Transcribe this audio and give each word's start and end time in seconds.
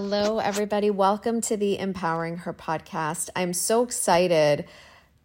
Hello, 0.00 0.38
everybody. 0.38 0.90
Welcome 0.90 1.40
to 1.40 1.56
the 1.56 1.76
Empowering 1.76 2.36
Her 2.36 2.54
podcast. 2.54 3.30
I'm 3.34 3.52
so 3.52 3.82
excited 3.82 4.66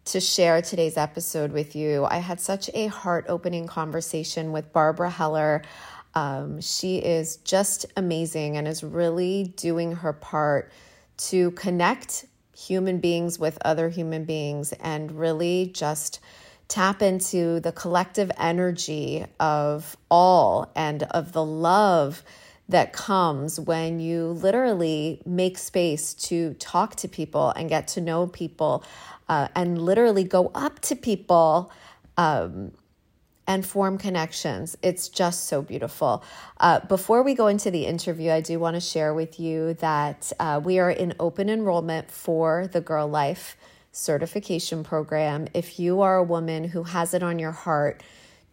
to 0.06 0.18
share 0.18 0.62
today's 0.62 0.96
episode 0.96 1.52
with 1.52 1.76
you. 1.76 2.04
I 2.04 2.16
had 2.16 2.40
such 2.40 2.68
a 2.74 2.88
heart 2.88 3.26
opening 3.28 3.68
conversation 3.68 4.50
with 4.50 4.72
Barbara 4.72 5.10
Heller. 5.10 5.62
Um, 6.16 6.60
she 6.60 6.96
is 6.96 7.36
just 7.36 7.86
amazing 7.96 8.56
and 8.56 8.66
is 8.66 8.82
really 8.82 9.54
doing 9.56 9.94
her 9.94 10.12
part 10.12 10.72
to 11.18 11.52
connect 11.52 12.26
human 12.52 12.98
beings 12.98 13.38
with 13.38 13.56
other 13.64 13.88
human 13.88 14.24
beings 14.24 14.72
and 14.80 15.12
really 15.12 15.70
just 15.72 16.18
tap 16.66 17.00
into 17.00 17.60
the 17.60 17.70
collective 17.70 18.32
energy 18.36 19.24
of 19.38 19.96
all 20.10 20.72
and 20.74 21.04
of 21.04 21.30
the 21.30 21.44
love 21.44 22.24
that 22.68 22.92
comes 22.92 23.60
when 23.60 24.00
you 24.00 24.26
literally 24.28 25.20
make 25.26 25.58
space 25.58 26.14
to 26.14 26.54
talk 26.54 26.96
to 26.96 27.08
people 27.08 27.50
and 27.50 27.68
get 27.68 27.88
to 27.88 28.00
know 28.00 28.26
people 28.26 28.82
uh, 29.28 29.48
and 29.54 29.80
literally 29.80 30.24
go 30.24 30.50
up 30.54 30.80
to 30.80 30.96
people 30.96 31.70
um, 32.16 32.72
and 33.46 33.66
form 33.66 33.98
connections. 33.98 34.76
It's 34.82 35.08
just 35.08 35.44
so 35.44 35.60
beautiful. 35.60 36.24
Uh, 36.58 36.80
before 36.80 37.22
we 37.22 37.34
go 37.34 37.48
into 37.48 37.70
the 37.70 37.84
interview, 37.84 38.30
I 38.30 38.40
do 38.40 38.58
want 38.58 38.74
to 38.74 38.80
share 38.80 39.12
with 39.12 39.38
you 39.38 39.74
that 39.74 40.32
uh, 40.40 40.60
we 40.64 40.78
are 40.78 40.90
in 40.90 41.14
open 41.20 41.50
enrollment 41.50 42.10
for 42.10 42.66
the 42.66 42.80
Girl 42.80 43.06
Life 43.06 43.56
certification 43.92 44.82
program. 44.82 45.46
If 45.52 45.78
you 45.78 46.00
are 46.00 46.16
a 46.16 46.24
woman 46.24 46.64
who 46.64 46.84
has 46.84 47.12
it 47.12 47.22
on 47.22 47.38
your 47.38 47.52
heart, 47.52 48.02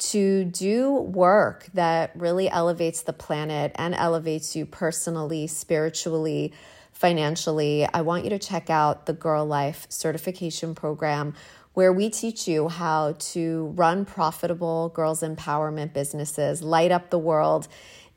to 0.02 0.46
do 0.46 0.92
work 0.94 1.68
that 1.76 2.12
really 2.16 2.50
elevates 2.50 3.04
the 3.04 3.14
planet 3.14 3.72
and 3.76 3.94
elevates 3.94 4.56
you 4.56 4.66
personally, 4.66 5.46
spiritually, 5.46 6.54
financially, 6.92 7.88
I 7.92 8.02
want 8.02 8.24
you 8.24 8.32
to 8.32 8.40
check 8.40 8.70
out 8.70 9.06
the 9.06 9.14
Girl 9.14 9.46
Life 9.46 9.86
certification 9.90 10.74
program 10.74 11.36
where 11.74 11.94
we 11.94 12.10
teach 12.10 12.48
you 12.48 12.68
how 12.68 13.16
to 13.18 13.74
run 13.76 14.06
profitable 14.06 14.90
girls' 14.90 15.22
empowerment 15.22 15.94
businesses, 15.94 16.62
light 16.62 16.92
up 16.92 17.10
the 17.10 17.20
world 17.20 17.68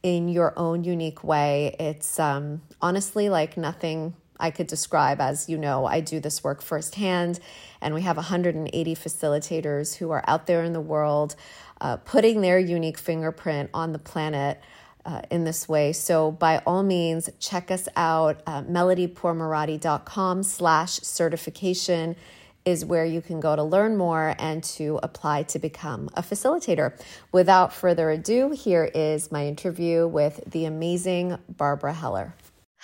in 0.03 0.29
your 0.29 0.53
own 0.59 0.85
unique 0.85 1.23
way. 1.23 1.77
It's 1.79 2.19
um, 2.19 2.63
honestly 2.81 3.29
like 3.29 3.57
nothing 3.57 4.15
I 4.39 4.51
could 4.51 4.67
describe. 4.67 5.21
As 5.21 5.49
you 5.49 5.57
know, 5.57 5.87
I 5.87 6.01
do 6.01 6.21
this 6.21 6.43
work 6.43 6.61
firsthand, 6.61 7.41
and 7.81 7.95
we 7.95 8.03
have 8.03 8.17
180 8.17 8.95
facilitators 8.97 9.97
who 9.97 10.11
are 10.11 10.25
out 10.27 10.47
there 10.47 10.65
in 10.65 10.73
the 10.73 10.81
world 10.81 11.37
uh, 11.81 11.97
putting 11.99 12.41
their 12.41 12.59
unique 12.59 12.99
fingerprint 12.99 13.71
on 13.75 13.93
the 13.93 13.99
planet. 13.99 14.61
Uh, 15.07 15.21
in 15.31 15.45
this 15.45 15.69
way. 15.69 15.93
So 15.93 16.31
by 16.31 16.63
all 16.65 16.83
means, 16.83 17.29
check 17.39 17.71
us 17.71 17.91
out. 17.95 18.41
Uh, 18.47 18.63
melodypourmoradi.com 18.63 20.43
slash 20.43 20.93
certification 20.93 22.17
is 22.65 22.85
where 22.85 23.05
you 23.05 23.21
can 23.21 23.41
go 23.41 23.55
to 23.55 23.63
learn 23.63 23.97
more 23.97 24.35
and 24.39 24.65
to 24.65 24.99
apply 25.03 25.43
to 25.43 25.59
become 25.59 26.09
a 26.15 26.23
facilitator. 26.23 26.99
Without 27.33 27.73
further 27.73 28.11
ado, 28.11 28.51
here 28.51 28.91
is 28.95 29.31
my 29.31 29.47
interview 29.47 30.07
with 30.07 30.41
the 30.47 30.65
amazing 30.65 31.39
Barbara 31.49 31.93
Heller. 31.93 32.35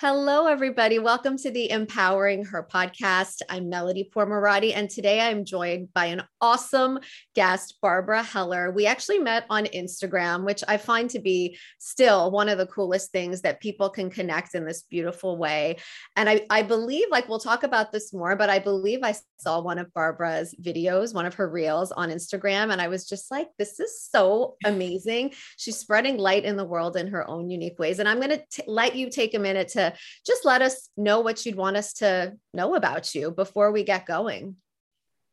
Hello, 0.01 0.47
everybody. 0.47 0.97
Welcome 0.97 1.37
to 1.37 1.51
the 1.51 1.69
Empowering 1.69 2.43
Her 2.45 2.67
podcast. 2.67 3.43
I'm 3.51 3.69
Melody 3.69 4.09
Pourmoradi, 4.11 4.73
and 4.75 4.89
today 4.89 5.21
I'm 5.21 5.45
joined 5.45 5.93
by 5.93 6.05
an 6.05 6.23
awesome 6.41 6.97
guest, 7.35 7.75
Barbara 7.83 8.23
Heller. 8.23 8.71
We 8.71 8.87
actually 8.87 9.19
met 9.19 9.45
on 9.51 9.65
Instagram, 9.65 10.43
which 10.43 10.63
I 10.67 10.77
find 10.77 11.07
to 11.11 11.19
be 11.19 11.55
still 11.77 12.31
one 12.31 12.49
of 12.49 12.57
the 12.57 12.65
coolest 12.65 13.11
things 13.11 13.41
that 13.41 13.61
people 13.61 13.91
can 13.91 14.09
connect 14.09 14.55
in 14.55 14.65
this 14.65 14.81
beautiful 14.89 15.37
way. 15.37 15.77
And 16.15 16.27
I, 16.27 16.47
I 16.49 16.63
believe, 16.63 17.05
like, 17.11 17.29
we'll 17.29 17.37
talk 17.37 17.61
about 17.61 17.91
this 17.91 18.11
more, 18.11 18.35
but 18.35 18.49
I 18.49 18.57
believe 18.57 19.01
I 19.03 19.13
saw 19.37 19.61
one 19.61 19.77
of 19.77 19.93
Barbara's 19.93 20.55
videos, 20.59 21.13
one 21.13 21.27
of 21.27 21.35
her 21.35 21.47
reels 21.47 21.91
on 21.91 22.09
Instagram, 22.09 22.71
and 22.71 22.81
I 22.81 22.87
was 22.87 23.07
just 23.07 23.29
like, 23.29 23.49
this 23.59 23.79
is 23.79 24.01
so 24.01 24.55
amazing. 24.65 25.33
She's 25.57 25.77
spreading 25.77 26.17
light 26.17 26.43
in 26.43 26.57
the 26.57 26.65
world 26.65 26.97
in 26.97 27.05
her 27.09 27.29
own 27.29 27.51
unique 27.51 27.77
ways. 27.77 27.99
And 27.99 28.09
I'm 28.09 28.19
going 28.19 28.31
to 28.31 28.63
let 28.65 28.95
you 28.95 29.11
take 29.11 29.35
a 29.35 29.39
minute 29.39 29.67
to 29.69 29.90
just 30.25 30.45
let 30.45 30.61
us 30.61 30.89
know 30.97 31.21
what 31.21 31.45
you'd 31.45 31.55
want 31.55 31.77
us 31.77 31.93
to 31.93 32.33
know 32.53 32.75
about 32.75 33.13
you 33.15 33.31
before 33.31 33.71
we 33.71 33.83
get 33.83 34.05
going. 34.05 34.55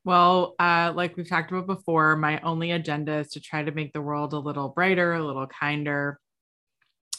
Well, 0.05 0.55
uh, 0.59 0.93
like 0.95 1.17
we've 1.17 1.29
talked 1.29 1.51
about 1.51 1.67
before, 1.67 2.17
my 2.17 2.41
only 2.41 2.71
agenda 2.71 3.19
is 3.19 3.29
to 3.33 3.41
try 3.41 3.63
to 3.63 3.73
make 3.73 3.93
the 3.93 4.01
world 4.01 4.33
a 4.33 4.39
little 4.39 4.69
brighter, 4.69 5.15
a 5.15 5.25
little 5.25 5.47
kinder. 5.47 6.19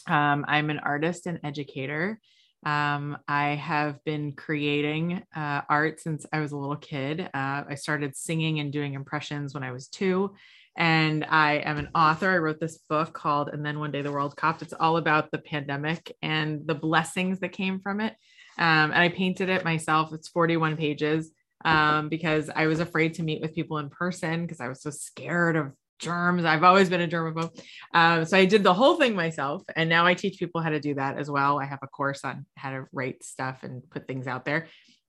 Um, 0.08 0.44
I'm 0.48 0.70
an 0.70 0.80
artist 0.80 1.26
and 1.26 1.38
educator. 1.44 2.18
Um, 2.66 3.16
I 3.28 3.50
have 3.54 4.02
been 4.04 4.32
creating 4.32 5.22
uh, 5.34 5.62
art 5.68 6.00
since 6.00 6.26
I 6.32 6.40
was 6.40 6.52
a 6.52 6.56
little 6.56 6.76
kid. 6.76 7.20
Uh, 7.20 7.64
I 7.68 7.74
started 7.76 8.16
singing 8.16 8.60
and 8.60 8.72
doing 8.72 8.94
impressions 8.94 9.54
when 9.54 9.62
I 9.62 9.72
was 9.72 9.88
two 9.88 10.34
and 10.76 11.24
I 11.24 11.56
am 11.56 11.78
an 11.78 11.88
author. 11.94 12.30
I 12.30 12.38
wrote 12.38 12.60
this 12.60 12.78
book 12.88 13.12
called 13.12 13.48
And 13.48 13.64
Then 13.64 13.78
One 13.78 13.90
Day 13.90 14.02
the 14.02 14.12
World 14.12 14.36
Coughed. 14.36 14.62
It's 14.62 14.72
all 14.72 14.96
about 14.96 15.30
the 15.30 15.38
pandemic 15.38 16.16
and 16.22 16.66
the 16.66 16.74
blessings 16.74 17.40
that 17.40 17.52
came 17.52 17.80
from 17.80 18.00
it. 18.00 18.14
Um, 18.58 18.90
and 18.92 18.98
I 18.98 19.08
painted 19.08 19.48
it 19.48 19.64
myself. 19.64 20.12
It's 20.12 20.28
41 20.28 20.76
pages 20.76 21.30
um, 21.64 22.08
because 22.08 22.50
I 22.54 22.66
was 22.66 22.80
afraid 22.80 23.14
to 23.14 23.22
meet 23.22 23.40
with 23.40 23.54
people 23.54 23.78
in 23.78 23.90
person 23.90 24.42
because 24.42 24.60
I 24.60 24.68
was 24.68 24.82
so 24.82 24.90
scared 24.90 25.56
of 25.56 25.72
germs. 25.98 26.44
I've 26.44 26.64
always 26.64 26.88
been 26.88 27.02
a 27.02 27.08
germaphobe. 27.08 27.58
Um, 27.94 28.24
so 28.24 28.36
I 28.36 28.46
did 28.46 28.62
the 28.62 28.74
whole 28.74 28.96
thing 28.96 29.14
myself. 29.14 29.62
And 29.76 29.88
now 29.88 30.06
I 30.06 30.14
teach 30.14 30.38
people 30.38 30.60
how 30.60 30.70
to 30.70 30.80
do 30.80 30.94
that 30.94 31.18
as 31.18 31.30
well. 31.30 31.60
I 31.60 31.66
have 31.66 31.80
a 31.82 31.86
course 31.86 32.24
on 32.24 32.46
how 32.56 32.70
to 32.70 32.86
write 32.92 33.22
stuff 33.22 33.62
and 33.62 33.88
put 33.90 34.06
things 34.06 34.26
out 34.26 34.44
there. 34.44 34.68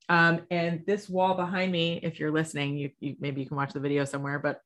Um, 0.09 0.41
and 0.51 0.81
this 0.85 1.07
wall 1.07 1.35
behind 1.35 1.72
me, 1.72 1.99
if 2.03 2.19
you're 2.19 2.31
listening, 2.31 2.78
you, 2.78 2.89
you, 2.99 3.16
maybe 3.19 3.41
you 3.41 3.47
can 3.47 3.55
watch 3.55 3.72
the 3.72 3.79
video 3.79 4.03
somewhere, 4.03 4.39
but 4.39 4.59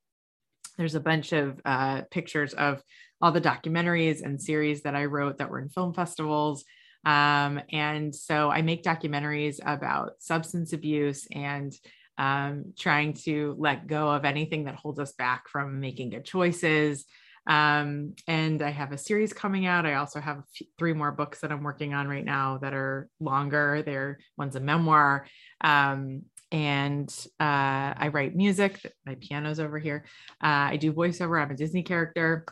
there's 0.77 0.95
a 0.95 0.99
bunch 0.99 1.33
of 1.33 1.59
uh, 1.65 2.01
pictures 2.11 2.53
of 2.53 2.81
all 3.21 3.31
the 3.31 3.41
documentaries 3.41 4.21
and 4.23 4.41
series 4.41 4.83
that 4.83 4.95
I 4.95 5.05
wrote 5.05 5.37
that 5.37 5.49
were 5.49 5.59
in 5.59 5.69
film 5.69 5.93
festivals. 5.93 6.65
Um, 7.05 7.61
and 7.71 8.13
so 8.13 8.49
I 8.49 8.61
make 8.61 8.83
documentaries 8.83 9.59
about 9.65 10.13
substance 10.19 10.73
abuse 10.73 11.27
and 11.31 11.73
um, 12.17 12.73
trying 12.77 13.13
to 13.25 13.55
let 13.59 13.87
go 13.87 14.09
of 14.09 14.25
anything 14.25 14.65
that 14.65 14.75
holds 14.75 14.99
us 14.99 15.13
back 15.13 15.47
from 15.49 15.79
making 15.79 16.11
good 16.11 16.25
choices. 16.25 17.05
Um, 17.47 18.15
and 18.27 18.61
I 18.61 18.71
have 18.71 18.91
a 18.91 18.97
series 18.97 19.33
coming 19.33 19.67
out. 19.67 19.85
I 19.85 19.95
also 19.95 20.19
have 20.19 20.41
three 20.79 20.93
more 20.93 21.11
books 21.11 21.41
that 21.41 21.51
I'm 21.51 21.63
working 21.63 21.93
on 21.93 22.07
right 22.07 22.25
now 22.25 22.57
that 22.59 22.73
are 22.73 23.07
longer. 23.19 23.83
They're 23.85 24.17
one's 24.37 24.55
a 24.55 24.59
memoir. 24.59 25.27
Um, 25.61 26.23
and 26.55 27.13
uh, 27.37 27.91
I 27.97 28.09
write 28.13 28.33
music. 28.33 28.79
My 29.05 29.15
piano's 29.15 29.59
over 29.59 29.77
here. 29.77 30.05
Uh, 30.41 30.71
I 30.71 30.77
do 30.77 30.93
voiceover. 30.93 31.43
I'm 31.43 31.51
a 31.51 31.53
Disney 31.53 31.83
character. 31.83 32.45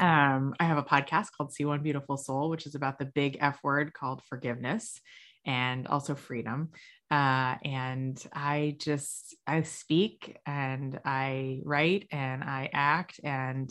Um, 0.00 0.52
I 0.58 0.64
have 0.64 0.78
a 0.78 0.82
podcast 0.82 1.28
called 1.36 1.52
See 1.52 1.64
One 1.64 1.80
Beautiful 1.80 2.16
Soul, 2.16 2.50
which 2.50 2.66
is 2.66 2.74
about 2.74 2.98
the 2.98 3.04
big 3.04 3.38
F 3.40 3.60
word 3.62 3.92
called 3.92 4.20
forgiveness 4.28 5.00
and 5.46 5.86
also 5.86 6.16
freedom. 6.16 6.70
Uh, 7.08 7.54
and 7.64 8.20
I 8.32 8.76
just 8.80 9.36
I 9.46 9.62
speak 9.62 10.36
and 10.44 10.98
I 11.04 11.60
write 11.62 12.08
and 12.10 12.42
I 12.42 12.68
act 12.72 13.20
and 13.22 13.70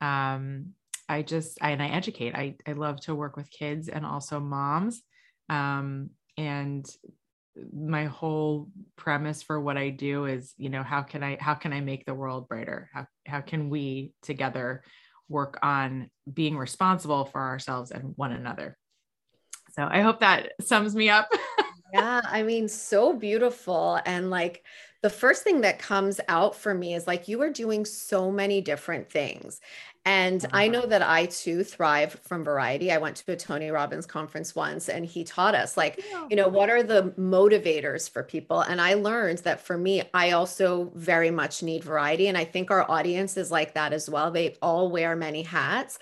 um, 0.00 0.74
I 1.08 1.22
just 1.22 1.58
I, 1.60 1.72
and 1.72 1.82
I 1.82 1.88
educate. 1.88 2.36
I 2.36 2.54
I 2.64 2.72
love 2.74 3.00
to 3.00 3.16
work 3.16 3.36
with 3.36 3.50
kids 3.50 3.88
and 3.88 4.06
also 4.06 4.38
moms. 4.38 5.02
Um, 5.48 6.10
and 6.38 6.86
my 7.72 8.04
whole 8.04 8.68
premise 8.96 9.42
for 9.42 9.60
what 9.60 9.76
I 9.76 9.90
do 9.90 10.26
is, 10.26 10.54
you 10.58 10.68
know, 10.68 10.82
how 10.82 11.02
can 11.02 11.22
I 11.22 11.38
how 11.40 11.54
can 11.54 11.72
I 11.72 11.80
make 11.80 12.04
the 12.04 12.14
world 12.14 12.48
brighter? 12.48 12.90
How 12.92 13.06
how 13.26 13.40
can 13.40 13.70
we 13.70 14.12
together 14.22 14.82
work 15.28 15.58
on 15.62 16.10
being 16.32 16.56
responsible 16.56 17.24
for 17.24 17.40
ourselves 17.40 17.90
and 17.90 18.14
one 18.16 18.32
another? 18.32 18.76
So 19.72 19.86
I 19.90 20.00
hope 20.00 20.20
that 20.20 20.52
sums 20.60 20.94
me 20.94 21.10
up. 21.10 21.28
yeah, 21.92 22.20
I 22.24 22.42
mean, 22.42 22.68
so 22.68 23.12
beautiful 23.12 24.00
and 24.06 24.30
like 24.30 24.64
the 25.02 25.10
first 25.10 25.42
thing 25.42 25.60
that 25.60 25.78
comes 25.78 26.20
out 26.28 26.56
for 26.56 26.74
me 26.74 26.94
is 26.94 27.06
like 27.06 27.28
you 27.28 27.40
are 27.42 27.50
doing 27.50 27.84
so 27.84 28.30
many 28.30 28.60
different 28.60 29.10
things. 29.10 29.60
And 30.04 30.46
I 30.52 30.68
know 30.68 30.86
that 30.86 31.02
I 31.02 31.26
too 31.26 31.64
thrive 31.64 32.20
from 32.22 32.44
variety. 32.44 32.92
I 32.92 32.98
went 32.98 33.16
to 33.16 33.32
a 33.32 33.36
Tony 33.36 33.70
Robbins 33.70 34.06
conference 34.06 34.54
once 34.54 34.88
and 34.88 35.04
he 35.04 35.24
taught 35.24 35.56
us, 35.56 35.76
like, 35.76 36.00
you 36.30 36.36
know, 36.36 36.46
what 36.46 36.70
are 36.70 36.84
the 36.84 37.12
motivators 37.18 38.08
for 38.08 38.22
people? 38.22 38.60
And 38.60 38.80
I 38.80 38.94
learned 38.94 39.38
that 39.38 39.60
for 39.60 39.76
me, 39.76 40.04
I 40.14 40.30
also 40.30 40.92
very 40.94 41.32
much 41.32 41.60
need 41.60 41.82
variety. 41.82 42.28
And 42.28 42.38
I 42.38 42.44
think 42.44 42.70
our 42.70 42.88
audience 42.88 43.36
is 43.36 43.50
like 43.50 43.74
that 43.74 43.92
as 43.92 44.08
well. 44.08 44.30
They 44.30 44.56
all 44.62 44.92
wear 44.92 45.16
many 45.16 45.42
hats. 45.42 45.98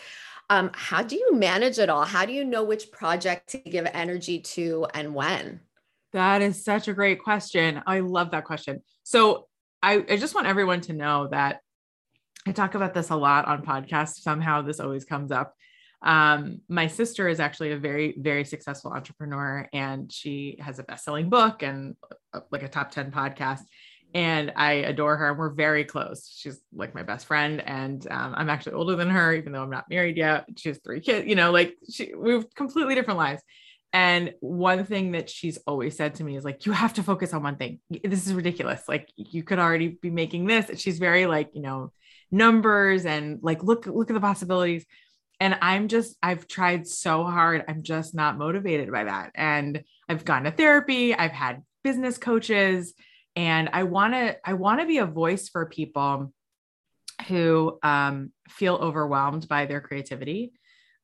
Um, 0.51 0.71
how 0.75 1.03
do 1.03 1.17
you 1.17 1.35
manage 1.35 1.79
it 1.79 1.89
all? 1.89 2.05
How 2.05 2.27
do 2.27 2.35
you 2.35 2.45
know 2.45 2.63
which 2.63 2.93
project 2.93 3.49
to 3.53 3.59
give 3.59 3.87
energy 3.95 4.39
to 4.41 4.87
and 4.93 5.15
when? 5.15 5.61
That 6.15 6.43
is 6.43 6.65
such 6.65 6.87
a 6.87 6.95
great 6.95 7.21
question. 7.21 7.83
I 7.89 7.99
love 7.99 8.31
that 8.31 8.45
question. 8.45 8.83
So 9.03 9.49
I, 9.83 10.05
I 10.09 10.17
just 10.17 10.35
want 10.35 10.47
everyone 10.47 10.81
to 10.83 10.93
know 10.93 11.27
that 11.33 11.61
I 12.47 12.53
talk 12.53 12.77
about 12.77 12.95
this 12.95 13.11
a 13.11 13.17
lot 13.17 13.47
on 13.47 13.65
podcasts. 13.65 14.21
Somehow 14.21 14.63
this 14.63 14.79
always 14.79 15.05
comes 15.05 15.33
up. 15.33 15.55
Um, 16.03 16.61
my 16.69 16.87
sister 16.87 17.27
is 17.27 17.41
actually 17.41 17.73
a 17.73 17.79
very, 17.79 18.15
very 18.17 18.45
successful 18.45 18.93
entrepreneur 18.93 19.69
and 19.73 20.13
she 20.13 20.57
has 20.61 20.79
a 20.79 20.85
best-selling 20.85 21.31
book 21.31 21.65
and 21.65 21.97
uh, 22.33 22.41
like 22.53 22.63
a 22.63 22.69
top 22.69 22.93
10 22.93 23.11
podcast. 23.11 23.63
And 24.15 24.53
I 24.55 24.73
adore 24.73 25.17
her 25.17 25.35
we're 25.35 25.51
very 25.51 25.85
close. 25.85 26.33
She's 26.33 26.61
like 26.73 26.95
my 26.95 27.03
best 27.03 27.27
friend. 27.27 27.61
And 27.67 28.07
um, 28.09 28.35
I'm 28.37 28.51
actually 28.51 28.75
older 28.75 28.95
than 28.95 29.11
her, 29.11 29.35
even 29.35 29.51
though 29.51 29.63
I'm 29.63 29.71
not 29.71 29.91
married 29.91 30.17
yet. 30.17 30.47
She 30.57 30.69
has 30.69 30.79
three 30.79 31.01
kids, 31.01 31.27
you 31.27 31.35
know, 31.35 31.51
like 31.51 31.75
she, 31.91 32.15
we've 32.15 32.47
completely 32.55 32.95
different 32.95 33.19
lives. 33.19 33.43
And 33.95 34.35
one 34.41 34.85
thing 34.85 35.13
that 35.13 35.31
she's 35.31 35.57
always 35.69 35.97
said 35.97 36.17
to 36.17 36.25
me 36.25 36.37
is 36.37 36.45
like, 36.45 36.67
you 36.67 36.73
have 36.73 36.95
to 36.95 37.03
focus 37.03 37.33
on 37.33 37.45
one 37.45 37.57
thing. 37.57 37.79
This 37.89 38.27
is 38.27 38.35
ridiculous. 38.35 38.83
Like 38.89 39.09
you 39.17 39.45
could 39.45 39.61
already 39.61 39.89
be 39.89 40.11
making 40.11 40.47
this. 40.47 40.81
She's 40.81 40.99
very 40.99 41.27
like, 41.27 41.51
you 41.55 41.63
know, 41.63 41.93
numbers 42.31 43.07
and 43.07 43.39
like 43.43 43.63
look, 43.63 43.87
look 43.87 44.11
at 44.11 44.15
the 44.15 44.21
possibilities 44.21 44.85
and 45.41 45.57
i'm 45.63 45.89
just 45.89 46.17
i've 46.23 46.47
tried 46.47 46.87
so 46.87 47.25
hard 47.25 47.65
i'm 47.69 47.83
just 47.83 48.15
not 48.15 48.39
motivated 48.39 48.91
by 48.91 49.05
that 49.05 49.31
and 49.35 49.83
i've 50.09 50.25
gone 50.25 50.45
to 50.45 50.51
therapy 50.51 51.15
i've 51.15 51.33
had 51.33 51.63
business 51.83 52.19
coaches 52.19 52.95
and 53.37 53.69
i 53.73 53.83
want 53.83 54.15
to 54.15 54.37
i 54.45 54.53
want 54.53 54.81
to 54.81 54.87
be 54.87 54.99
a 54.99 55.07
voice 55.07 55.49
for 55.49 55.67
people 55.67 56.33
who 57.29 57.79
um, 57.83 58.33
feel 58.49 58.75
overwhelmed 58.75 59.47
by 59.49 59.67
their 59.67 59.81
creativity 59.81 60.53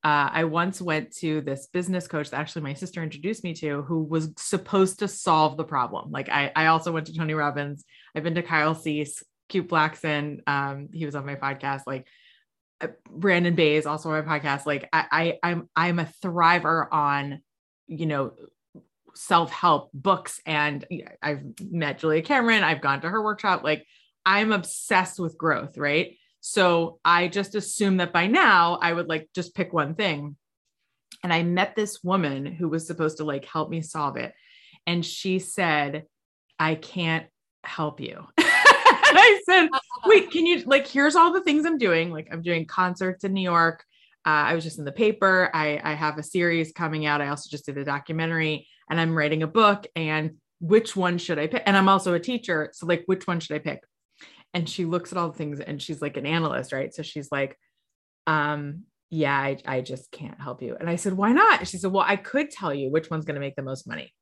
uh, 0.03 0.31
I 0.33 0.45
once 0.45 0.81
went 0.81 1.15
to 1.17 1.43
this 1.43 1.67
business 1.67 2.09
coach 2.09 2.31
that 2.31 2.41
actually 2.41 2.63
my 2.63 2.73
sister 2.73 3.03
introduced 3.03 3.45
me 3.45 3.53
to, 3.55 3.83
who 3.83 4.03
was 4.03 4.31
supposed 4.39 5.01
to 5.01 5.09
solve 5.09 5.59
the 5.59 5.65
problem. 5.65 6.11
Like 6.11 6.31
I, 6.31 6.51
I 6.57 6.67
also 6.67 6.91
went 6.91 7.07
to 7.09 7.15
Tony 7.15 7.35
Robbins. 7.35 7.85
I've 8.15 8.23
been 8.23 8.35
to 8.37 8.43
Kyle 8.43 8.75
Cease, 8.75 9.23
Kute 9.51 9.69
Blackson. 9.69 10.41
Um, 10.49 10.89
he 10.93 11.05
was 11.05 11.15
on 11.15 11.27
my 11.27 11.35
podcast. 11.35 11.83
Like 11.87 12.07
uh, 12.81 12.89
Brandon 13.11 13.55
Bay 13.55 13.77
is 13.77 13.85
also 13.85 14.11
on 14.11 14.25
my 14.25 14.39
podcast. 14.39 14.65
Like 14.65 14.89
I, 14.91 15.05
I 15.13 15.39
I'm 15.43 15.69
I'm 15.77 15.99
a 15.99 16.09
thriver 16.25 16.87
on, 16.91 17.43
you 17.87 18.07
know, 18.07 18.33
self-help 19.15 19.91
books 19.93 20.41
and 20.47 20.87
I've 21.21 21.43
met 21.61 21.99
Julia 21.99 22.23
Cameron, 22.23 22.63
I've 22.63 22.81
gone 22.81 23.03
to 23.03 23.09
her 23.09 23.23
workshop. 23.23 23.63
Like 23.63 23.87
I'm 24.25 24.53
obsessed 24.53 25.19
with 25.19 25.37
growth, 25.37 25.77
right? 25.77 26.17
So 26.41 26.99
I 27.05 27.29
just 27.29 27.55
assumed 27.55 28.01
that 28.01 28.13
by 28.13 28.27
now 28.27 28.79
I 28.81 28.93
would 28.93 29.09
like 29.09 29.29
just 29.35 29.55
pick 29.55 29.73
one 29.73 29.95
thing. 29.95 30.37
And 31.23 31.33
I 31.33 31.43
met 31.43 31.77
this 31.77 32.03
woman 32.03 32.47
who 32.47 32.69
was 32.69 32.87
supposed 32.87 33.19
to 33.19 33.25
like 33.25 33.45
help 33.45 33.69
me 33.69 33.83
solve 33.83 34.17
it. 34.17 34.33
And 34.87 35.05
she 35.05 35.39
said, 35.39 36.05
I 36.59 36.75
can't 36.75 37.27
help 37.63 38.01
you. 38.01 38.27
and 38.39 38.47
I 39.19 39.41
said, 39.45 39.69
wait, 40.07 40.31
can 40.31 40.47
you 40.47 40.61
like, 40.61 40.87
here's 40.87 41.17
all 41.17 41.33
the 41.33 41.43
things 41.43 41.67
I'm 41.67 41.79
doing. 41.79 42.11
Like 42.11 42.29
I'm 42.33 42.43
doing 42.43 42.65
concerts 42.65 43.25
in 43.25 43.35
New 43.35 43.43
York. 43.43 43.85
Uh, 44.27 44.49
I 44.49 44.55
was 44.55 44.65
just 44.65 44.79
in 44.79 44.85
the 44.85 44.93
paper. 44.93 45.51
I, 45.53 45.81
I 45.83 45.95
have 45.95 46.19
a 46.19 46.23
series 46.23 46.73
coming 46.73 47.07
out. 47.07 47.21
I 47.21 47.29
also 47.29 47.49
just 47.51 47.67
did 47.67 47.79
a 47.79 47.85
documentary 47.85 48.67
and 48.89 49.01
I'm 49.01 49.17
writing 49.17 49.43
a 49.43 49.47
book. 49.47 49.87
And 49.95 50.37
which 50.61 50.95
one 50.95 51.19
should 51.19 51.39
I 51.39 51.47
pick? 51.47 51.63
And 51.67 51.77
I'm 51.77 51.89
also 51.89 52.15
a 52.15 52.21
teacher. 52.21 52.71
So 52.73 52.87
like, 52.87 53.03
which 53.07 53.27
one 53.27 53.41
should 53.41 53.57
I 53.57 53.61
pick? 53.61 53.83
And 54.53 54.69
she 54.69 54.85
looks 54.85 55.13
at 55.13 55.19
all 55.19 55.29
the 55.29 55.39
things 55.39 55.61
and 55.61 55.81
she's 55.81 56.03
like 56.03 56.17
an 56.17 56.27
analyst, 56.27 56.73
right? 56.73 56.93
So 56.93 57.03
she's 57.03 57.29
like, 57.31 57.57
um, 58.27 58.85
yeah, 59.11 59.37
I, 59.37 59.59
I 59.67 59.81
just 59.81 60.11
can't 60.11 60.41
help 60.41 60.63
you. 60.63 60.77
And 60.79 60.89
I 60.89 60.97
said, 60.97 61.13
why 61.15 61.33
not? 61.33 61.67
She 61.67 61.79
said, 61.79 61.93
well, 61.93 62.05
I 62.07 62.17
could 62.17 62.51
tell 62.51 62.73
you 62.73 62.91
which 62.91 63.11
one's 63.11 63.25
going 63.25 63.35
to 63.35 63.41
make 63.41 63.57
the 63.57 63.63
most 63.63 63.87
money. 63.87 64.13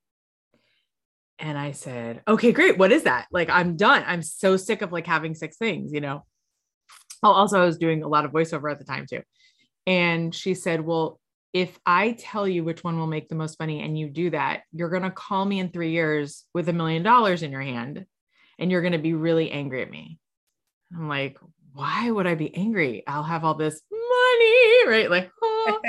And 1.39 1.57
I 1.57 1.73
said, 1.73 2.23
okay, 2.27 2.53
great. 2.53 2.79
What 2.79 2.91
is 2.91 3.05
that? 3.05 3.27
Like, 3.31 3.49
I'm 3.49 3.77
done. 3.77 4.03
I'm 4.07 4.23
so 4.23 4.57
sick 4.57 4.83
of 4.83 4.93
like 4.93 5.07
having 5.07 5.35
six 5.35 5.57
things, 5.57 5.93
you 5.93 6.01
know? 6.01 6.25
Oh, 7.23 7.31
also, 7.31 7.61
I 7.61 7.65
was 7.65 7.79
doing 7.79 8.03
a 8.03 8.09
lot 8.09 8.25
of 8.25 8.33
voiceover 8.33 8.71
at 8.71 8.79
the 8.79 8.85
time 8.85 9.07
too. 9.09 9.23
And 9.87 10.35
she 10.35 10.55
said, 10.55 10.81
well, 10.81 11.21
if 11.53 11.79
I 11.87 12.13
tell 12.13 12.47
you 12.47 12.65
which 12.65 12.85
one 12.85 12.99
will 12.99 13.07
make 13.07 13.29
the 13.29 13.35
most 13.35 13.59
money 13.61 13.81
and 13.81 13.99
you 13.99 14.09
do 14.09 14.31
that, 14.31 14.63
you're 14.73 14.91
going 14.91 15.03
to 15.03 15.11
call 15.11 15.45
me 15.45 15.61
in 15.61 15.71
three 15.71 15.93
years 15.93 16.45
with 16.55 16.69
a 16.69 16.73
million 16.73 17.03
dollars 17.03 17.43
in 17.43 17.53
your 17.53 17.63
hand 17.63 18.05
and 18.59 18.71
you're 18.71 18.83
going 18.83 18.93
to 18.93 18.99
be 18.99 19.15
really 19.15 19.51
angry 19.51 19.83
at 19.83 19.91
me. 19.91 20.19
I'm 20.95 21.09
like, 21.09 21.39
why 21.73 22.11
would 22.11 22.27
I 22.27 22.35
be 22.35 22.55
angry? 22.55 23.05
I'll 23.07 23.23
have 23.23 23.45
all 23.45 23.55
this 23.55 23.81
money, 23.91 24.89
right? 24.89 25.11
Like, 25.11 25.31
oh. 25.43 25.81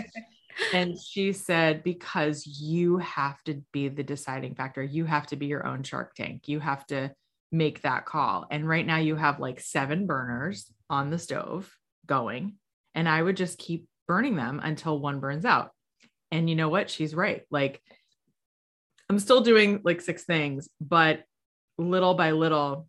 and 0.73 0.99
she 0.99 1.33
said, 1.33 1.83
because 1.83 2.45
you 2.45 2.97
have 2.97 3.41
to 3.43 3.61
be 3.71 3.87
the 3.87 4.03
deciding 4.03 4.55
factor. 4.55 4.83
You 4.83 5.05
have 5.05 5.27
to 5.27 5.35
be 5.35 5.47
your 5.47 5.65
own 5.65 5.83
shark 5.83 6.15
tank. 6.15 6.47
You 6.47 6.59
have 6.59 6.85
to 6.87 7.11
make 7.51 7.81
that 7.81 8.05
call. 8.05 8.45
And 8.51 8.67
right 8.67 8.85
now 8.85 8.97
you 8.97 9.15
have 9.15 9.39
like 9.39 9.59
seven 9.59 10.05
burners 10.05 10.71
on 10.89 11.09
the 11.09 11.17
stove 11.17 11.71
going. 12.05 12.55
And 12.93 13.07
I 13.07 13.21
would 13.21 13.37
just 13.37 13.57
keep 13.57 13.87
burning 14.07 14.35
them 14.35 14.59
until 14.61 14.99
one 14.99 15.19
burns 15.19 15.45
out. 15.45 15.71
And 16.31 16.49
you 16.49 16.55
know 16.55 16.69
what? 16.69 16.89
She's 16.89 17.15
right. 17.15 17.43
Like, 17.49 17.81
I'm 19.09 19.19
still 19.19 19.41
doing 19.41 19.81
like 19.83 20.01
six 20.01 20.23
things, 20.23 20.69
but 20.79 21.23
little 21.79 22.13
by 22.13 22.31
little, 22.31 22.87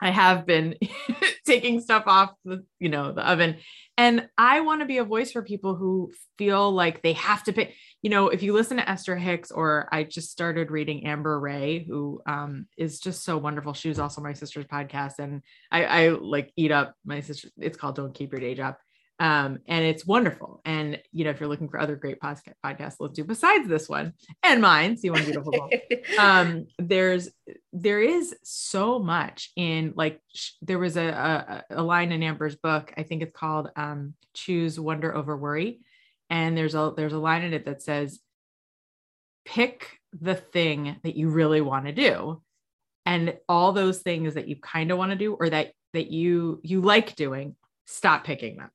I 0.00 0.10
have 0.10 0.46
been 0.46 0.76
taking 1.46 1.80
stuff 1.80 2.04
off 2.06 2.30
the, 2.44 2.64
you 2.78 2.88
know, 2.88 3.12
the 3.12 3.28
oven. 3.28 3.56
And 3.98 4.28
I 4.38 4.60
want 4.60 4.80
to 4.80 4.86
be 4.86 4.96
a 4.96 5.04
voice 5.04 5.32
for 5.32 5.42
people 5.42 5.74
who 5.74 6.10
feel 6.38 6.72
like 6.72 7.02
they 7.02 7.12
have 7.14 7.44
to 7.44 7.52
pick, 7.52 7.74
you 8.00 8.08
know, 8.08 8.28
if 8.28 8.42
you 8.42 8.54
listen 8.54 8.78
to 8.78 8.88
Esther 8.88 9.14
Hicks, 9.14 9.50
or 9.50 9.88
I 9.92 10.04
just 10.04 10.30
started 10.30 10.70
reading 10.70 11.06
Amber 11.06 11.38
Rae, 11.38 11.84
who 11.86 12.22
um, 12.24 12.66
is 12.78 12.98
just 12.98 13.24
so 13.24 13.36
wonderful. 13.36 13.74
She 13.74 13.90
was 13.90 13.98
also 13.98 14.22
my 14.22 14.32
sister's 14.32 14.64
podcast. 14.64 15.18
And 15.18 15.42
I, 15.70 15.84
I 15.84 16.08
like 16.08 16.50
eat 16.56 16.72
up 16.72 16.94
my 17.04 17.20
sister. 17.20 17.48
It's 17.58 17.76
called 17.76 17.96
Don't 17.96 18.14
Keep 18.14 18.32
Your 18.32 18.40
Day 18.40 18.54
Job. 18.54 18.76
Um, 19.20 19.58
and 19.68 19.84
it's 19.84 20.06
wonderful. 20.06 20.62
And 20.64 20.98
you 21.12 21.24
know, 21.24 21.30
if 21.30 21.38
you're 21.38 21.48
looking 21.48 21.68
for 21.68 21.78
other 21.78 21.94
great 21.94 22.18
podcast 22.20 22.54
podcasts, 22.64 22.96
let's 23.00 23.12
do 23.12 23.22
besides 23.22 23.68
this 23.68 23.86
one 23.86 24.14
and 24.42 24.62
mine, 24.62 24.96
see 24.96 25.10
one 25.10 25.22
beautiful 25.24 25.68
um, 26.18 26.66
there's 26.78 27.28
there 27.70 28.00
is 28.00 28.34
so 28.42 28.98
much 28.98 29.50
in 29.56 29.92
like 29.94 30.22
sh- 30.34 30.52
there 30.62 30.78
was 30.78 30.96
a, 30.96 31.64
a, 31.70 31.76
a 31.76 31.82
line 31.82 32.12
in 32.12 32.22
Amber's 32.22 32.56
book. 32.56 32.94
I 32.96 33.02
think 33.02 33.20
it's 33.22 33.38
called 33.38 33.68
um, 33.76 34.14
"Choose 34.32 34.80
Wonder 34.80 35.14
Over 35.14 35.36
Worry," 35.36 35.80
and 36.30 36.56
there's 36.56 36.74
a 36.74 36.94
there's 36.96 37.12
a 37.12 37.18
line 37.18 37.42
in 37.42 37.52
it 37.52 37.66
that 37.66 37.82
says, 37.82 38.20
"Pick 39.44 40.00
the 40.18 40.34
thing 40.34 40.96
that 41.04 41.14
you 41.14 41.28
really 41.28 41.60
want 41.60 41.84
to 41.84 41.92
do." 41.92 42.42
And 43.04 43.36
all 43.50 43.72
those 43.72 43.98
things 43.98 44.34
that 44.34 44.48
you 44.48 44.56
kind 44.56 44.90
of 44.90 44.96
want 44.96 45.10
to 45.10 45.16
do 45.16 45.34
or 45.34 45.50
that 45.50 45.72
that 45.92 46.10
you 46.10 46.60
you 46.62 46.80
like 46.80 47.16
doing, 47.16 47.54
stop 47.84 48.24
picking 48.24 48.56
them 48.56 48.70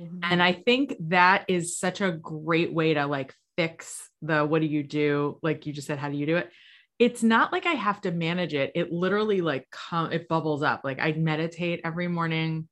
Mm-hmm. 0.00 0.18
And 0.22 0.42
I 0.42 0.52
think 0.52 0.94
that 1.08 1.44
is 1.48 1.78
such 1.78 2.00
a 2.00 2.12
great 2.12 2.72
way 2.72 2.94
to 2.94 3.06
like 3.06 3.34
fix 3.56 4.08
the 4.22 4.44
what 4.44 4.60
do 4.60 4.66
you 4.66 4.82
do? 4.82 5.38
Like 5.42 5.66
you 5.66 5.72
just 5.72 5.86
said, 5.86 5.98
how 5.98 6.08
do 6.08 6.16
you 6.16 6.26
do 6.26 6.36
it? 6.36 6.50
It's 6.98 7.22
not 7.22 7.52
like 7.52 7.66
I 7.66 7.72
have 7.72 8.00
to 8.02 8.10
manage 8.10 8.54
it. 8.54 8.72
It 8.74 8.92
literally 8.92 9.40
like 9.40 9.68
come 9.70 10.12
it 10.12 10.28
bubbles 10.28 10.62
up. 10.62 10.82
Like 10.84 10.98
I 11.00 11.12
meditate 11.12 11.80
every 11.84 12.08
morning 12.08 12.68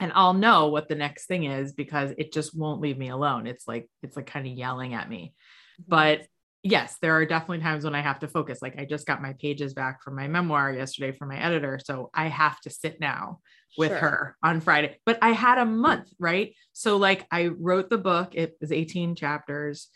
and 0.00 0.12
I'll 0.14 0.34
know 0.34 0.68
what 0.68 0.88
the 0.88 0.94
next 0.94 1.26
thing 1.26 1.44
is 1.44 1.72
because 1.72 2.12
it 2.18 2.32
just 2.32 2.56
won't 2.56 2.80
leave 2.80 2.98
me 2.98 3.08
alone. 3.08 3.46
It's 3.46 3.66
like 3.66 3.88
it's 4.02 4.16
like 4.16 4.26
kind 4.26 4.46
of 4.46 4.52
yelling 4.52 4.94
at 4.94 5.08
me. 5.08 5.34
Mm-hmm. 5.80 5.90
But 5.90 6.26
yes, 6.62 6.96
there 7.00 7.14
are 7.14 7.26
definitely 7.26 7.60
times 7.60 7.84
when 7.84 7.94
I 7.94 8.00
have 8.00 8.20
to 8.20 8.28
focus. 8.28 8.60
Like 8.62 8.78
I 8.78 8.84
just 8.84 9.06
got 9.06 9.22
my 9.22 9.34
pages 9.34 9.74
back 9.74 10.02
from 10.02 10.16
my 10.16 10.28
memoir 10.28 10.72
yesterday 10.72 11.12
from 11.12 11.28
my 11.28 11.38
editor. 11.38 11.78
So 11.82 12.10
I 12.14 12.28
have 12.28 12.60
to 12.60 12.70
sit 12.70 13.00
now 13.00 13.40
with 13.76 13.90
sure. 13.90 13.98
her 13.98 14.36
on 14.42 14.60
Friday. 14.60 14.96
But 15.04 15.18
I 15.22 15.30
had 15.30 15.58
a 15.58 15.66
month, 15.66 16.08
right? 16.18 16.54
So 16.72 16.96
like 16.96 17.26
I 17.30 17.48
wrote 17.48 17.90
the 17.90 17.98
book, 17.98 18.34
it 18.34 18.56
was 18.60 18.72
18 18.72 19.14
chapters. 19.14 19.88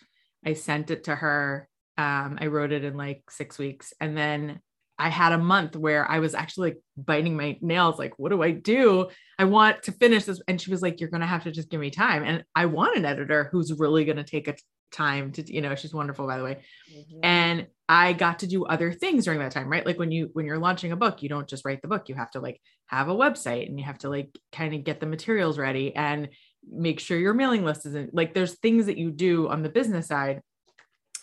I 0.44 0.54
sent 0.54 0.90
it 0.90 1.04
to 1.04 1.14
her. 1.14 1.68
Um, 1.96 2.38
I 2.40 2.46
wrote 2.46 2.72
it 2.72 2.84
in 2.84 2.96
like 2.96 3.22
six 3.30 3.58
weeks. 3.58 3.92
And 4.00 4.16
then 4.16 4.60
I 4.98 5.08
had 5.08 5.32
a 5.32 5.38
month 5.38 5.76
where 5.76 6.08
I 6.08 6.20
was 6.20 6.34
actually 6.34 6.70
like 6.70 6.78
biting 6.96 7.36
my 7.36 7.58
nails, 7.60 7.98
like, 7.98 8.18
what 8.18 8.30
do 8.30 8.42
I 8.42 8.52
do? 8.52 9.08
I 9.38 9.44
want 9.44 9.82
to 9.84 9.92
finish 9.92 10.24
this. 10.24 10.40
And 10.46 10.60
she 10.60 10.70
was 10.70 10.82
like, 10.82 11.00
You're 11.00 11.10
gonna 11.10 11.26
have 11.26 11.44
to 11.44 11.50
just 11.50 11.70
give 11.70 11.80
me 11.80 11.90
time. 11.90 12.22
And 12.22 12.44
I 12.54 12.66
want 12.66 12.96
an 12.96 13.04
editor 13.04 13.48
who's 13.50 13.72
really 13.72 14.04
gonna 14.04 14.24
take 14.24 14.48
a 14.48 14.54
time 14.92 15.32
to, 15.32 15.52
you 15.52 15.60
know, 15.60 15.74
she's 15.74 15.94
wonderful, 15.94 16.26
by 16.26 16.38
the 16.38 16.44
way. 16.44 16.62
Mm-hmm. 16.94 17.20
And 17.22 17.66
I 17.88 18.12
got 18.12 18.40
to 18.40 18.46
do 18.46 18.64
other 18.64 18.92
things 18.92 19.24
during 19.24 19.40
that 19.40 19.52
time, 19.52 19.68
right? 19.68 19.84
Like 19.84 19.98
when 19.98 20.12
you 20.12 20.30
when 20.32 20.46
you're 20.46 20.58
launching 20.58 20.92
a 20.92 20.96
book, 20.96 21.22
you 21.22 21.28
don't 21.28 21.48
just 21.48 21.64
write 21.64 21.82
the 21.82 21.88
book. 21.88 22.08
You 22.08 22.14
have 22.14 22.30
to 22.32 22.40
like 22.40 22.60
have 22.86 23.08
a 23.08 23.14
website 23.14 23.68
and 23.68 23.78
you 23.78 23.84
have 23.84 23.98
to 23.98 24.08
like 24.08 24.36
kind 24.52 24.74
of 24.74 24.84
get 24.84 25.00
the 25.00 25.06
materials 25.06 25.58
ready 25.58 25.94
and 25.94 26.28
make 26.70 27.00
sure 27.00 27.18
your 27.18 27.34
mailing 27.34 27.64
list 27.64 27.86
isn't 27.86 28.14
like 28.14 28.34
there's 28.34 28.54
things 28.54 28.86
that 28.86 28.98
you 28.98 29.10
do 29.10 29.48
on 29.48 29.62
the 29.62 29.68
business 29.68 30.06
side. 30.06 30.42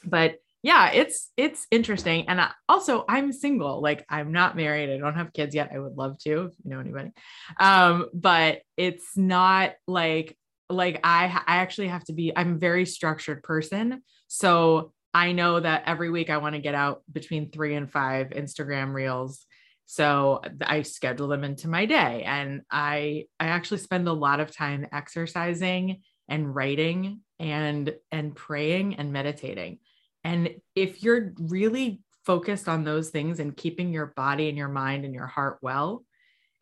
But 0.04 0.40
yeah, 0.62 0.92
it's 0.92 1.32
it's 1.38 1.66
interesting. 1.72 2.28
And 2.28 2.42
I, 2.42 2.52
also 2.68 3.06
I'm 3.08 3.32
single. 3.32 3.82
Like 3.82 4.06
I'm 4.10 4.32
not 4.32 4.58
married. 4.58 4.90
I 4.90 4.98
don't 4.98 5.16
have 5.16 5.34
kids 5.34 5.56
yet. 5.56 5.72
I 5.74 5.80
would 5.80 5.96
love 5.96 6.20
to 6.20 6.46
if 6.46 6.54
you 6.64 6.72
know 6.72 6.80
anybody. 6.80 7.12
Um, 7.60 8.08
but 8.14 8.62
it's 8.76 9.16
not 9.16 9.74
like 9.88 10.38
like 10.70 11.00
I 11.04 11.42
I 11.48 11.58
actually 11.58 11.88
have 11.88 12.04
to 12.06 12.14
be 12.14 12.32
I'm 12.36 12.56
a 12.56 12.60
very 12.60 12.86
structured 12.86 13.44
person. 13.44 14.02
So 14.28 14.94
I 15.14 15.32
know 15.32 15.60
that 15.60 15.84
every 15.86 16.10
week 16.10 16.30
I 16.30 16.38
want 16.38 16.56
to 16.56 16.62
get 16.62 16.76
out 16.76 17.02
between 17.12 17.52
3 17.52 17.76
and 17.76 17.92
5 17.92 18.30
Instagram 18.30 18.94
reels. 18.94 19.46
So 19.88 20.42
I 20.62 20.84
schedule 20.84 21.28
them 21.28 21.44
into 21.44 21.68
my 21.68 21.86
day 21.86 22.24
and 22.24 22.62
I 22.70 23.26
I 23.40 23.48
actually 23.48 23.80
spend 23.80 24.08
a 24.08 24.14
lot 24.14 24.40
of 24.40 24.56
time 24.56 24.86
exercising 24.92 26.02
and 26.28 26.54
writing 26.54 27.22
and 27.40 27.94
and 28.12 28.36
praying 28.36 28.96
and 28.96 29.12
meditating 29.12 29.80
and 30.24 30.50
if 30.76 31.02
you're 31.04 31.34
really 31.40 32.02
focused 32.26 32.68
on 32.68 32.84
those 32.84 33.10
things 33.10 33.40
and 33.40 33.58
keeping 33.58 33.92
your 33.92 34.08
body 34.08 34.50
and 34.50 34.58
your 34.58 34.68
mind 34.68 35.06
and 35.06 35.14
your 35.14 35.26
heart 35.26 35.58
well 35.62 36.04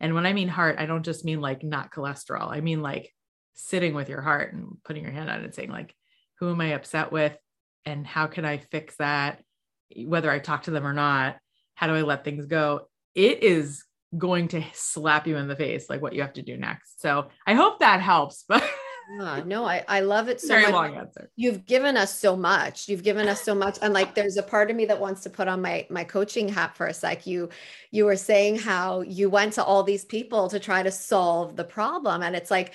and 0.00 0.14
when 0.14 0.24
i 0.24 0.32
mean 0.32 0.48
heart 0.48 0.76
i 0.78 0.86
don't 0.86 1.04
just 1.04 1.24
mean 1.24 1.40
like 1.40 1.62
not 1.62 1.92
cholesterol 1.92 2.48
i 2.50 2.60
mean 2.60 2.80
like 2.80 3.12
sitting 3.58 3.92
with 3.92 4.08
your 4.08 4.20
heart 4.20 4.54
and 4.54 4.76
putting 4.84 5.02
your 5.02 5.12
hand 5.12 5.28
on 5.28 5.40
it 5.40 5.44
and 5.44 5.54
saying 5.54 5.70
like 5.70 5.92
who 6.38 6.48
am 6.50 6.60
i 6.60 6.68
upset 6.68 7.10
with 7.10 7.36
and 7.84 8.06
how 8.06 8.26
can 8.28 8.44
i 8.44 8.56
fix 8.56 8.96
that 8.96 9.42
whether 10.04 10.30
i 10.30 10.38
talk 10.38 10.62
to 10.62 10.70
them 10.70 10.86
or 10.86 10.92
not 10.92 11.36
how 11.74 11.88
do 11.88 11.94
i 11.94 12.02
let 12.02 12.24
things 12.24 12.46
go 12.46 12.82
it 13.16 13.42
is 13.42 13.84
going 14.16 14.46
to 14.46 14.62
slap 14.72 15.26
you 15.26 15.36
in 15.36 15.48
the 15.48 15.56
face 15.56 15.90
like 15.90 16.00
what 16.00 16.14
you 16.14 16.22
have 16.22 16.32
to 16.32 16.42
do 16.42 16.56
next 16.56 17.00
so 17.00 17.28
i 17.48 17.54
hope 17.54 17.80
that 17.80 18.00
helps 18.00 18.44
but 18.48 18.62
yeah, 19.10 19.42
no, 19.46 19.64
I, 19.64 19.84
I 19.88 20.00
love 20.00 20.28
it 20.28 20.40
so 20.40 20.48
very 20.48 20.64
much. 20.64 20.72
long 20.72 20.96
answer. 20.96 21.30
You've 21.34 21.64
given 21.64 21.96
us 21.96 22.14
so 22.14 22.36
much. 22.36 22.88
You've 22.88 23.02
given 23.02 23.26
us 23.26 23.42
so 23.42 23.54
much. 23.54 23.78
And 23.80 23.94
like 23.94 24.14
there's 24.14 24.36
a 24.36 24.42
part 24.42 24.70
of 24.70 24.76
me 24.76 24.84
that 24.84 25.00
wants 25.00 25.22
to 25.22 25.30
put 25.30 25.48
on 25.48 25.62
my 25.62 25.86
my 25.88 26.04
coaching 26.04 26.48
hat 26.48 26.76
for 26.76 26.86
a 26.86 26.94
sec. 26.94 27.26
You 27.26 27.48
you 27.90 28.04
were 28.04 28.16
saying 28.16 28.58
how 28.58 29.00
you 29.00 29.30
went 29.30 29.54
to 29.54 29.64
all 29.64 29.82
these 29.82 30.04
people 30.04 30.48
to 30.50 30.60
try 30.60 30.82
to 30.82 30.90
solve 30.90 31.56
the 31.56 31.64
problem. 31.64 32.22
And 32.22 32.36
it's 32.36 32.50
like 32.50 32.74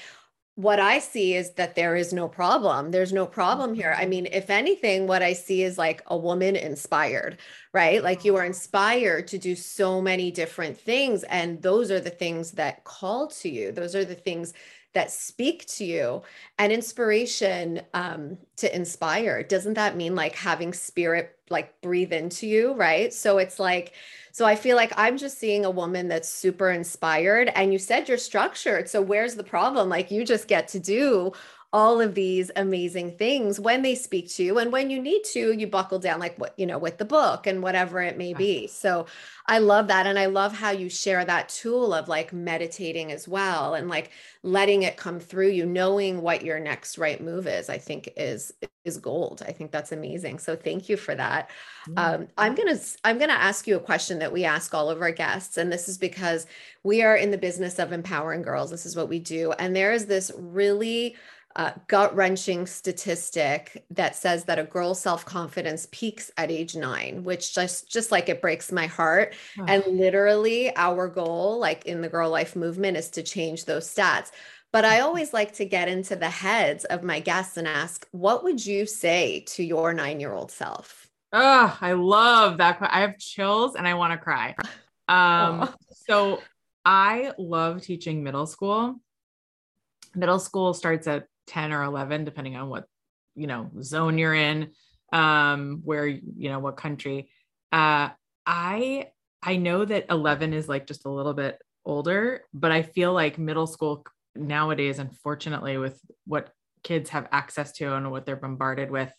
what 0.56 0.80
I 0.80 1.00
see 1.00 1.34
is 1.34 1.52
that 1.54 1.76
there 1.76 1.96
is 1.96 2.14
no 2.14 2.28
problem. 2.28 2.92
There's 2.92 3.12
no 3.12 3.26
problem 3.26 3.74
here. 3.74 3.94
I 3.98 4.02
mm-hmm. 4.02 4.10
mean, 4.10 4.26
if 4.32 4.50
anything, 4.52 5.08
what 5.08 5.24
I 5.24 5.34
see 5.34 5.64
is 5.64 5.78
like 5.78 6.04
a 6.08 6.18
woman 6.18 6.56
inspired, 6.56 7.38
right? 7.74 8.04
Like 8.04 8.24
you 8.24 8.36
are 8.36 8.46
inspired 8.46 9.28
to 9.30 9.40
do 9.40 9.56
so 9.56 10.00
many 10.00 10.30
different 10.30 10.78
things. 10.78 11.24
And 11.24 11.62
those 11.62 11.90
are 11.90 12.00
the 12.00 12.12
things 12.12 12.52
that 12.52 12.84
call 12.84 13.28
to 13.28 13.50
you. 13.50 13.72
Those 13.72 13.96
are 13.96 14.06
the 14.06 14.14
things 14.14 14.54
that 14.94 15.12
speak 15.12 15.66
to 15.66 15.86
you 15.86 16.22
and 16.60 16.72
inspiration 16.72 17.82
um, 17.94 18.38
to 18.58 18.74
inspire. 18.76 19.44
Doesn't 19.44 19.74
that 19.74 19.98
mean 19.98 20.16
like 20.16 20.36
having 20.36 20.74
spirit 20.74 21.38
like 21.50 21.80
breathe 21.82 22.14
into 22.14 22.48
you 22.48 22.74
right? 22.74 23.14
So 23.14 23.38
it's 23.38 23.60
like 23.60 23.94
so 24.32 24.46
i 24.46 24.56
feel 24.56 24.76
like 24.76 24.92
i'm 24.98 25.16
just 25.16 25.38
seeing 25.38 25.64
a 25.64 25.70
woman 25.70 26.08
that's 26.08 26.28
super 26.28 26.72
inspired 26.72 27.52
and 27.54 27.72
you 27.72 27.78
said 27.78 28.10
you're 28.10 28.18
structured 28.18 28.90
so 28.90 29.00
where's 29.02 29.36
the 29.36 29.44
problem? 29.44 29.90
Like 29.90 30.12
you 30.12 30.26
just 30.26 30.48
get 30.48 30.68
to 30.70 30.80
do 30.80 31.32
all 31.74 32.00
of 32.00 32.14
these 32.14 32.52
amazing 32.56 33.18
things 33.18 33.60
when 33.60 33.82
they 33.82 33.96
speak 33.96 34.30
to 34.30 34.44
you 34.44 34.60
and 34.60 34.72
when 34.72 34.92
you 34.92 35.02
need 35.02 35.24
to 35.24 35.52
you 35.52 35.66
buckle 35.66 35.98
down 35.98 36.20
like 36.20 36.38
what 36.38 36.54
you 36.58 36.68
know 36.68 36.78
with 36.78 37.00
the 37.00 37.06
book 37.06 37.48
and 37.48 37.64
whatever 37.64 38.00
it 38.00 38.18
may 38.18 38.34
be. 38.34 38.68
So 38.68 39.08
i 39.48 39.58
love 39.58 39.88
that 39.88 40.08
and 40.08 40.18
i 40.18 40.28
love 40.28 40.54
how 40.54 40.70
you 40.70 40.90
share 40.90 41.26
that 41.26 41.50
tool 41.50 41.94
of 41.94 42.08
like 42.08 42.32
meditating 42.32 43.12
as 43.12 43.28
well 43.28 43.74
and 43.74 43.90
like 43.90 44.12
letting 44.42 44.84
it 44.84 44.96
come 44.96 45.20
through 45.20 45.50
you 45.50 45.66
knowing 45.66 46.22
what 46.22 46.46
your 46.46 46.62
next 46.62 46.98
right 46.98 47.22
move 47.22 47.46
is 47.46 47.68
i 47.68 47.78
think 47.78 48.08
is 48.16 48.54
is 48.86 48.98
gold. 48.98 49.42
I 49.48 49.52
think 49.52 49.72
that's 49.72 49.92
amazing. 49.92 50.40
So 50.40 50.56
thank 50.56 50.90
you 50.90 50.98
for 50.98 51.16
that. 51.16 51.50
Um, 51.98 52.28
i'm 52.38 52.56
gonna 52.56 52.78
i'm 53.04 53.18
gonna 53.18 53.34
ask 53.34 53.68
you 53.68 53.76
a 53.76 53.80
question 53.80 54.20
that 54.20 54.32
we 54.32 54.46
ask 54.46 54.74
all 54.74 54.90
of 54.90 55.02
our 55.02 55.12
guests 55.12 55.58
and 55.58 55.72
this 55.72 55.90
is 55.90 55.98
because 55.98 56.48
we 56.84 57.02
are 57.02 57.16
in 57.16 57.32
the 57.32 57.38
business 57.38 57.80
of 57.80 57.92
empowering 57.92 58.42
girls. 58.42 58.72
This 58.72 58.86
is 58.86 58.96
what 58.96 59.10
we 59.10 59.20
do 59.20 59.52
and 59.54 59.76
there 59.76 59.92
is 59.92 60.06
this 60.06 60.32
really 60.38 61.16
uh, 61.56 61.72
gut 61.88 62.16
wrenching 62.16 62.66
statistic 62.66 63.86
that 63.92 64.16
says 64.16 64.46
that 64.46 64.60
a 64.60 64.64
girl's 64.64 65.02
self 65.02 65.26
confidence 65.26 65.88
peaks 65.92 66.32
at 66.38 66.52
age 66.52 66.76
nine, 66.76 67.24
which 67.24 67.54
just 67.54 67.90
just 67.92 68.12
like 68.12 68.30
it 68.30 68.42
breaks 68.42 68.72
my 68.72 68.88
heart. 68.88 69.36
And 69.68 69.84
literally, 69.88 70.76
our 70.76 71.08
goal, 71.08 71.60
like 71.60 71.86
in 71.86 72.02
the 72.02 72.10
girl 72.10 72.30
life 72.30 72.56
movement, 72.56 72.98
is 72.98 73.10
to 73.12 73.24
change 73.24 73.66
those 73.66 73.88
stats. 73.88 74.32
But 74.72 74.86
I 74.86 75.02
always 75.02 75.34
like 75.34 75.54
to 75.54 75.66
get 75.66 75.88
into 75.88 76.16
the 76.16 76.30
heads 76.30 76.84
of 76.86 77.04
my 77.04 77.20
guests 77.20 77.58
and 77.58 77.68
ask, 77.68 78.08
what 78.12 78.44
would 78.44 78.66
you 78.66 78.88
say 78.88 79.42
to 79.50 79.64
your 79.64 79.94
nine 79.94 80.20
year 80.20 80.34
old 80.34 80.52
self? 80.52 81.08
Oh, 81.32 81.78
I 81.80 81.94
love 81.94 82.58
that. 82.58 82.80
I 82.82 83.02
have 83.02 83.20
chills 83.20 83.76
and 83.76 83.88
I 83.88 83.94
want 83.94 84.14
to 84.14 84.18
cry. 84.18 84.56
Um, 85.08 85.64
oh. 85.64 85.74
so 86.08 86.42
I 86.86 87.34
love 87.38 87.82
teaching 87.82 88.24
middle 88.24 88.48
school. 88.48 89.00
Middle 90.16 90.40
school 90.40 90.74
starts 90.74 91.08
at 91.08 91.28
10 91.48 91.74
or 91.74 91.84
11 91.84 92.26
depending 92.26 92.56
on 92.56 92.70
what 92.70 92.86
you 93.36 93.48
know 93.48 93.70
zone 93.82 94.18
you're 94.18 94.34
in 94.34 94.72
um 95.12 95.82
where 95.84 96.08
you 96.08 96.50
know 96.50 96.60
what 96.60 96.78
country. 96.78 97.30
Uh 97.72 98.10
i 98.46 99.08
i 99.42 99.56
know 99.56 99.86
that 99.86 100.06
11 100.10 100.54
is 100.54 100.68
like 100.68 100.86
just 100.86 101.06
a 101.06 101.10
little 101.10 101.34
bit 101.34 101.62
older 101.86 102.42
but 102.54 102.72
i 102.72 102.82
feel 102.82 103.14
like 103.14 103.38
middle 103.38 103.68
school 103.68 104.06
nowadays 104.36 105.00
unfortunately 105.00 105.78
with 105.78 106.00
what 106.26 106.50
kids 106.84 107.10
have 107.10 107.28
access 107.32 107.72
to 107.72 107.96
and 107.96 108.12
what 108.12 108.26
they're 108.26 108.36
bombarded 108.36 108.92
with 108.92 109.12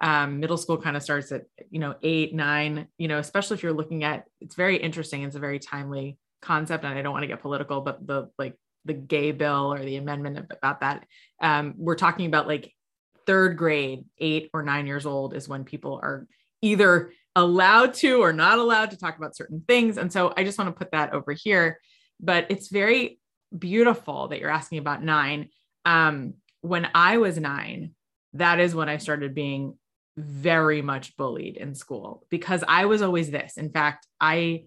um, 0.00 0.38
middle 0.38 0.56
school 0.56 0.76
kind 0.76 0.96
of 0.96 1.02
starts 1.02 1.32
at 1.32 1.46
you 1.70 1.80
know 1.80 1.96
eight 2.02 2.32
nine 2.34 2.86
you 2.98 3.08
know 3.08 3.18
especially 3.18 3.56
if 3.56 3.62
you're 3.62 3.72
looking 3.72 4.04
at 4.04 4.24
it's 4.40 4.54
very 4.54 4.76
interesting 4.76 5.22
it's 5.24 5.34
a 5.34 5.40
very 5.40 5.58
timely 5.58 6.18
concept 6.40 6.84
and 6.84 6.96
i 6.96 7.02
don't 7.02 7.12
want 7.12 7.24
to 7.24 7.28
get 7.28 7.42
political 7.42 7.80
but 7.80 8.06
the 8.06 8.30
like 8.38 8.54
the 8.88 8.94
gay 8.94 9.30
bill 9.30 9.72
or 9.72 9.78
the 9.78 9.96
amendment 9.96 10.50
about 10.50 10.80
that. 10.80 11.06
Um, 11.40 11.74
we're 11.76 11.94
talking 11.94 12.26
about 12.26 12.48
like 12.48 12.72
third 13.26 13.56
grade, 13.56 14.04
eight 14.18 14.50
or 14.52 14.62
nine 14.62 14.86
years 14.86 15.06
old 15.06 15.34
is 15.34 15.48
when 15.48 15.62
people 15.64 16.00
are 16.02 16.26
either 16.62 17.12
allowed 17.36 17.94
to 17.94 18.20
or 18.20 18.32
not 18.32 18.58
allowed 18.58 18.90
to 18.90 18.98
talk 18.98 19.16
about 19.16 19.36
certain 19.36 19.62
things. 19.68 19.96
And 19.96 20.12
so 20.12 20.32
I 20.36 20.42
just 20.42 20.58
want 20.58 20.74
to 20.74 20.78
put 20.78 20.90
that 20.90 21.12
over 21.12 21.32
here. 21.32 21.78
But 22.18 22.46
it's 22.48 22.68
very 22.68 23.20
beautiful 23.56 24.28
that 24.28 24.40
you're 24.40 24.50
asking 24.50 24.78
about 24.78 25.04
nine. 25.04 25.50
Um, 25.84 26.34
when 26.62 26.88
I 26.94 27.18
was 27.18 27.38
nine, 27.38 27.92
that 28.32 28.58
is 28.58 28.74
when 28.74 28.88
I 28.88 28.96
started 28.96 29.34
being 29.34 29.78
very 30.16 30.82
much 30.82 31.16
bullied 31.16 31.56
in 31.56 31.74
school 31.74 32.26
because 32.28 32.64
I 32.66 32.86
was 32.86 33.02
always 33.02 33.30
this. 33.30 33.56
In 33.56 33.70
fact, 33.70 34.06
I 34.20 34.64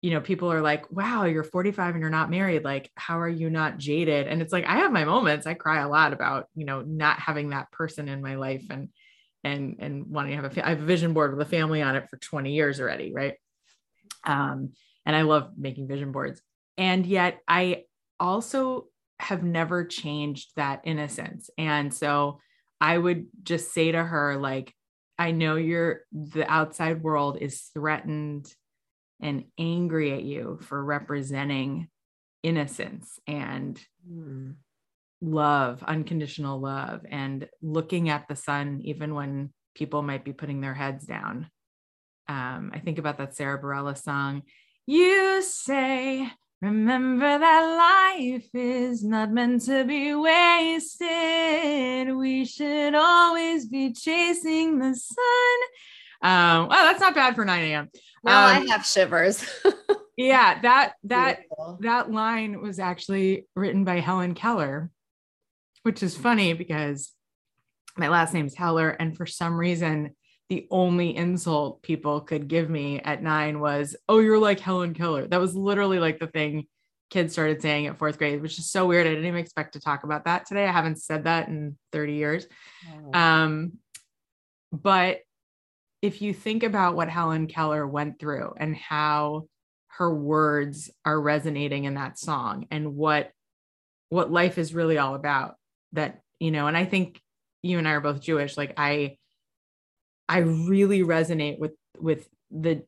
you 0.00 0.10
know, 0.12 0.20
people 0.20 0.52
are 0.52 0.60
like, 0.60 0.90
wow, 0.92 1.24
you're 1.24 1.42
45 1.42 1.94
and 1.94 2.00
you're 2.00 2.10
not 2.10 2.30
married. 2.30 2.64
Like, 2.64 2.90
how 2.94 3.18
are 3.18 3.28
you 3.28 3.50
not 3.50 3.78
jaded? 3.78 4.28
And 4.28 4.40
it's 4.40 4.52
like, 4.52 4.66
I 4.66 4.78
have 4.78 4.92
my 4.92 5.04
moments. 5.04 5.46
I 5.46 5.54
cry 5.54 5.80
a 5.80 5.88
lot 5.88 6.12
about, 6.12 6.46
you 6.54 6.64
know, 6.64 6.82
not 6.82 7.18
having 7.18 7.50
that 7.50 7.72
person 7.72 8.08
in 8.08 8.22
my 8.22 8.36
life 8.36 8.64
and, 8.70 8.90
and, 9.42 9.76
and 9.80 10.06
wanting 10.06 10.36
to 10.36 10.42
have 10.42 10.56
a, 10.56 10.66
I 10.66 10.70
have 10.70 10.82
a 10.82 10.86
vision 10.86 11.14
board 11.14 11.36
with 11.36 11.46
a 11.46 11.50
family 11.50 11.82
on 11.82 11.96
it 11.96 12.08
for 12.08 12.16
20 12.16 12.52
years 12.52 12.80
already. 12.80 13.12
Right. 13.12 13.34
Um, 14.24 14.70
and 15.04 15.16
I 15.16 15.22
love 15.22 15.50
making 15.56 15.88
vision 15.88 16.12
boards. 16.12 16.40
And 16.76 17.04
yet 17.04 17.40
I 17.48 17.84
also 18.20 18.86
have 19.18 19.42
never 19.42 19.84
changed 19.84 20.50
that 20.54 20.82
innocence. 20.84 21.50
And 21.58 21.92
so 21.92 22.38
I 22.80 22.96
would 22.96 23.26
just 23.42 23.72
say 23.74 23.90
to 23.90 24.04
her, 24.04 24.36
like, 24.36 24.72
I 25.18 25.32
know 25.32 25.56
you're 25.56 26.02
the 26.12 26.48
outside 26.48 27.02
world 27.02 27.38
is 27.40 27.62
threatened 27.74 28.54
and 29.20 29.44
angry 29.58 30.12
at 30.12 30.22
you 30.22 30.58
for 30.62 30.82
representing 30.82 31.88
innocence 32.42 33.18
and 33.26 33.80
mm. 34.10 34.54
love, 35.20 35.82
unconditional 35.82 36.60
love, 36.60 37.04
and 37.10 37.48
looking 37.62 38.08
at 38.08 38.28
the 38.28 38.36
sun 38.36 38.80
even 38.84 39.14
when 39.14 39.52
people 39.74 40.02
might 40.02 40.24
be 40.24 40.32
putting 40.32 40.60
their 40.60 40.74
heads 40.74 41.04
down. 41.04 41.50
Um, 42.28 42.70
I 42.74 42.80
think 42.80 42.98
about 42.98 43.18
that 43.18 43.34
Sara 43.34 43.60
Bareilles 43.60 44.02
song. 44.02 44.42
You 44.86 45.42
say, 45.42 46.28
remember 46.60 47.38
that 47.38 48.16
life 48.16 48.48
is 48.54 49.04
not 49.04 49.30
meant 49.30 49.64
to 49.66 49.84
be 49.84 50.14
wasted. 50.14 52.16
We 52.16 52.44
should 52.44 52.94
always 52.94 53.66
be 53.66 53.92
chasing 53.92 54.78
the 54.78 54.94
sun. 54.94 55.58
Um, 56.20 56.66
oh, 56.66 56.68
that's 56.70 57.00
not 57.00 57.14
bad 57.14 57.34
for 57.34 57.44
9 57.44 57.64
a.m. 57.64 57.88
Now 58.24 58.46
um, 58.46 58.62
I 58.62 58.72
have 58.72 58.84
shivers. 58.84 59.44
yeah, 60.16 60.60
that 60.60 60.94
that 61.04 61.38
Beautiful. 61.38 61.78
that 61.82 62.10
line 62.10 62.60
was 62.60 62.78
actually 62.78 63.46
written 63.54 63.84
by 63.84 64.00
Helen 64.00 64.34
Keller, 64.34 64.90
which 65.82 66.02
is 66.02 66.16
funny 66.16 66.52
because 66.54 67.12
my 67.96 68.08
last 68.08 68.34
name 68.34 68.46
is 68.46 68.56
Heller, 68.56 68.90
and 68.90 69.16
for 69.16 69.26
some 69.26 69.54
reason, 69.54 70.16
the 70.48 70.66
only 70.70 71.16
insult 71.16 71.82
people 71.82 72.20
could 72.20 72.48
give 72.48 72.68
me 72.68 73.00
at 73.00 73.22
nine 73.22 73.60
was, 73.60 73.96
"Oh, 74.08 74.18
you're 74.18 74.38
like 74.38 74.60
Helen 74.60 74.94
Keller." 74.94 75.28
That 75.28 75.40
was 75.40 75.54
literally 75.54 76.00
like 76.00 76.18
the 76.18 76.26
thing 76.26 76.66
kids 77.10 77.32
started 77.32 77.62
saying 77.62 77.86
at 77.86 77.96
fourth 77.96 78.18
grade, 78.18 78.42
which 78.42 78.58
is 78.58 78.70
so 78.70 78.86
weird. 78.86 79.06
I 79.06 79.10
didn't 79.10 79.26
even 79.26 79.40
expect 79.40 79.74
to 79.74 79.80
talk 79.80 80.04
about 80.04 80.24
that 80.24 80.46
today. 80.46 80.66
I 80.66 80.72
haven't 80.72 81.00
said 81.00 81.24
that 81.24 81.48
in 81.48 81.78
30 81.92 82.14
years. 82.14 82.46
Oh. 83.14 83.18
Um, 83.18 83.72
but 84.72 85.20
if 86.02 86.22
you 86.22 86.32
think 86.32 86.62
about 86.62 86.96
what 86.96 87.08
Helen 87.08 87.46
Keller 87.46 87.86
went 87.86 88.18
through 88.18 88.54
and 88.56 88.76
how 88.76 89.48
her 89.88 90.14
words 90.14 90.90
are 91.04 91.20
resonating 91.20 91.84
in 91.84 91.94
that 91.94 92.18
song 92.18 92.66
and 92.70 92.94
what 92.94 93.30
what 94.10 94.30
life 94.30 94.56
is 94.56 94.74
really 94.74 94.96
all 94.96 95.14
about 95.14 95.56
that 95.92 96.20
you 96.38 96.50
know 96.50 96.66
and 96.66 96.76
i 96.76 96.84
think 96.84 97.20
you 97.62 97.78
and 97.78 97.88
i 97.88 97.90
are 97.90 98.00
both 98.00 98.20
jewish 98.20 98.56
like 98.56 98.72
i 98.76 99.16
i 100.28 100.38
really 100.38 101.00
resonate 101.00 101.58
with 101.58 101.72
with 101.98 102.28
the 102.50 102.82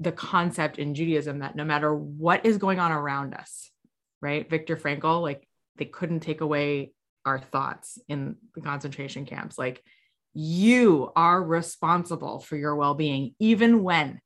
the 0.00 0.10
concept 0.10 0.78
in 0.78 0.94
judaism 0.94 1.40
that 1.40 1.54
no 1.54 1.64
matter 1.64 1.94
what 1.94 2.46
is 2.46 2.56
going 2.56 2.80
on 2.80 2.92
around 2.92 3.34
us 3.34 3.70
right 4.22 4.48
viktor 4.48 4.76
frankl 4.76 5.20
like 5.20 5.46
they 5.76 5.84
couldn't 5.84 6.20
take 6.20 6.40
away 6.40 6.92
our 7.24 7.38
thoughts 7.38 7.98
in 8.08 8.36
the 8.54 8.60
concentration 8.60 9.24
camps. 9.24 9.58
Like 9.58 9.82
you 10.34 11.12
are 11.14 11.42
responsible 11.42 12.40
for 12.40 12.56
your 12.56 12.76
well-being, 12.76 13.34
even 13.38 13.82
when 13.82 14.20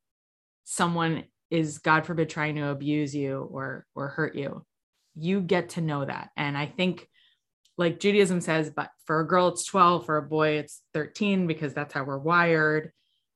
someone 0.64 1.24
is, 1.50 1.78
God 1.78 2.06
forbid, 2.06 2.28
trying 2.30 2.56
to 2.56 2.68
abuse 2.68 3.14
you 3.14 3.48
or 3.50 3.86
or 3.94 4.08
hurt 4.08 4.34
you. 4.34 4.64
You 5.14 5.40
get 5.40 5.70
to 5.70 5.80
know 5.80 6.04
that. 6.04 6.30
And 6.36 6.56
I 6.56 6.66
think 6.66 7.08
like 7.76 8.00
Judaism 8.00 8.40
says, 8.40 8.70
but 8.74 8.90
for 9.06 9.20
a 9.20 9.26
girl, 9.26 9.48
it's 9.48 9.64
12, 9.64 10.04
for 10.04 10.16
a 10.16 10.22
boy, 10.22 10.58
it's 10.58 10.82
13, 10.94 11.46
because 11.46 11.72
that's 11.74 11.94
how 11.94 12.04
we're 12.04 12.18
wired. 12.18 12.92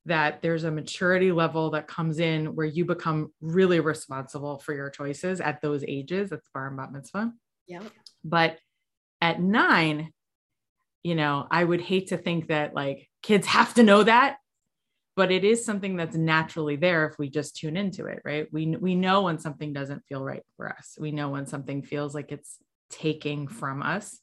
That 0.06 0.42
there's 0.42 0.64
a 0.64 0.70
maturity 0.70 1.30
level 1.30 1.70
that 1.70 1.86
comes 1.86 2.18
in 2.18 2.56
where 2.56 2.66
you 2.66 2.84
become 2.84 3.32
really 3.40 3.78
responsible 3.78 4.58
for 4.58 4.74
your 4.74 4.90
choices 4.90 5.40
at 5.40 5.62
those 5.62 5.84
ages. 5.86 6.30
That's 6.30 6.48
bar 6.52 6.66
and 6.66 6.76
bat 6.76 6.92
mitzvah. 6.92 7.32
Yeah. 7.68 7.82
But 8.24 8.58
at 9.20 9.40
nine, 9.40 10.12
you 11.02 11.14
know, 11.14 11.46
I 11.50 11.64
would 11.64 11.80
hate 11.80 12.08
to 12.08 12.16
think 12.16 12.48
that 12.48 12.74
like 12.74 13.08
kids 13.22 13.46
have 13.58 13.74
to 13.74 13.82
know 13.82 14.02
that, 14.02 14.36
but 15.16 15.30
it 15.30 15.44
is 15.44 15.64
something 15.64 15.96
that's 15.96 16.16
naturally 16.16 16.76
there 16.76 17.06
if 17.06 17.18
we 17.18 17.28
just 17.28 17.56
tune 17.56 17.76
into 17.76 18.06
it, 18.06 18.20
right? 18.24 18.46
We 18.52 18.76
we 18.76 18.94
know 18.94 19.22
when 19.22 19.38
something 19.38 19.72
doesn't 19.72 20.06
feel 20.08 20.24
right 20.24 20.44
for 20.56 20.68
us. 20.68 20.96
We 20.98 21.12
know 21.12 21.30
when 21.30 21.46
something 21.46 21.82
feels 21.82 22.14
like 22.14 22.32
it's 22.32 22.58
taking 22.90 23.48
from 23.48 23.82
us. 23.82 24.18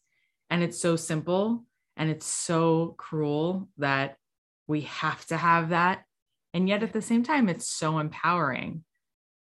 And 0.50 0.64
it's 0.64 0.80
so 0.80 0.96
simple 0.96 1.66
and 1.98 2.10
it's 2.10 2.26
so 2.26 2.96
cruel 2.98 3.70
that 3.78 4.16
we 4.68 4.82
have 4.82 5.26
to 5.28 5.38
have 5.38 5.70
that. 5.70 6.04
And 6.54 6.68
yet 6.68 6.82
at 6.82 6.94
the 6.94 7.02
same 7.02 7.24
time, 7.24 7.50
it's 7.50 7.70
so 7.70 8.00
empowering. 8.00 8.84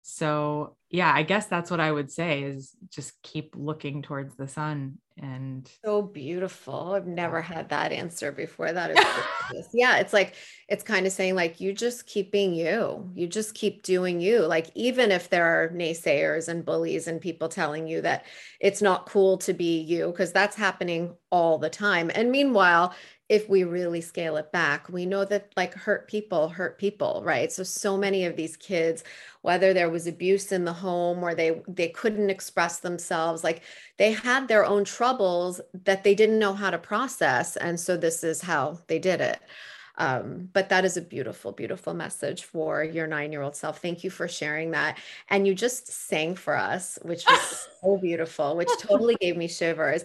So, 0.02 0.76
yeah, 0.90 1.12
I 1.14 1.22
guess 1.22 1.46
that's 1.46 1.70
what 1.70 1.80
I 1.80 1.92
would 1.92 2.10
say 2.10 2.42
is 2.42 2.74
just 2.90 3.12
keep 3.22 3.54
looking 3.56 4.02
towards 4.02 4.36
the 4.36 4.48
sun 4.48 4.98
and 5.20 5.70
so 5.84 6.02
beautiful. 6.02 6.92
I've 6.94 7.06
never 7.06 7.40
had 7.40 7.68
that 7.70 7.92
answer 7.92 8.32
before. 8.32 8.72
That 8.72 8.90
is 9.54 9.68
yeah, 9.72 9.98
it's 9.98 10.12
like 10.12 10.34
it's 10.68 10.82
kind 10.82 11.06
of 11.06 11.12
saying 11.12 11.34
like 11.34 11.60
you 11.60 11.72
just 11.72 12.06
keep 12.06 12.30
being 12.30 12.54
you. 12.54 13.10
You 13.14 13.26
just 13.26 13.54
keep 13.54 13.82
doing 13.82 14.20
you. 14.20 14.40
Like 14.40 14.70
even 14.74 15.10
if 15.10 15.30
there 15.30 15.44
are 15.44 15.70
naysayers 15.70 16.48
and 16.48 16.64
bullies 16.64 17.08
and 17.08 17.20
people 17.20 17.48
telling 17.48 17.86
you 17.86 18.00
that 18.02 18.26
it's 18.60 18.82
not 18.82 19.06
cool 19.06 19.38
to 19.38 19.52
be 19.52 19.80
you 19.80 20.08
because 20.08 20.32
that's 20.32 20.56
happening 20.56 21.14
all 21.30 21.58
the 21.58 21.70
time. 21.70 22.10
And 22.14 22.30
meanwhile, 22.30 22.94
if 23.28 23.48
we 23.48 23.64
really 23.64 24.00
scale 24.00 24.36
it 24.36 24.50
back, 24.52 24.88
we 24.88 25.04
know 25.04 25.24
that 25.24 25.52
like 25.56 25.74
hurt 25.74 26.08
people 26.08 26.48
hurt 26.48 26.78
people, 26.78 27.22
right? 27.24 27.52
So 27.52 27.62
so 27.62 27.96
many 27.96 28.24
of 28.24 28.36
these 28.36 28.56
kids, 28.56 29.04
whether 29.42 29.74
there 29.74 29.90
was 29.90 30.06
abuse 30.06 30.50
in 30.50 30.64
the 30.64 30.72
home 30.72 31.22
or 31.22 31.34
they 31.34 31.60
they 31.68 31.88
couldn't 31.88 32.30
express 32.30 32.80
themselves, 32.80 33.44
like 33.44 33.62
they 33.98 34.12
had 34.12 34.48
their 34.48 34.64
own 34.64 34.84
troubles 34.84 35.60
that 35.84 36.04
they 36.04 36.14
didn't 36.14 36.38
know 36.38 36.54
how 36.54 36.70
to 36.70 36.78
process, 36.78 37.56
and 37.56 37.78
so 37.78 37.96
this 37.96 38.24
is 38.24 38.40
how 38.40 38.78
they 38.86 38.98
did 38.98 39.20
it. 39.20 39.40
Um, 39.98 40.48
but 40.52 40.68
that 40.68 40.84
is 40.84 40.96
a 40.96 41.02
beautiful, 41.02 41.50
beautiful 41.52 41.92
message 41.92 42.44
for 42.44 42.84
your 42.84 43.06
nine 43.08 43.32
year 43.32 43.42
old 43.42 43.56
self. 43.56 43.82
Thank 43.82 44.04
you 44.04 44.10
for 44.10 44.28
sharing 44.28 44.70
that. 44.70 44.96
And 45.28 45.46
you 45.46 45.54
just 45.54 45.88
sang 45.88 46.36
for 46.36 46.56
us, 46.56 46.98
which 47.02 47.24
was 47.26 47.68
so 47.82 47.98
beautiful, 47.98 48.56
which 48.56 48.70
totally 48.78 49.16
gave 49.20 49.36
me 49.36 49.48
shivers. 49.48 50.04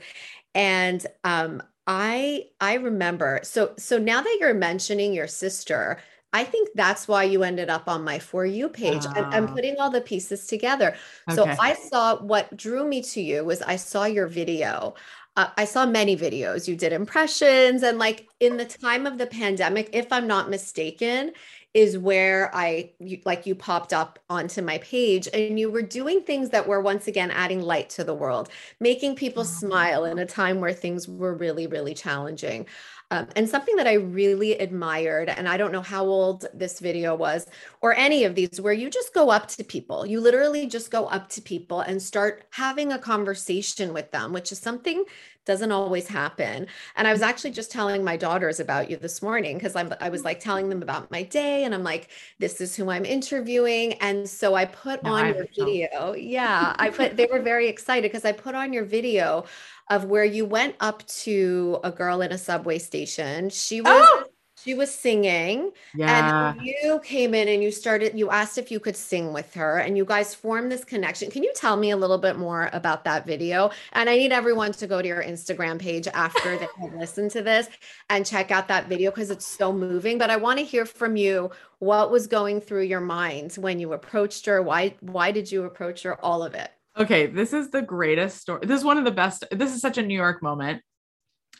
And 0.56 1.06
um, 1.24 1.62
I 1.86 2.46
I 2.62 2.75
remember 2.75 3.42
so 3.44 3.74
so 3.78 3.98
now 3.98 4.22
that 4.22 4.38
you're 4.40 4.54
mentioning 4.54 5.13
your 5.13 5.28
sister, 5.28 6.00
I 6.32 6.44
think 6.44 6.70
that's 6.75 7.08
why 7.08 7.24
you 7.25 7.44
ended 7.44 7.70
up 7.70 7.88
on 7.88 8.04
my 8.04 8.20
for 8.20 8.46
you 8.46 8.70
page. 8.70 9.06
I'm, 9.06 9.25
I'm, 9.25 9.44
ah. 9.46 9.54
putting 9.54 9.75
all 9.78 9.92
the 9.92 10.02
pieces 10.02 10.48
together. 10.48 10.96
Okay. 11.30 11.36
So 11.36 11.46
I 11.62 11.74
saw 11.74 12.17
what 12.17 12.56
drew 12.58 12.88
me 12.88 13.04
to 13.04 13.22
you 13.22 13.46
was 13.46 13.62
I 13.62 13.76
saw 13.76 14.06
your 14.06 14.28
video. 14.28 14.96
Uh, 15.36 15.48
I 15.58 15.65
saw 15.65 15.86
many 15.86 16.15
videos. 16.15 16.67
You 16.67 16.76
did 16.76 16.93
impressions, 16.93 17.84
and 17.84 17.98
like 17.98 18.28
in 18.39 18.58
the 18.58 18.65
time 18.65 19.06
of 19.06 19.17
the 19.17 19.26
pandemic, 19.26 19.89
if 19.91 20.12
I'm 20.12 20.28
not 20.28 20.50
mistaken, 20.50 21.32
is 21.73 21.97
where 21.97 22.51
I 22.53 22.91
you, 22.99 23.19
like 23.25 23.45
you 23.45 23.55
popped 23.55 23.93
up 23.93 24.19
onto 24.29 24.62
my 24.62 24.77
page 24.79 25.27
and 25.33 25.59
you 25.59 25.71
were 25.71 25.81
doing 25.81 26.21
things 26.21 26.49
that 26.51 26.67
were 26.67 26.81
once 26.81 27.07
again 27.07 27.31
adding 27.31 27.62
light 27.62 27.89
to 27.91 28.03
the 28.03 28.13
world, 28.13 28.49
making 28.79 29.15
people 29.15 29.43
smile 29.43 30.05
in 30.05 30.19
a 30.19 30.25
time 30.25 30.59
where 30.59 30.73
things 30.73 31.07
were 31.07 31.33
really, 31.33 31.65
really 31.67 31.93
challenging. 31.95 32.67
Um, 33.12 33.27
and 33.36 33.47
something 33.47 33.75
that 33.75 33.86
I 33.86 33.93
really 33.93 34.53
admired, 34.53 35.29
and 35.29 35.47
I 35.47 35.57
don't 35.57 35.71
know 35.71 35.81
how 35.81 36.03
old 36.03 36.45
this 36.51 36.79
video 36.79 37.15
was 37.15 37.45
or 37.81 37.93
any 37.95 38.23
of 38.23 38.33
these, 38.33 38.59
where 38.59 38.73
you 38.73 38.89
just 38.89 39.13
go 39.13 39.29
up 39.29 39.47
to 39.49 39.63
people. 39.63 40.03
You 40.05 40.19
literally 40.19 40.65
just 40.65 40.89
go 40.89 41.05
up 41.05 41.29
to 41.29 41.41
people 41.41 41.81
and 41.81 42.01
start 42.01 42.45
having 42.49 42.91
a 42.91 42.97
conversation 42.97 43.93
with 43.93 44.09
them, 44.12 44.33
which 44.33 44.51
is 44.51 44.57
something 44.57 45.03
doesn't 45.45 45.71
always 45.71 46.08
happen. 46.08 46.67
And 46.95 47.08
I 47.08 47.12
was 47.12 47.21
actually 47.21 47.51
just 47.51 47.71
telling 47.71 48.03
my 48.03 48.17
daughters 48.17 48.60
about 48.60 48.89
you 48.89 48.97
this 48.97 49.21
morning 49.21 49.58
because 49.58 49.75
I'm 49.75 49.93
I 49.99 50.10
was 50.10 50.23
like 50.23 50.39
telling 50.39 50.69
them 50.69 50.82
about 50.82 51.12
my 51.12 51.23
day 51.23 51.63
and 51.63 51.73
I'm 51.73 51.84
like, 51.84 52.10
this 52.39 52.62
is 52.62 52.75
who 52.75 52.89
I'm 52.89 53.06
interviewing. 53.06 53.93
And 53.93 54.29
so 54.29 54.56
I 54.56 54.65
put 54.65 55.03
no, 55.03 55.13
on 55.13 55.25
I 55.25 55.34
your 55.34 55.47
video. 55.56 56.13
Yeah. 56.13 56.75
I 56.77 56.89
put 56.89 57.17
they 57.17 57.27
were 57.27 57.41
very 57.41 57.67
excited 57.67 58.12
because 58.12 58.25
I 58.25 58.32
put 58.32 58.56
on 58.56 58.73
your 58.73 58.86
video 58.86 59.45
of 59.89 60.06
where 60.06 60.23
you 60.23 60.45
went 60.45 60.75
up 60.79 61.06
to 61.08 61.79
a 61.84 61.91
girl 61.91 62.21
in 62.21 62.32
a 62.32 62.38
subway 62.38 62.79
station. 62.79 63.49
She 63.49 63.82
was 63.82 64.08
oh! 64.08 64.23
She 64.63 64.73
was 64.73 64.93
singing 64.93 65.71
yeah. 65.95 66.54
and 66.54 66.62
you 66.62 66.99
came 67.04 67.34
in 67.34 67.47
and 67.47 67.63
you 67.63 67.71
started 67.71 68.17
you 68.17 68.30
asked 68.30 68.58
if 68.58 68.71
you 68.71 68.80
could 68.80 68.95
sing 68.95 69.34
with 69.34 69.54
her 69.54 69.80
and 69.80 69.97
you 69.97 70.06
guys 70.06 70.34
formed 70.34 70.71
this 70.71 70.84
connection 70.84 71.30
can 71.30 71.43
you 71.43 71.52
tell 71.56 71.76
me 71.76 71.91
a 71.91 71.97
little 71.97 72.17
bit 72.17 72.38
more 72.38 72.69
about 72.73 73.04
that 73.04 73.26
video 73.26 73.69
and 73.93 74.10
i 74.10 74.15
need 74.15 74.32
everyone 74.32 74.71
to 74.71 74.88
go 74.88 75.02
to 75.02 75.08
your 75.08 75.23
instagram 75.23 75.80
page 75.80 76.08
after 76.13 76.58
they 76.58 76.67
listen 76.97 77.30
to 77.30 77.41
this 77.41 77.67
and 78.10 78.26
check 78.26 78.52
out 78.52 78.67
that 78.67 78.88
video 78.88 79.12
because 79.12 79.30
it's 79.30 79.45
so 79.45 79.73
moving 79.73 80.17
but 80.17 80.30
i 80.30 80.36
want 80.36 80.58
to 80.58 80.65
hear 80.65 80.86
from 80.86 81.15
you 81.15 81.52
what 81.80 82.12
was 82.12 82.28
going 82.28 82.62
through 82.62 82.84
your 82.84 83.02
mind 83.02 83.54
when 83.54 83.80
you 83.80 83.93
approached 83.93 84.45
her 84.45 84.62
why 84.62 84.93
why 85.02 85.32
did 85.32 85.52
you 85.52 85.63
approach 85.63 86.04
her 86.04 86.23
all 86.23 86.43
of 86.43 86.54
it 86.54 86.71
Okay, 86.95 87.26
this 87.26 87.54
is 87.54 87.71
the 87.71 87.82
greatest 87.82 88.39
story. 88.39 88.67
This 88.67 88.78
is 88.78 88.86
one 88.86 88.99
of 88.99 89.04
the 89.04 89.10
best. 89.10 89.43
This 89.49 89.73
is 89.73 89.82
such 89.82 89.97
a 89.97 90.04
New 90.04 90.13
York 90.15 90.43
moment 90.43 90.84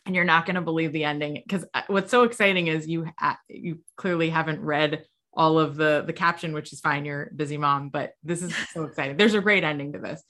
and 0.06 0.16
you're 0.16 0.26
not 0.26 0.46
going 0.46 0.56
to 0.56 0.62
believe 0.62 0.92
the 0.92 1.04
ending 1.04 1.42
because 1.46 1.66
uh, 1.74 1.82
what's 1.88 2.12
so 2.12 2.24
exciting 2.24 2.68
is 2.68 2.88
you 2.88 3.08
ha- 3.18 3.40
you 3.48 3.80
clearly 3.96 4.30
haven't 4.30 4.62
read 4.62 5.06
all 5.34 5.58
of 5.58 5.76
the 5.76 6.04
the 6.06 6.14
caption 6.14 6.54
which 6.54 6.74
is 6.74 6.80
fine 6.80 7.06
you're 7.06 7.32
busy 7.36 7.58
mom 7.58 7.90
but 7.90 8.12
this 8.24 8.42
is 8.42 8.54
so 8.74 8.84
exciting. 8.84 9.18
There's 9.18 9.34
a 9.34 9.42
great 9.42 9.64
ending 9.64 9.94
to 9.94 10.00
this. 10.00 10.24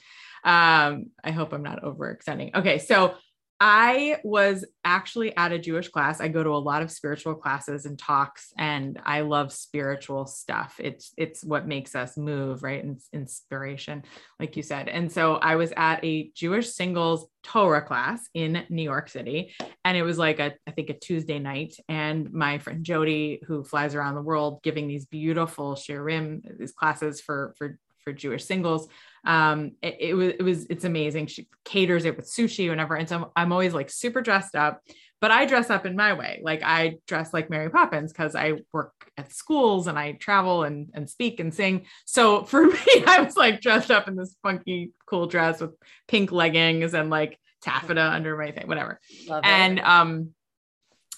Um 0.44 1.08
i 1.24 1.32
hope 1.32 1.54
i'm 1.54 1.64
not 1.64 1.84
overextending. 1.84 2.56
Okay 2.56 2.80
so 2.80 3.16
I 3.60 4.18
was 4.24 4.66
actually 4.84 5.36
at 5.38 5.54
a 5.54 5.60
Jewish 5.60 5.88
class. 5.88 6.20
I 6.20 6.28
go 6.28 6.44
to 6.44 6.50
a 6.50 6.58
lot 6.58 6.82
of 6.82 6.92
spiritual 6.92 7.36
classes 7.36 7.86
and 7.86 7.98
talks, 7.98 8.52
and 8.58 9.00
I 9.06 9.22
love 9.22 9.54
spiritual 9.54 10.26
stuff. 10.26 10.80
It's 10.84 11.14
it's 11.18 11.44
what 11.44 11.68
makes 11.68 11.96
us 11.96 12.18
move, 12.18 12.64
right? 12.64 12.84
And 12.84 13.00
inspiration, 13.14 14.04
like 14.40 14.58
you 14.58 14.64
said. 14.64 14.90
And 14.90 15.12
so 15.12 15.36
I 15.36 15.56
was 15.56 15.72
at 15.78 16.04
a 16.04 16.30
Jewish 16.36 16.74
singles 16.74 17.28
Torah 17.44 17.82
class 17.82 18.28
in 18.34 18.66
New 18.70 18.84
York 18.84 19.10
City, 19.10 19.54
and 19.86 19.96
it 19.96 20.04
was 20.04 20.18
like 20.18 20.40
a 20.40 20.54
I 20.68 20.72
think 20.72 20.90
a 20.90 20.94
Tuesday 20.94 21.40
night. 21.40 21.76
And 21.88 22.34
my 22.34 22.58
friend 22.58 22.84
Jody, 22.84 23.42
who 23.48 23.64
flies 23.64 23.96
around 23.96 24.16
the 24.16 24.22
world 24.22 24.62
giving 24.64 24.88
these 24.88 25.06
beautiful 25.06 25.76
shiurim, 25.76 26.42
these 26.60 26.74
classes 26.74 27.22
for 27.22 27.54
for 27.58 27.78
for 28.04 28.12
Jewish 28.12 28.44
singles, 28.44 28.88
um 29.26 29.72
it, 29.82 29.98
it, 30.00 30.14
was 30.14 30.30
it 30.30 30.44
was 30.44 30.66
it's 30.66 30.86
amazing. 30.86 31.28
She 31.28 31.48
caters 31.64 32.06
it 32.06 32.18
with 32.18 32.30
sushi 32.30 32.70
whenever 32.70 32.96
and 32.96 33.08
so 33.08 33.18
I'm, 33.18 33.26
I'm 33.36 33.52
always 33.52 33.74
like 33.74 33.90
super 33.90 34.22
dressed 34.22 34.56
up 34.56 34.82
but 35.24 35.32
i 35.32 35.46
dress 35.46 35.70
up 35.70 35.86
in 35.86 35.96
my 35.96 36.12
way. 36.12 36.42
Like 36.44 36.64
i 36.64 36.98
dress 37.08 37.34
like 37.34 37.50
mary 37.50 37.70
poppins 37.70 38.12
because 38.12 38.36
i 38.36 38.56
work 38.74 38.92
at 39.18 39.32
schools 39.32 39.88
and 39.88 39.98
i 39.98 40.12
travel 40.12 40.64
and 40.64 40.90
and 40.94 41.10
speak 41.10 41.40
and 41.40 41.54
sing. 41.54 41.86
So 42.04 42.44
for 42.44 42.66
me 42.68 43.04
i 43.08 43.22
was 43.22 43.38
like 43.38 43.62
dressed 43.62 43.90
up 43.90 44.10
in 44.10 44.18
this 44.18 44.36
funky 44.44 44.92
cool 45.06 45.28
dress 45.28 45.62
with 45.62 45.72
pink 46.10 46.34
leggings 46.34 46.94
and 46.94 47.10
like 47.10 47.40
taffeta 47.62 48.04
under 48.04 48.36
my 48.36 48.52
thing 48.52 48.68
whatever. 48.68 49.00
And 49.30 49.80
um 49.80 50.32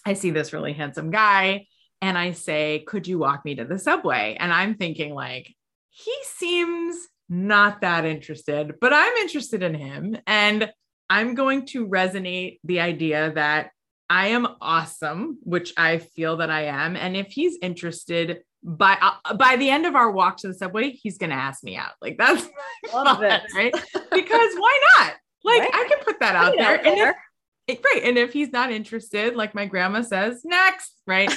i 0.06 0.14
see 0.14 0.30
this 0.30 0.54
really 0.54 0.74
handsome 0.74 1.10
guy 1.10 1.66
and 2.00 2.16
i 2.16 2.34
say 2.34 2.84
could 2.86 3.08
you 3.08 3.18
walk 3.18 3.44
me 3.44 3.56
to 3.56 3.66
the 3.66 3.80
subway? 3.80 4.38
And 4.40 4.54
i'm 4.54 4.76
thinking 4.76 5.16
like 5.16 5.52
he 5.90 6.16
seems 6.22 7.08
not 7.30 7.82
that 7.82 8.06
interested, 8.06 8.76
but 8.80 8.94
I'm 8.94 9.16
interested 9.18 9.64
in 9.64 9.74
him. 9.74 10.18
And 10.28 10.72
I'm 11.10 11.36
going 11.36 11.66
to 11.68 11.88
resonate 11.88 12.60
the 12.64 12.80
idea 12.80 13.32
that 13.34 13.72
I 14.10 14.28
am 14.28 14.48
awesome, 14.62 15.40
which 15.44 15.74
I 15.78 15.98
feel 15.98 16.38
that 16.38 16.52
I 16.52 16.66
am. 16.66 16.96
And 16.96 17.18
if 17.18 17.28
he's 17.32 17.58
interested, 17.62 18.42
by 18.66 18.98
uh, 19.00 19.36
by 19.36 19.56
the 19.58 19.70
end 19.70 19.86
of 19.86 19.96
our 19.96 20.10
walk 20.12 20.38
to 20.38 20.48
the 20.48 20.54
subway, 20.54 20.90
he's 20.90 21.20
gonna 21.20 21.36
ask 21.36 21.64
me 21.64 21.78
out. 21.78 21.92
Like 22.02 22.18
that's 22.18 22.48
thought, 22.88 23.22
right? 23.22 23.74
Because 24.12 24.56
why 24.56 24.80
not? 24.98 25.14
Like 25.44 25.62
right. 25.62 25.72
I 25.72 25.88
can 25.88 26.00
put 26.04 26.20
that 26.20 26.36
out 26.36 26.56
there. 26.58 26.78
Out 26.78 26.84
there. 26.84 27.08
And 27.08 27.78
if, 27.78 27.84
right. 27.84 28.02
And 28.04 28.18
if 28.18 28.34
he's 28.34 28.52
not 28.52 28.72
interested, 28.72 29.36
like 29.36 29.54
my 29.54 29.68
grandma 29.68 30.02
says, 30.02 30.42
next, 30.44 30.94
right? 31.06 31.32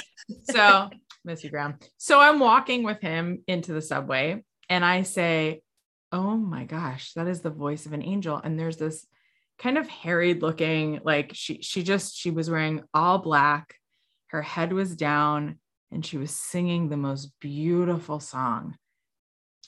So 0.49 0.89
miss 1.25 1.43
you, 1.43 1.51
Graham. 1.51 1.77
So 1.97 2.19
I'm 2.19 2.39
walking 2.39 2.83
with 2.83 2.99
him 3.01 3.43
into 3.47 3.73
the 3.73 3.81
subway 3.81 4.43
and 4.69 4.83
I 4.83 5.03
say, 5.03 5.61
oh 6.11 6.35
my 6.35 6.65
gosh, 6.65 7.13
that 7.13 7.27
is 7.27 7.41
the 7.41 7.49
voice 7.49 7.85
of 7.85 7.93
an 7.93 8.03
angel. 8.03 8.37
And 8.37 8.57
there's 8.59 8.77
this 8.77 9.05
kind 9.57 9.77
of 9.77 9.87
harried 9.87 10.41
looking. 10.41 10.99
Like 11.03 11.31
she 11.33 11.61
she 11.61 11.83
just 11.83 12.15
she 12.15 12.31
was 12.31 12.49
wearing 12.49 12.83
all 12.93 13.19
black. 13.19 13.75
Her 14.27 14.41
head 14.41 14.73
was 14.73 14.95
down 14.95 15.59
and 15.91 16.05
she 16.05 16.17
was 16.17 16.31
singing 16.31 16.89
the 16.89 16.97
most 16.97 17.31
beautiful 17.39 18.19
song. 18.19 18.75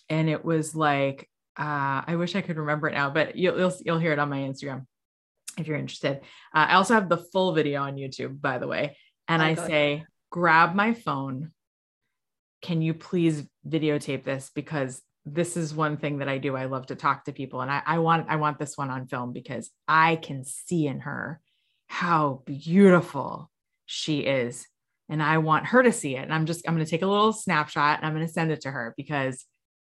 And 0.09 0.29
it 0.29 0.43
was 0.43 0.75
like 0.75 1.27
uh, 1.57 2.01
I 2.07 2.15
wish 2.15 2.35
I 2.35 2.41
could 2.41 2.57
remember 2.57 2.87
it 2.87 2.93
now, 2.93 3.09
but 3.09 3.35
you'll, 3.35 3.57
you'll 3.57 3.73
you'll 3.85 3.99
hear 3.99 4.13
it 4.13 4.19
on 4.19 4.29
my 4.29 4.39
Instagram 4.39 4.85
if 5.57 5.67
you're 5.67 5.77
interested. 5.77 6.17
Uh, 6.53 6.67
I 6.69 6.73
also 6.75 6.93
have 6.93 7.09
the 7.09 7.17
full 7.17 7.53
video 7.53 7.81
on 7.81 7.95
YouTube, 7.95 8.39
by 8.39 8.57
the 8.57 8.67
way. 8.67 8.97
And 9.27 9.41
oh, 9.41 9.45
I 9.45 9.55
say, 9.55 10.05
grab 10.29 10.75
my 10.75 10.93
phone. 10.93 11.51
Can 12.61 12.81
you 12.81 12.93
please 12.93 13.43
videotape 13.67 14.23
this? 14.23 14.49
Because 14.53 15.01
this 15.25 15.55
is 15.55 15.73
one 15.73 15.97
thing 15.97 16.19
that 16.19 16.29
I 16.29 16.37
do. 16.37 16.55
I 16.55 16.65
love 16.65 16.87
to 16.87 16.95
talk 16.95 17.25
to 17.25 17.31
people. 17.31 17.61
And 17.61 17.69
I, 17.69 17.81
I 17.85 17.99
want 17.99 18.27
I 18.29 18.37
want 18.37 18.57
this 18.57 18.77
one 18.77 18.89
on 18.89 19.07
film 19.07 19.33
because 19.33 19.69
I 19.87 20.15
can 20.15 20.43
see 20.43 20.87
in 20.87 21.01
her 21.01 21.39
how 21.87 22.41
beautiful 22.45 23.51
she 23.85 24.21
is. 24.21 24.67
And 25.09 25.21
I 25.21 25.39
want 25.39 25.67
her 25.67 25.83
to 25.83 25.91
see 25.91 26.15
it. 26.15 26.23
And 26.23 26.33
I'm 26.33 26.45
just, 26.45 26.65
I'm 26.65 26.73
going 26.73 26.85
to 26.85 26.89
take 26.89 27.01
a 27.01 27.07
little 27.07 27.33
snapshot 27.33 27.97
and 27.97 28.07
I'm 28.07 28.15
going 28.15 28.25
to 28.25 28.31
send 28.31 28.49
it 28.51 28.61
to 28.61 28.71
her 28.71 28.93
because 28.95 29.45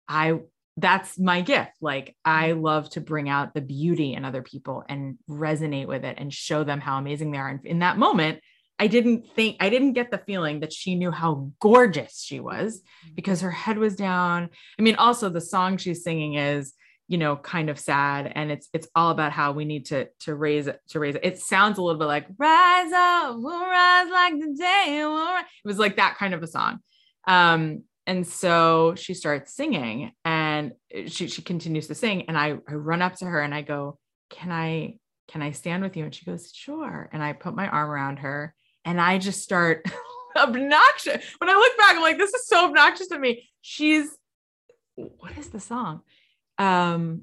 I 0.09 0.41
that's 0.79 1.19
my 1.19 1.43
gift. 1.43 1.73
Like 1.81 2.17
I 2.25 2.53
love 2.53 2.89
to 2.91 3.01
bring 3.01 3.29
out 3.29 3.53
the 3.53 3.61
beauty 3.61 4.15
in 4.15 4.25
other 4.25 4.43
people 4.43 4.85
and 4.89 5.19
resonate 5.29 5.87
with 5.87 6.05
it 6.05 6.17
and 6.19 6.33
show 6.33 6.65
them 6.65 6.81
how 6.81 6.99
amazing 6.99 7.31
they 7.31 7.39
are. 7.39 7.49
And 7.49 7.67
in 7.67 7.81
that 7.81 7.99
moment, 7.99 8.41
I 8.83 8.89
didn't 8.89 9.29
think 9.37 9.59
I 9.61 9.69
didn't 9.69 9.93
get 9.93 10.11
the 10.11 10.19
feeling 10.19 10.59
that 10.59 10.73
she 10.73 10.97
knew 10.97 11.13
how 11.13 11.53
gorgeous 11.61 12.21
she 12.21 12.41
was 12.41 12.81
mm-hmm. 12.81 13.15
because 13.15 13.41
her 13.43 13.51
head 13.53 13.79
was 13.79 13.95
down. 13.95 14.51
I 14.77 14.83
mean, 14.83 14.97
also 14.97 15.29
the 15.29 15.41
song 15.41 15.77
she's 15.77 16.03
singing 16.03 16.35
is, 16.35 16.73
you 17.07 17.17
know, 17.17 17.37
kind 17.37 17.71
of 17.71 17.79
sad 17.79 18.33
and 18.35 18.51
it's 18.51 18.69
it's 18.73 18.89
all 18.97 19.13
about 19.13 19.31
how 19.31 19.53
we 19.53 19.65
need 19.65 19.87
to 19.87 20.09
to 20.23 20.35
raise 20.35 20.67
it 20.67 20.81
to 20.89 20.99
raise 20.99 21.15
it. 21.15 21.21
It 21.23 21.39
sounds 21.39 21.79
a 21.79 21.83
little 21.83 21.97
bit 21.97 22.07
like 22.07 22.27
rise 22.37 22.91
up, 22.91 23.37
we'll 23.39 23.65
rise 23.65 24.11
like 24.11 24.41
the 24.41 24.53
day. 24.59 24.99
It 25.65 25.69
was 25.69 25.79
like 25.79 25.95
that 25.99 26.17
kind 26.17 26.35
of 26.35 26.43
a 26.43 26.49
song. 26.49 26.81
Um, 27.29 27.85
and 28.09 28.27
so 28.27 28.97
she 28.97 29.15
starts 29.15 29.55
singing 29.55 30.11
and 30.25 30.73
she, 31.07 31.29
she 31.29 31.43
continues 31.43 31.87
to 31.87 31.95
sing. 31.95 32.23
And 32.23 32.37
I, 32.37 32.59
I 32.69 32.75
run 32.75 33.01
up 33.01 33.15
to 33.19 33.27
her 33.27 33.41
and 33.41 33.55
I 33.55 33.63
go, 33.63 34.01
Can 34.29 34.51
I 34.51 34.97
can 35.29 35.41
I 35.41 35.53
stand 35.53 35.85
with 35.85 35.97
you? 35.97 36.03
And 36.03 36.13
she 36.13 36.25
goes, 36.25 36.51
Sure. 36.53 37.09
And 37.13 37.23
I 37.23 37.33
put 37.33 37.55
my 37.55 37.69
arm 37.69 37.89
around 37.89 38.19
her 38.19 38.57
and 38.85 39.01
I 39.01 39.19
just 39.19 39.43
start 39.43 39.85
obnoxious. 40.37 41.25
When 41.39 41.51
I 41.51 41.55
look 41.55 41.77
back, 41.79 41.97
I'm 41.97 42.03
like, 42.03 42.19
this 42.19 42.35
is 42.35 42.47
so 42.47 42.67
obnoxious 42.67 43.09
to 43.09 43.19
me. 43.19 43.49
She's 43.61 44.09
what 44.95 45.37
is 45.39 45.49
the 45.49 45.61
song? 45.61 46.03
Um, 46.59 47.23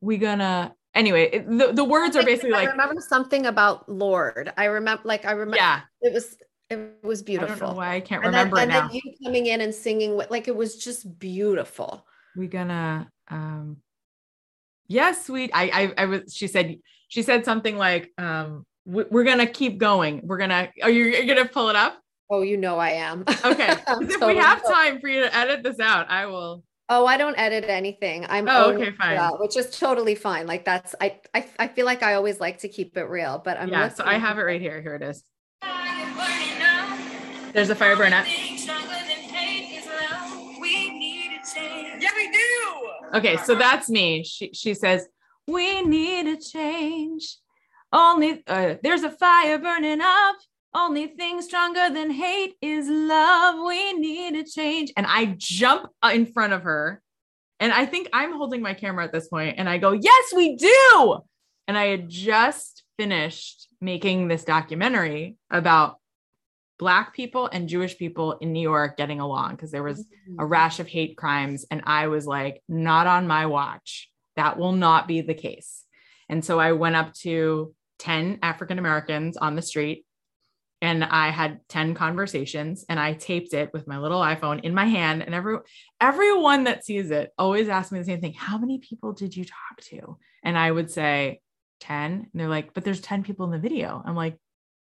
we 0.00 0.18
gonna 0.18 0.74
anyway, 0.94 1.30
it, 1.32 1.48
the, 1.48 1.72
the 1.72 1.84
words 1.84 2.16
are 2.16 2.24
basically 2.24 2.54
I 2.54 2.58
like 2.58 2.68
I 2.68 2.72
remember 2.72 3.00
something 3.00 3.46
about 3.46 3.88
Lord. 3.88 4.52
I 4.56 4.66
remember 4.66 5.02
like 5.04 5.24
I 5.24 5.32
remember 5.32 5.56
yeah, 5.56 5.80
it 6.00 6.12
was 6.12 6.36
it 6.68 6.98
was 7.02 7.22
beautiful. 7.22 7.54
I 7.54 7.58
don't 7.58 7.68
know 7.70 7.76
why 7.76 7.94
I 7.94 8.00
can't 8.00 8.24
remember 8.24 8.58
and 8.58 8.70
then, 8.70 8.80
and 8.80 8.90
then 8.90 9.00
you 9.02 9.14
coming 9.24 9.46
in 9.46 9.60
and 9.60 9.74
singing 9.74 10.16
with, 10.16 10.30
like 10.30 10.48
it 10.48 10.56
was 10.56 10.76
just 10.76 11.18
beautiful. 11.18 12.06
We 12.36 12.46
gonna 12.46 13.10
um 13.28 13.78
yes, 14.86 15.26
sweet. 15.26 15.50
I 15.52 15.92
I 15.98 16.02
I 16.02 16.06
was 16.06 16.34
she 16.34 16.46
said 16.46 16.76
she 17.08 17.22
said 17.22 17.44
something 17.44 17.76
like 17.76 18.10
um 18.18 18.64
we're 18.90 19.24
gonna 19.24 19.46
keep 19.46 19.78
going. 19.78 20.22
We're 20.24 20.38
gonna 20.38 20.70
are 20.82 20.90
you 20.90 21.04
you're 21.04 21.26
gonna 21.26 21.48
pull 21.48 21.68
it 21.68 21.76
up? 21.76 21.98
Oh, 22.28 22.42
you 22.42 22.56
know 22.56 22.78
I 22.78 22.90
am. 22.90 23.24
Okay. 23.44 23.74
if 23.88 24.20
we 24.20 24.36
have 24.36 24.64
time 24.64 25.00
for 25.00 25.08
you 25.08 25.22
to 25.22 25.34
edit 25.34 25.62
this 25.62 25.80
out, 25.80 26.08
I 26.10 26.26
will. 26.26 26.62
Oh, 26.88 27.06
I 27.06 27.16
don't 27.16 27.38
edit 27.38 27.64
anything. 27.68 28.26
I'm 28.28 28.48
oh, 28.48 28.72
okay, 28.72 28.90
fine. 28.92 29.18
which 29.38 29.56
is 29.56 29.78
totally 29.78 30.14
fine. 30.14 30.46
Like 30.46 30.64
that's 30.64 30.94
I, 31.00 31.20
I 31.34 31.46
I 31.58 31.68
feel 31.68 31.86
like 31.86 32.02
I 32.02 32.14
always 32.14 32.40
like 32.40 32.58
to 32.58 32.68
keep 32.68 32.96
it 32.96 33.04
real, 33.04 33.40
but 33.44 33.58
I'm 33.58 33.68
yeah. 33.68 33.88
So 33.88 34.04
I 34.04 34.18
have 34.18 34.38
it 34.38 34.42
right 34.42 34.60
here. 34.60 34.80
Here 34.82 34.96
it 34.96 35.02
is. 35.02 35.22
There's 37.52 37.70
a 37.70 37.74
fire 37.74 37.96
burn 37.96 38.12
up. 38.12 38.26
Yeah, 41.56 42.10
we 42.16 42.30
do. 42.30 42.90
Okay, 43.14 43.36
so 43.38 43.54
that's 43.54 43.88
me. 43.88 44.22
She 44.24 44.52
she 44.52 44.74
says, 44.74 45.06
"We 45.46 45.82
need 45.82 46.26
a 46.26 46.36
change. 46.36 47.38
Only 47.92 48.42
uh, 48.46 48.74
there's 48.82 49.02
a 49.02 49.10
fire 49.10 49.58
burning 49.58 50.00
up. 50.00 50.36
Only 50.72 51.08
thing 51.08 51.42
stronger 51.42 51.90
than 51.90 52.10
hate 52.10 52.54
is 52.62 52.88
love. 52.88 53.56
We 53.66 53.92
need 53.94 54.36
a 54.36 54.44
change." 54.44 54.92
And 54.96 55.06
I 55.08 55.34
jump 55.36 55.90
in 56.12 56.26
front 56.26 56.52
of 56.52 56.62
her, 56.62 57.02
and 57.58 57.72
I 57.72 57.86
think 57.86 58.08
I'm 58.12 58.36
holding 58.36 58.62
my 58.62 58.74
camera 58.74 59.04
at 59.04 59.12
this 59.12 59.28
point, 59.28 59.56
and 59.58 59.68
I 59.68 59.78
go, 59.78 59.92
"Yes, 59.92 60.32
we 60.34 60.56
do." 60.56 61.18
And 61.66 61.76
I 61.76 61.86
had 61.86 62.08
just 62.08 62.84
finished 62.96 63.68
making 63.80 64.28
this 64.28 64.44
documentary 64.44 65.36
about 65.50 65.96
black 66.78 67.14
people 67.14 67.46
and 67.46 67.68
jewish 67.68 67.96
people 67.98 68.32
in 68.40 68.52
new 68.52 68.60
york 68.60 68.96
getting 68.96 69.20
along 69.20 69.50
because 69.50 69.70
there 69.70 69.82
was 69.82 70.00
a 70.00 70.42
mm. 70.42 70.50
rash 70.50 70.80
of 70.80 70.88
hate 70.88 71.16
crimes 71.16 71.66
and 71.70 71.82
i 71.84 72.08
was 72.08 72.26
like 72.26 72.62
not 72.68 73.06
on 73.06 73.26
my 73.26 73.44
watch 73.44 74.10
that 74.36 74.58
will 74.58 74.72
not 74.72 75.06
be 75.06 75.20
the 75.20 75.34
case 75.34 75.84
and 76.30 76.42
so 76.42 76.58
i 76.58 76.72
went 76.72 76.96
up 76.96 77.12
to 77.12 77.74
10 78.00 78.40
african 78.42 78.78
americans 78.78 79.36
on 79.36 79.54
the 79.54 79.62
street 79.62 80.04
and 80.82 81.04
i 81.04 81.30
had 81.30 81.60
10 81.68 81.94
conversations 81.94 82.84
and 82.88 82.98
i 82.98 83.12
taped 83.12 83.54
it 83.54 83.72
with 83.72 83.86
my 83.86 83.98
little 83.98 84.20
iphone 84.20 84.60
in 84.64 84.74
my 84.74 84.86
hand 84.86 85.22
and 85.22 85.34
every 85.34 85.58
everyone 86.00 86.64
that 86.64 86.84
sees 86.84 87.10
it 87.10 87.30
always 87.38 87.68
asks 87.68 87.92
me 87.92 87.98
the 87.98 88.04
same 88.04 88.20
thing 88.20 88.34
how 88.34 88.58
many 88.58 88.78
people 88.78 89.12
did 89.12 89.36
you 89.36 89.44
talk 89.44 89.80
to 89.80 90.16
and 90.42 90.58
i 90.58 90.70
would 90.70 90.90
say 90.90 91.40
10 91.80 92.12
and 92.12 92.28
they're 92.34 92.48
like 92.48 92.74
but 92.74 92.84
there's 92.84 93.00
10 93.00 93.22
people 93.22 93.46
in 93.46 93.52
the 93.52 93.58
video 93.58 94.02
i'm 94.04 94.16
like 94.16 94.36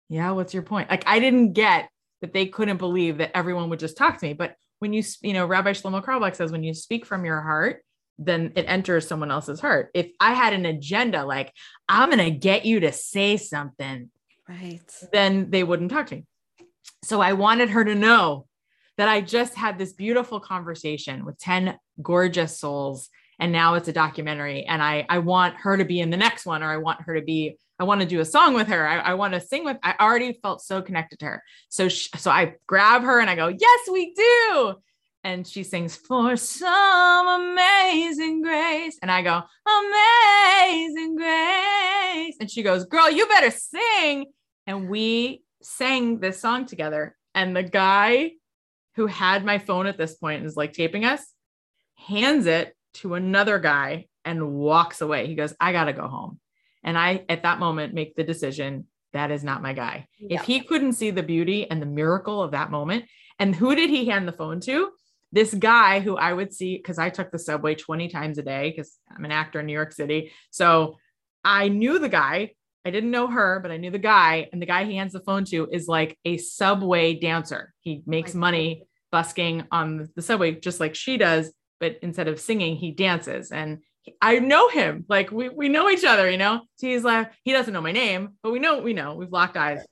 yeah, 0.09 0.31
what's 0.31 0.53
your 0.53 0.63
point? 0.63 0.89
Like, 0.89 1.03
I 1.05 1.19
didn't 1.19 1.53
get 1.53 1.89
that 2.21 2.33
they 2.33 2.47
couldn't 2.47 2.77
believe 2.77 3.17
that 3.17 3.35
everyone 3.35 3.69
would 3.69 3.79
just 3.79 3.97
talk 3.97 4.17
to 4.17 4.25
me. 4.25 4.33
But 4.33 4.55
when 4.79 4.93
you, 4.93 5.03
you 5.21 5.33
know, 5.33 5.45
Rabbi 5.45 5.71
Shlomo 5.71 6.03
Carlebach 6.03 6.35
says, 6.35 6.51
when 6.51 6.63
you 6.63 6.73
speak 6.73 7.05
from 7.05 7.25
your 7.25 7.41
heart, 7.41 7.83
then 8.19 8.53
it 8.55 8.63
enters 8.63 9.07
someone 9.07 9.31
else's 9.31 9.59
heart. 9.59 9.91
If 9.93 10.11
I 10.19 10.33
had 10.33 10.53
an 10.53 10.65
agenda, 10.65 11.25
like, 11.25 11.53
I'm 11.87 12.09
going 12.09 12.19
to 12.19 12.37
get 12.37 12.65
you 12.65 12.81
to 12.81 12.91
say 12.91 13.37
something, 13.37 14.09
right, 14.47 14.81
then 15.11 15.49
they 15.51 15.63
wouldn't 15.63 15.91
talk 15.91 16.07
to 16.07 16.15
me. 16.15 16.25
So 17.03 17.21
I 17.21 17.33
wanted 17.33 17.69
her 17.69 17.85
to 17.85 17.95
know 17.95 18.47
that 18.97 19.07
I 19.07 19.21
just 19.21 19.53
had 19.55 19.77
this 19.77 19.93
beautiful 19.93 20.39
conversation 20.39 21.25
with 21.25 21.37
10 21.39 21.77
gorgeous 22.01 22.57
souls. 22.57 23.09
And 23.39 23.51
now 23.51 23.75
it's 23.75 23.87
a 23.87 23.93
documentary. 23.93 24.65
And 24.65 24.81
I, 24.81 25.05
I 25.07 25.19
want 25.19 25.57
her 25.57 25.77
to 25.77 25.85
be 25.85 25.99
in 25.99 26.09
the 26.09 26.17
next 26.17 26.45
one, 26.45 26.63
or 26.63 26.71
I 26.71 26.77
want 26.77 27.01
her 27.01 27.13
to 27.15 27.21
be 27.21 27.57
I 27.79 27.83
want 27.83 28.01
to 28.01 28.07
do 28.07 28.19
a 28.19 28.25
song 28.25 28.55
with 28.55 28.67
her. 28.69 28.87
I, 28.87 28.97
I 28.97 29.13
want 29.13 29.35
to 29.35 29.39
sing 29.39 29.63
with. 29.63 29.77
I 29.83 29.93
already 29.99 30.33
felt 30.41 30.61
so 30.61 30.81
connected 30.81 31.19
to 31.19 31.25
her. 31.25 31.43
So 31.69 31.89
she, 31.89 32.09
so 32.17 32.31
I 32.31 32.55
grab 32.65 33.03
her 33.03 33.19
and 33.19 33.29
I 33.29 33.35
go, 33.35 33.49
yes, 33.49 33.79
we 33.91 34.13
do. 34.13 34.75
And 35.27 35.45
she 35.45 35.63
sings 35.63 35.93
for 35.93 36.37
some 36.37 37.27
amazing 37.27 38.41
grace, 38.43 38.97
and 39.01 39.11
I 39.11 39.21
go, 39.21 39.41
amazing 39.67 41.17
grace. 41.17 42.37
And 42.39 42.49
she 42.49 42.63
goes, 42.63 42.85
girl, 42.85 43.11
you 43.11 43.27
better 43.27 43.51
sing. 43.51 44.27
And 44.67 44.87
we 44.87 45.43
sang 45.61 46.21
this 46.21 46.39
song 46.39 46.65
together. 46.65 47.17
And 47.35 47.53
the 47.53 47.63
guy 47.63 48.31
who 48.95 49.07
had 49.07 49.43
my 49.43 49.57
phone 49.57 49.85
at 49.85 49.97
this 49.97 50.15
point 50.15 50.45
is 50.45 50.55
like 50.55 50.71
taping 50.71 51.03
us, 51.03 51.21
hands 51.95 52.45
it 52.45 52.73
to 52.93 53.15
another 53.15 53.59
guy 53.59 54.05
and 54.23 54.53
walks 54.53 55.01
away. 55.01 55.27
He 55.27 55.35
goes, 55.35 55.53
I 55.59 55.73
gotta 55.73 55.91
go 55.91 56.07
home. 56.07 56.39
And 56.85 56.97
I, 56.97 57.25
at 57.27 57.43
that 57.43 57.59
moment, 57.59 57.93
make 57.93 58.15
the 58.15 58.23
decision 58.23 58.87
that 59.11 59.31
is 59.31 59.43
not 59.43 59.61
my 59.61 59.73
guy. 59.73 60.07
Yeah. 60.19 60.39
If 60.39 60.45
he 60.45 60.61
couldn't 60.61 60.93
see 60.93 61.11
the 61.11 61.21
beauty 61.21 61.69
and 61.69 61.81
the 61.81 61.85
miracle 61.85 62.41
of 62.41 62.51
that 62.51 62.71
moment, 62.71 63.03
and 63.39 63.53
who 63.53 63.75
did 63.75 63.89
he 63.89 64.05
hand 64.05 64.25
the 64.25 64.31
phone 64.31 64.61
to? 64.61 64.91
This 65.31 65.53
guy 65.53 65.99
who 65.99 66.15
I 66.15 66.33
would 66.33 66.53
see 66.53 66.77
because 66.77 66.99
I 66.99 67.09
took 67.09 67.31
the 67.31 67.39
subway 67.39 67.75
20 67.75 68.07
times 68.07 68.37
a 68.37 68.43
day 68.43 68.71
because 68.71 68.97
I'm 69.13 69.25
an 69.25 69.31
actor 69.31 69.59
in 69.59 69.65
New 69.65 69.73
York 69.73 69.91
City. 69.91 70.31
So 70.51 70.97
I 71.43 71.67
knew 71.67 71.99
the 71.99 72.09
guy. 72.09 72.53
I 72.85 72.91
didn't 72.91 73.11
know 73.11 73.27
her, 73.27 73.59
but 73.59 73.71
I 73.71 73.77
knew 73.77 73.91
the 73.91 73.99
guy. 73.99 74.47
And 74.51 74.61
the 74.61 74.65
guy 74.65 74.85
he 74.85 74.95
hands 74.95 75.13
the 75.13 75.19
phone 75.19 75.43
to 75.45 75.67
is 75.71 75.87
like 75.87 76.17
a 76.23 76.37
subway 76.37 77.13
dancer. 77.13 77.73
He 77.81 78.01
makes 78.05 78.33
money 78.33 78.83
busking 79.11 79.65
on 79.71 80.09
the 80.15 80.21
subway 80.21 80.53
just 80.53 80.79
like 80.79 80.95
she 80.95 81.17
does, 81.17 81.51
but 81.79 81.97
instead 82.01 82.27
of 82.27 82.39
singing, 82.39 82.77
he 82.77 82.91
dances. 82.91 83.51
And 83.51 83.79
I 84.21 84.39
know 84.39 84.69
him. 84.69 85.05
Like 85.09 85.31
we 85.31 85.49
we 85.49 85.69
know 85.69 85.89
each 85.89 86.05
other, 86.05 86.29
you 86.29 86.37
know. 86.37 86.61
So 86.75 86.87
he's 86.87 87.03
like, 87.03 87.31
he 87.43 87.51
doesn't 87.51 87.73
know 87.73 87.81
my 87.81 87.91
name, 87.91 88.37
but 88.41 88.51
we 88.51 88.59
know 88.59 88.81
we 88.81 88.93
know 88.93 89.15
we've 89.15 89.31
locked 89.31 89.57
eyes. 89.57 89.83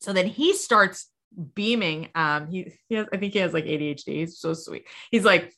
So 0.00 0.12
then 0.12 0.26
he 0.26 0.54
starts 0.54 1.08
beaming. 1.54 2.08
Um, 2.14 2.48
he 2.48 2.72
he 2.88 2.96
has 2.96 3.06
I 3.12 3.16
think 3.16 3.32
he 3.32 3.38
has 3.40 3.52
like 3.52 3.64
ADHD. 3.64 4.16
He's 4.16 4.38
so 4.38 4.54
sweet. 4.54 4.86
He's 5.10 5.24
like, 5.24 5.52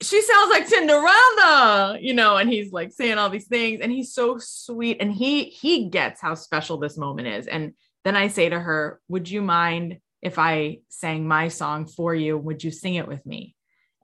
she 0.00 0.20
sounds 0.22 0.50
like 0.50 0.66
Cinderella, 0.68 1.98
you 2.00 2.14
know, 2.14 2.36
and 2.36 2.48
he's 2.48 2.72
like 2.72 2.92
saying 2.92 3.18
all 3.18 3.30
these 3.30 3.48
things, 3.48 3.80
and 3.82 3.92
he's 3.92 4.12
so 4.12 4.38
sweet, 4.38 4.98
and 5.00 5.12
he 5.12 5.44
he 5.44 5.88
gets 5.88 6.20
how 6.20 6.34
special 6.34 6.78
this 6.78 6.96
moment 6.96 7.28
is. 7.28 7.46
And 7.46 7.74
then 8.04 8.16
I 8.16 8.28
say 8.28 8.48
to 8.48 8.58
her, 8.58 9.00
"Would 9.08 9.28
you 9.28 9.42
mind 9.42 9.98
if 10.22 10.38
I 10.38 10.78
sang 10.88 11.26
my 11.26 11.48
song 11.48 11.86
for 11.86 12.14
you? 12.14 12.38
Would 12.38 12.64
you 12.64 12.70
sing 12.70 12.94
it 12.94 13.08
with 13.08 13.24
me?" 13.26 13.54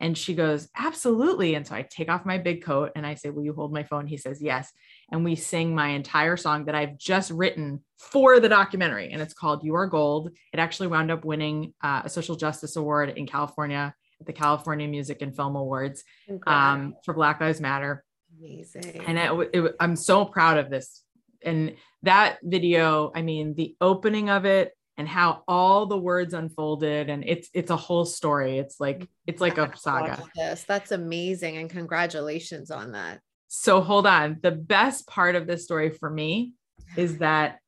And 0.00 0.18
she 0.18 0.34
goes, 0.34 0.68
Absolutely. 0.76 1.54
And 1.54 1.66
so 1.66 1.74
I 1.74 1.82
take 1.82 2.10
off 2.10 2.26
my 2.26 2.38
big 2.38 2.62
coat 2.62 2.92
and 2.94 3.06
I 3.06 3.14
say, 3.14 3.30
Will 3.30 3.44
you 3.44 3.54
hold 3.54 3.72
my 3.72 3.84
phone? 3.84 4.06
He 4.06 4.16
says, 4.16 4.42
Yes. 4.42 4.72
And 5.14 5.24
we 5.24 5.36
sing 5.36 5.76
my 5.76 5.90
entire 5.90 6.36
song 6.36 6.64
that 6.64 6.74
I've 6.74 6.98
just 6.98 7.30
written 7.30 7.84
for 7.98 8.40
the 8.40 8.48
documentary. 8.48 9.12
And 9.12 9.22
it's 9.22 9.32
called 9.32 9.62
You 9.62 9.76
Are 9.76 9.86
Gold. 9.86 10.32
It 10.52 10.58
actually 10.58 10.88
wound 10.88 11.12
up 11.12 11.24
winning 11.24 11.72
uh, 11.84 12.02
a 12.04 12.08
social 12.08 12.34
justice 12.34 12.74
award 12.74 13.10
in 13.10 13.24
California 13.24 13.94
at 14.18 14.26
the 14.26 14.32
California 14.32 14.88
Music 14.88 15.22
and 15.22 15.34
Film 15.34 15.54
Awards 15.54 16.02
um, 16.48 16.96
for 17.04 17.14
Black 17.14 17.40
Lives 17.40 17.60
Matter. 17.60 18.02
Amazing. 18.40 19.04
And 19.06 19.16
it, 19.16 19.50
it, 19.54 19.76
I'm 19.78 19.94
so 19.94 20.24
proud 20.24 20.58
of 20.58 20.68
this. 20.68 21.04
And 21.44 21.76
that 22.02 22.38
video, 22.42 23.12
I 23.14 23.22
mean, 23.22 23.54
the 23.54 23.76
opening 23.80 24.30
of 24.30 24.44
it, 24.44 24.72
and 24.96 25.08
how 25.08 25.44
all 25.46 25.86
the 25.86 25.98
words 25.98 26.34
unfolded 26.34 27.10
and 27.10 27.24
it's 27.26 27.50
it's 27.52 27.72
a 27.72 27.76
whole 27.76 28.04
story 28.04 28.58
it's 28.58 28.78
like 28.78 29.08
it's 29.26 29.40
like 29.40 29.58
a 29.58 29.76
saga 29.76 30.22
this 30.36 30.62
that's 30.62 30.92
amazing 30.92 31.56
and 31.56 31.68
congratulations 31.68 32.70
on 32.70 32.92
that 32.92 33.18
so 33.54 33.80
hold 33.80 34.06
on. 34.06 34.38
The 34.42 34.50
best 34.50 35.06
part 35.06 35.36
of 35.36 35.46
this 35.46 35.64
story 35.64 35.90
for 35.90 36.10
me 36.10 36.52
is 36.96 37.18
that 37.18 37.58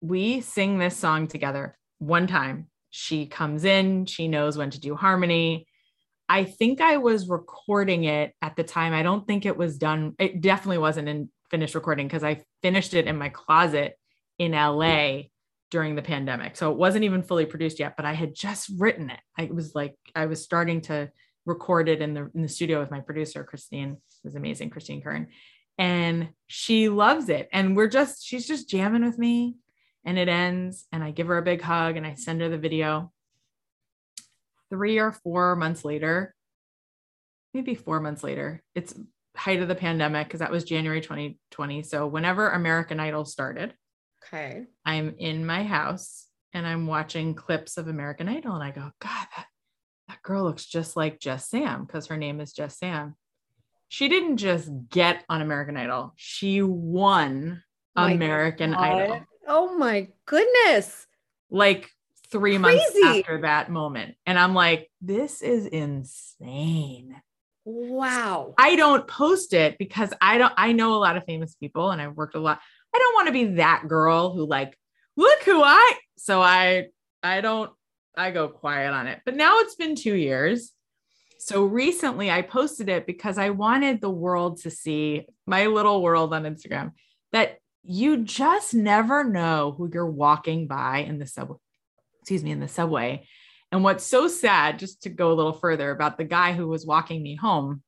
we 0.00 0.40
sing 0.40 0.78
this 0.78 0.96
song 0.96 1.28
together 1.28 1.78
one 1.98 2.26
time. 2.26 2.66
She 2.90 3.26
comes 3.26 3.64
in 3.64 4.06
she 4.06 4.28
knows 4.28 4.56
when 4.56 4.70
to 4.70 4.80
do 4.80 4.94
harmony. 4.94 5.66
I 6.28 6.44
think 6.44 6.80
i 6.80 6.96
was 6.96 7.28
recording 7.28 8.04
it 8.04 8.32
at 8.42 8.56
the 8.56 8.64
time. 8.64 8.92
I 8.92 9.02
don't 9.02 9.26
think 9.26 9.46
it 9.46 9.56
was 9.56 9.78
done. 9.78 10.14
It 10.18 10.40
definitely 10.40 10.78
wasn't 10.78 11.08
in 11.08 11.30
finished 11.48 11.76
recording 11.76 12.08
because 12.08 12.24
i 12.24 12.42
finished 12.60 12.92
it 12.92 13.06
in 13.06 13.16
my 13.16 13.28
closet 13.28 13.96
in 14.36 14.50
la 14.50 15.20
during 15.70 15.94
the 15.94 16.02
pandemic. 16.02 16.56
So 16.56 16.72
it 16.72 16.76
wasn't 16.76 17.04
even 17.04 17.22
fully 17.22 17.46
produced 17.46 17.78
yet, 17.78 17.96
but 17.96 18.04
I 18.04 18.14
had 18.14 18.34
just 18.34 18.70
written 18.76 19.10
it. 19.10 19.20
I 19.38 19.48
was 19.52 19.74
like, 19.74 19.94
I 20.14 20.26
was 20.26 20.42
starting 20.42 20.80
to 20.82 21.10
record 21.46 21.88
it 21.88 22.02
in 22.02 22.12
the 22.12 22.30
in 22.34 22.42
the 22.42 22.48
studio 22.48 22.80
with 22.80 22.90
my 22.90 23.00
producer, 23.00 23.44
Christine. 23.44 23.98
Was 24.24 24.34
amazing, 24.34 24.70
Christine 24.70 25.02
Kern. 25.02 25.28
And 25.78 26.30
she 26.46 26.88
loves 26.88 27.28
it. 27.28 27.48
And 27.52 27.76
we're 27.76 27.88
just, 27.88 28.24
she's 28.26 28.46
just 28.46 28.68
jamming 28.68 29.04
with 29.04 29.18
me. 29.18 29.56
And 30.04 30.18
it 30.18 30.28
ends. 30.28 30.86
And 30.90 31.04
I 31.04 31.10
give 31.10 31.26
her 31.26 31.38
a 31.38 31.42
big 31.42 31.60
hug 31.60 31.96
and 31.96 32.06
I 32.06 32.14
send 32.14 32.40
her 32.40 32.48
the 32.48 32.58
video. 32.58 33.12
Three 34.70 34.98
or 34.98 35.12
four 35.12 35.54
months 35.54 35.84
later, 35.84 36.34
maybe 37.54 37.74
four 37.74 38.00
months 38.00 38.24
later, 38.24 38.62
it's 38.74 38.94
height 39.36 39.62
of 39.62 39.68
the 39.68 39.74
pandemic 39.74 40.26
because 40.26 40.40
that 40.40 40.50
was 40.50 40.64
January 40.64 41.00
2020. 41.00 41.82
So 41.82 42.06
whenever 42.06 42.50
American 42.50 42.98
Idol 42.98 43.24
started, 43.24 43.74
Okay. 44.26 44.64
I'm 44.84 45.14
in 45.18 45.46
my 45.46 45.62
house 45.62 46.26
and 46.52 46.66
I'm 46.66 46.86
watching 46.86 47.34
clips 47.34 47.76
of 47.76 47.86
American 47.88 48.28
Idol 48.28 48.54
and 48.54 48.64
I 48.64 48.70
go, 48.70 48.90
God, 49.00 49.26
that 49.36 49.46
girl 50.26 50.42
looks 50.44 50.66
just 50.66 50.96
like 50.96 51.20
Just 51.20 51.48
Sam 51.48 51.84
because 51.84 52.08
her 52.08 52.16
name 52.16 52.40
is 52.40 52.52
Just 52.52 52.78
Sam. 52.78 53.14
She 53.88 54.08
didn't 54.08 54.38
just 54.38 54.68
get 54.90 55.24
on 55.28 55.40
American 55.40 55.76
Idol, 55.76 56.12
she 56.16 56.60
won 56.60 57.62
oh 57.94 58.02
my 58.02 58.12
American 58.12 58.72
God. 58.72 58.82
Idol. 58.82 59.20
Oh 59.46 59.78
my 59.78 60.08
goodness. 60.26 61.06
Like 61.48 61.88
three 62.30 62.58
Crazy. 62.58 62.76
months 62.76 62.96
after 63.04 63.42
that 63.42 63.70
moment. 63.70 64.16
And 64.26 64.38
I'm 64.38 64.54
like, 64.54 64.90
this 65.00 65.40
is 65.40 65.66
insane. 65.66 67.14
Wow. 67.64 68.54
I 68.58 68.74
don't 68.74 69.06
post 69.06 69.52
it 69.52 69.78
because 69.78 70.12
I 70.20 70.38
don't, 70.38 70.52
I 70.56 70.72
know 70.72 70.94
a 70.94 70.98
lot 70.98 71.16
of 71.16 71.24
famous 71.24 71.54
people 71.54 71.92
and 71.92 72.02
I've 72.02 72.16
worked 72.16 72.34
a 72.34 72.40
lot. 72.40 72.60
I 72.92 72.98
don't 72.98 73.14
want 73.14 73.26
to 73.28 73.32
be 73.32 73.44
that 73.56 73.84
girl 73.86 74.32
who 74.32 74.44
like, 74.46 74.76
look 75.16 75.42
who 75.44 75.62
I 75.62 75.94
so 76.18 76.42
I 76.42 76.86
I 77.22 77.40
don't 77.40 77.70
I 78.16 78.30
go 78.30 78.48
quiet 78.48 78.92
on 78.92 79.06
it. 79.06 79.20
But 79.24 79.36
now 79.36 79.58
it's 79.60 79.74
been 79.74 79.94
2 79.94 80.14
years. 80.14 80.72
So 81.38 81.64
recently 81.64 82.30
I 82.30 82.42
posted 82.42 82.88
it 82.88 83.06
because 83.06 83.38
I 83.38 83.50
wanted 83.50 84.00
the 84.00 84.10
world 84.10 84.62
to 84.62 84.70
see 84.70 85.26
my 85.46 85.66
little 85.66 86.02
world 86.02 86.32
on 86.32 86.44
Instagram 86.44 86.92
that 87.32 87.58
you 87.82 88.24
just 88.24 88.74
never 88.74 89.22
know 89.22 89.74
who 89.76 89.90
you're 89.92 90.10
walking 90.10 90.66
by 90.66 90.98
in 90.98 91.18
the 91.18 91.26
subway. 91.26 91.58
Excuse 92.20 92.42
me, 92.42 92.50
in 92.50 92.60
the 92.60 92.68
subway. 92.68 93.26
And 93.70 93.84
what's 93.84 94.04
so 94.04 94.28
sad, 94.28 94.78
just 94.78 95.02
to 95.02 95.10
go 95.10 95.32
a 95.32 95.34
little 95.34 95.52
further 95.52 95.90
about 95.90 96.16
the 96.16 96.24
guy 96.24 96.52
who 96.52 96.66
was 96.66 96.86
walking 96.86 97.22
me 97.22 97.36
home, 97.36 97.82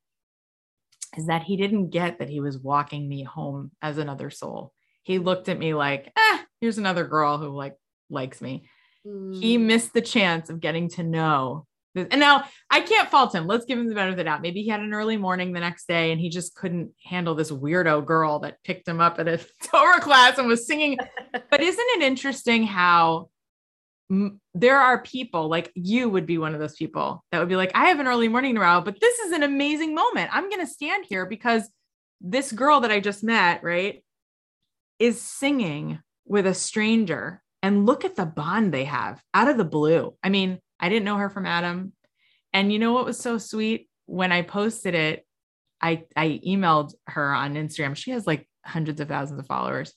is 1.16 1.26
that 1.26 1.42
he 1.42 1.56
didn't 1.56 1.90
get 1.90 2.18
that 2.18 2.28
he 2.28 2.40
was 2.40 2.58
walking 2.58 3.08
me 3.08 3.22
home 3.24 3.70
as 3.80 3.96
another 3.96 4.30
soul 4.30 4.72
he 5.08 5.18
looked 5.18 5.48
at 5.48 5.58
me 5.58 5.72
like, 5.72 6.12
eh, 6.14 6.38
here's 6.60 6.76
another 6.76 7.06
girl 7.06 7.38
who 7.38 7.48
like 7.48 7.76
likes 8.10 8.42
me. 8.42 8.68
Mm. 9.08 9.40
He 9.40 9.58
missed 9.58 9.92
the 9.92 10.00
chance 10.00 10.50
of 10.50 10.60
getting 10.60 10.88
to 10.90 11.02
know 11.02 11.66
this. 11.94 12.08
And 12.10 12.20
now 12.20 12.44
I 12.70 12.80
can't 12.80 13.08
fault 13.08 13.34
him. 13.34 13.46
Let's 13.46 13.64
give 13.64 13.78
him 13.78 13.88
the 13.88 13.94
benefit 13.94 14.12
of 14.12 14.16
the 14.18 14.24
doubt. 14.24 14.42
Maybe 14.42 14.62
he 14.62 14.68
had 14.68 14.80
an 14.80 14.92
early 14.92 15.16
morning 15.16 15.52
the 15.52 15.60
next 15.60 15.88
day 15.88 16.12
and 16.12 16.20
he 16.20 16.28
just 16.28 16.54
couldn't 16.54 16.92
handle 17.04 17.34
this 17.34 17.50
weirdo 17.50 18.04
girl 18.06 18.40
that 18.40 18.62
picked 18.64 18.86
him 18.86 19.00
up 19.00 19.18
at 19.18 19.28
a 19.28 19.40
Torah 19.64 20.00
class 20.00 20.38
and 20.38 20.46
was 20.46 20.66
singing. 20.66 20.98
but 21.50 21.60
isn't 21.60 21.86
it 21.96 22.02
interesting 22.02 22.64
how 22.64 23.30
there 24.54 24.80
are 24.80 25.02
people 25.02 25.48
like 25.48 25.70
you 25.74 26.08
would 26.08 26.24
be 26.24 26.38
one 26.38 26.54
of 26.54 26.60
those 26.60 26.76
people 26.76 27.24
that 27.30 27.40
would 27.40 27.48
be 27.48 27.56
like, 27.56 27.72
I 27.74 27.86
have 27.86 28.00
an 28.00 28.06
early 28.06 28.28
morning 28.28 28.54
tomorrow, 28.54 28.80
but 28.80 29.00
this 29.00 29.18
is 29.18 29.32
an 29.32 29.42
amazing 29.42 29.94
moment. 29.94 30.30
I'm 30.32 30.48
going 30.48 30.64
to 30.64 30.72
stand 30.72 31.04
here 31.06 31.26
because 31.26 31.68
this 32.20 32.50
girl 32.50 32.80
that 32.80 32.90
I 32.90 33.00
just 33.00 33.22
met, 33.22 33.62
right? 33.62 34.02
is 34.98 35.20
singing 35.20 36.00
with 36.24 36.46
a 36.46 36.54
stranger 36.54 37.42
and 37.62 37.86
look 37.86 38.04
at 38.04 38.16
the 38.16 38.26
bond 38.26 38.72
they 38.72 38.84
have 38.84 39.22
out 39.34 39.48
of 39.48 39.56
the 39.56 39.64
blue. 39.64 40.14
I 40.22 40.28
mean, 40.28 40.58
I 40.78 40.88
didn't 40.88 41.04
know 41.04 41.16
her 41.16 41.30
from 41.30 41.46
Adam. 41.46 41.92
And 42.52 42.72
you 42.72 42.78
know 42.78 42.92
what 42.92 43.04
was 43.04 43.18
so 43.18 43.38
sweet? 43.38 43.88
When 44.06 44.32
I 44.32 44.42
posted 44.42 44.94
it, 44.94 45.26
I 45.80 46.04
I 46.16 46.40
emailed 46.46 46.94
her 47.06 47.32
on 47.32 47.54
Instagram. 47.54 47.96
She 47.96 48.12
has 48.12 48.26
like 48.26 48.48
hundreds 48.64 49.00
of 49.00 49.08
thousands 49.08 49.40
of 49.40 49.46
followers. 49.46 49.92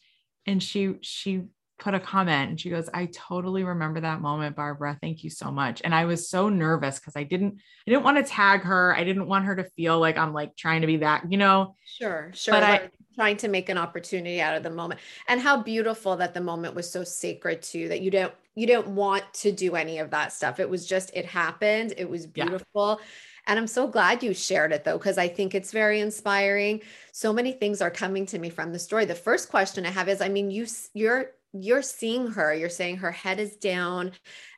And 0.46 0.62
she 0.62 0.96
she 1.02 1.44
put 1.82 1.96
a 1.96 2.00
comment 2.00 2.52
and 2.52 2.60
she 2.60 2.70
goes, 2.70 2.90
I 2.94 3.08
totally 3.08 3.64
remember 3.64 4.00
that 4.02 4.22
moment, 4.22 4.56
Barbara. 4.56 4.98
Thank 5.02 5.24
you 5.24 5.30
so 5.32 5.52
much. 5.52 5.82
And 5.84 5.94
I 5.94 6.06
was 6.06 6.30
so 6.30 6.48
nervous 6.48 7.00
because 7.00 7.16
I 7.16 7.24
didn't, 7.24 7.56
I 7.88 7.92
didn't 7.92 8.04
want 8.04 8.18
to 8.18 8.24
tag 8.24 8.62
her. 8.62 8.96
I 8.96 9.04
didn't 9.04 9.28
want 9.28 9.46
her 9.46 9.56
to 9.56 9.64
feel 9.64 10.00
like 10.00 10.18
I'm 10.18 10.32
like 10.32 10.56
trying 10.56 10.82
to 10.82 10.88
be 10.88 10.98
that, 10.98 11.30
you 11.30 11.38
know. 11.38 11.76
Sure, 11.84 12.32
sure. 12.34 12.54
But 12.54 12.64
I, 12.64 12.90
trying 13.16 13.38
to 13.38 13.48
make 13.48 13.70
an 13.70 13.78
opportunity 13.78 14.40
out 14.40 14.56
of 14.56 14.64
the 14.64 14.70
moment 14.70 15.00
and 15.28 15.42
how 15.42 15.62
beautiful 15.62 16.16
that 16.18 16.34
the 16.34 16.40
moment 16.40 16.76
was 16.76 16.90
so 16.90 17.04
sacred 17.04 17.62
too 17.62 17.90
that 17.90 18.02
you 18.02 18.12
don't 18.12 18.34
you 18.56 18.68
don't 18.68 18.88
want 18.90 19.24
to 19.34 19.52
do 19.52 19.76
any 19.76 20.00
of 20.00 20.12
that 20.12 20.32
stuff 20.32 20.60
it 20.60 20.70
was 20.70 20.88
just 20.88 21.12
it 21.14 21.26
happened 21.26 21.94
it 21.98 22.10
was 22.10 22.26
beautiful 22.26 23.00
yeah. 23.00 23.06
and 23.48 23.60
i'm 23.60 23.68
so 23.68 23.86
glad 23.86 24.24
you 24.24 24.34
shared 24.34 24.72
it 24.72 24.86
though 24.86 24.98
because 24.98 25.18
i 25.18 25.28
think 25.28 25.54
it's 25.54 25.72
very 25.72 26.00
inspiring 26.00 26.80
so 27.12 27.34
many 27.34 27.52
things 27.52 27.82
are 27.82 27.92
coming 27.92 28.26
to 28.26 28.40
me 28.40 28.50
from 28.50 28.72
the 28.72 28.80
story 28.80 29.04
the 29.04 29.14
first 29.14 29.50
question 29.50 29.86
i 29.86 29.90
have 29.90 30.08
is 30.08 30.22
i 30.22 30.30
mean 30.30 30.50
you 30.50 30.66
you're 30.94 31.32
you're 31.54 31.82
seeing 31.82 32.28
her 32.28 32.54
you're 32.54 32.70
saying 32.70 32.98
her 32.98 33.12
head 33.12 33.40
is 33.40 33.58
down 33.58 34.12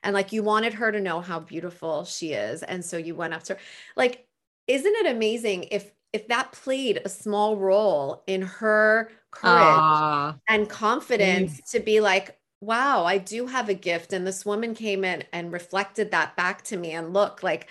and 0.04 0.14
like 0.14 0.32
you 0.32 0.44
wanted 0.44 0.74
her 0.74 0.92
to 0.92 1.02
know 1.02 1.22
how 1.22 1.40
beautiful 1.40 2.06
she 2.06 2.34
is 2.34 2.62
and 2.64 2.86
so 2.86 2.98
you 2.98 3.16
went 3.16 3.34
up 3.34 3.42
to 3.42 3.54
her 3.54 3.60
like 3.96 4.28
isn't 4.68 4.96
it 4.96 5.08
amazing 5.08 5.64
if 5.72 5.92
if 6.12 6.28
that 6.28 6.52
played 6.52 7.02
a 7.04 7.10
small 7.10 7.58
role 7.58 8.24
in 8.28 8.44
her 8.44 9.10
courage 9.32 10.36
and 10.48 10.70
confidence 10.70 11.60
mm. 11.60 11.72
to 11.72 11.80
be 11.80 12.00
like 12.00 12.38
wow 12.62 13.04
i 13.06 13.18
do 13.18 13.48
have 13.48 13.70
a 13.70 13.74
gift 13.74 14.14
and 14.14 14.26
this 14.26 14.46
woman 14.46 14.76
came 14.76 15.04
in 15.04 15.24
and 15.34 15.52
reflected 15.52 16.12
that 16.12 16.36
back 16.38 16.62
to 16.62 16.78
me 16.78 16.92
and 16.92 17.12
look 17.12 17.42
like 17.42 17.68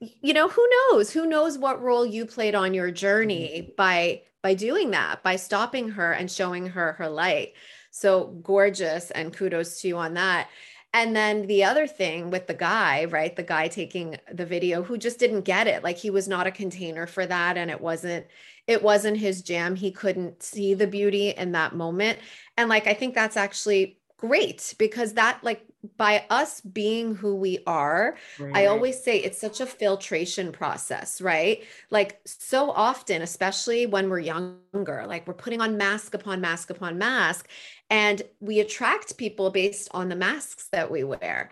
you 0.00 0.32
know 0.32 0.48
who 0.48 0.66
knows 0.70 1.10
who 1.10 1.26
knows 1.26 1.58
what 1.58 1.82
role 1.82 2.06
you 2.06 2.24
played 2.24 2.54
on 2.54 2.74
your 2.74 2.90
journey 2.90 3.66
mm. 3.66 3.76
by 3.76 4.22
by 4.42 4.54
doing 4.54 4.90
that 4.90 5.22
by 5.22 5.36
stopping 5.36 5.88
her 5.88 6.12
and 6.12 6.30
showing 6.30 6.66
her 6.66 6.92
her 6.92 7.08
light 7.08 7.52
so 7.90 8.26
gorgeous 8.42 9.10
and 9.10 9.34
kudos 9.34 9.80
to 9.80 9.88
you 9.88 9.96
on 9.96 10.14
that 10.14 10.48
and 10.94 11.16
then 11.16 11.46
the 11.46 11.64
other 11.64 11.86
thing 11.86 12.30
with 12.30 12.46
the 12.46 12.54
guy, 12.54 13.06
right? 13.06 13.34
The 13.34 13.42
guy 13.42 13.68
taking 13.68 14.18
the 14.30 14.44
video 14.44 14.82
who 14.82 14.98
just 14.98 15.18
didn't 15.18 15.42
get 15.42 15.66
it. 15.66 15.82
Like 15.82 15.96
he 15.96 16.10
was 16.10 16.28
not 16.28 16.46
a 16.46 16.50
container 16.50 17.06
for 17.06 17.24
that 17.24 17.56
and 17.56 17.70
it 17.70 17.80
wasn't 17.80 18.26
it 18.66 18.82
wasn't 18.82 19.16
his 19.16 19.42
jam. 19.42 19.74
He 19.74 19.90
couldn't 19.90 20.42
see 20.42 20.74
the 20.74 20.86
beauty 20.86 21.30
in 21.30 21.52
that 21.52 21.74
moment. 21.74 22.18
And 22.58 22.68
like 22.68 22.86
I 22.86 22.94
think 22.94 23.14
that's 23.14 23.38
actually 23.38 23.98
great 24.18 24.74
because 24.78 25.14
that 25.14 25.42
like 25.42 25.64
by 25.96 26.24
us 26.30 26.60
being 26.60 27.14
who 27.14 27.34
we 27.34 27.58
are 27.66 28.16
right. 28.38 28.56
i 28.56 28.66
always 28.66 29.02
say 29.02 29.18
it's 29.18 29.40
such 29.40 29.60
a 29.60 29.66
filtration 29.66 30.52
process 30.52 31.20
right 31.20 31.64
like 31.90 32.20
so 32.24 32.70
often 32.70 33.22
especially 33.22 33.86
when 33.86 34.08
we're 34.08 34.20
younger 34.20 35.04
like 35.08 35.26
we're 35.26 35.34
putting 35.34 35.60
on 35.60 35.76
mask 35.76 36.14
upon 36.14 36.40
mask 36.40 36.70
upon 36.70 36.98
mask 36.98 37.48
and 37.90 38.22
we 38.40 38.60
attract 38.60 39.16
people 39.16 39.50
based 39.50 39.88
on 39.92 40.08
the 40.08 40.16
masks 40.16 40.68
that 40.70 40.90
we 40.90 41.02
wear 41.02 41.50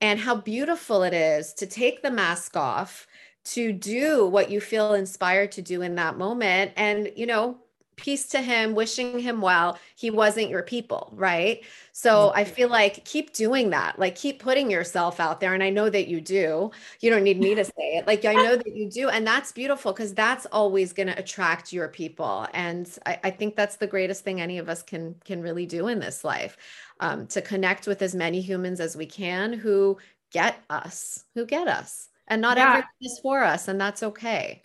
and 0.00 0.20
how 0.20 0.34
beautiful 0.34 1.02
it 1.02 1.14
is 1.14 1.54
to 1.54 1.66
take 1.66 2.02
the 2.02 2.10
mask 2.10 2.56
off 2.56 3.06
to 3.44 3.72
do 3.72 4.26
what 4.26 4.50
you 4.50 4.60
feel 4.60 4.94
inspired 4.94 5.52
to 5.52 5.62
do 5.62 5.82
in 5.82 5.94
that 5.94 6.18
moment 6.18 6.72
and 6.76 7.10
you 7.16 7.26
know 7.26 7.58
peace 7.96 8.26
to 8.28 8.40
him, 8.40 8.74
wishing 8.74 9.18
him 9.18 9.40
well. 9.40 9.78
He 9.96 10.10
wasn't 10.10 10.48
your 10.50 10.62
people, 10.62 11.10
right? 11.12 11.62
So 11.92 12.32
I 12.34 12.44
feel 12.44 12.68
like 12.68 13.04
keep 13.04 13.32
doing 13.32 13.70
that. 13.70 13.98
Like 13.98 14.16
keep 14.16 14.40
putting 14.40 14.70
yourself 14.70 15.20
out 15.20 15.40
there. 15.40 15.54
And 15.54 15.62
I 15.62 15.70
know 15.70 15.88
that 15.88 16.08
you 16.08 16.20
do. 16.20 16.70
You 17.00 17.10
don't 17.10 17.22
need 17.22 17.38
me 17.38 17.54
to 17.54 17.64
say 17.64 17.96
it. 17.96 18.06
Like 18.06 18.24
I 18.24 18.34
know 18.34 18.56
that 18.56 18.74
you 18.74 18.90
do. 18.90 19.08
And 19.08 19.26
that's 19.26 19.52
beautiful 19.52 19.92
because 19.92 20.12
that's 20.12 20.46
always 20.46 20.92
going 20.92 21.06
to 21.06 21.18
attract 21.18 21.72
your 21.72 21.88
people. 21.88 22.46
And 22.52 22.90
I, 23.06 23.20
I, 23.24 23.30
think 23.30 23.54
that's 23.54 23.76
the 23.76 23.86
greatest 23.86 24.24
thing 24.24 24.40
any 24.40 24.58
of 24.58 24.68
us 24.68 24.82
can 24.82 25.14
can 25.24 25.40
really 25.40 25.66
do 25.66 25.88
in 25.88 26.00
this 26.00 26.24
life. 26.24 26.56
Um, 27.00 27.26
to 27.28 27.42
connect 27.42 27.86
with 27.86 28.02
as 28.02 28.14
many 28.14 28.40
humans 28.40 28.80
as 28.80 28.96
we 28.96 29.06
can 29.06 29.52
who 29.52 29.98
get 30.32 30.62
us, 30.68 31.24
who 31.34 31.46
get 31.46 31.68
us. 31.68 32.08
And 32.26 32.40
not 32.40 32.56
yeah. 32.56 32.68
everything 32.68 32.88
is 33.02 33.20
for 33.22 33.42
us. 33.42 33.68
And 33.68 33.80
that's 33.80 34.02
okay. 34.02 34.62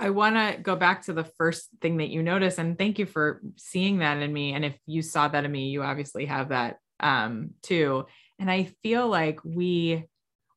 I 0.00 0.10
want 0.10 0.36
to 0.36 0.60
go 0.62 0.76
back 0.76 1.04
to 1.04 1.12
the 1.12 1.24
first 1.24 1.68
thing 1.82 1.98
that 1.98 2.08
you 2.08 2.22
notice, 2.22 2.56
and 2.56 2.78
thank 2.78 2.98
you 2.98 3.04
for 3.04 3.42
seeing 3.56 3.98
that 3.98 4.16
in 4.16 4.32
me. 4.32 4.54
And 4.54 4.64
if 4.64 4.74
you 4.86 5.02
saw 5.02 5.28
that 5.28 5.44
in 5.44 5.52
me, 5.52 5.68
you 5.68 5.82
obviously 5.82 6.24
have 6.24 6.48
that 6.48 6.78
um, 7.00 7.50
too. 7.62 8.06
And 8.38 8.50
I 8.50 8.70
feel 8.82 9.06
like 9.08 9.44
we 9.44 10.04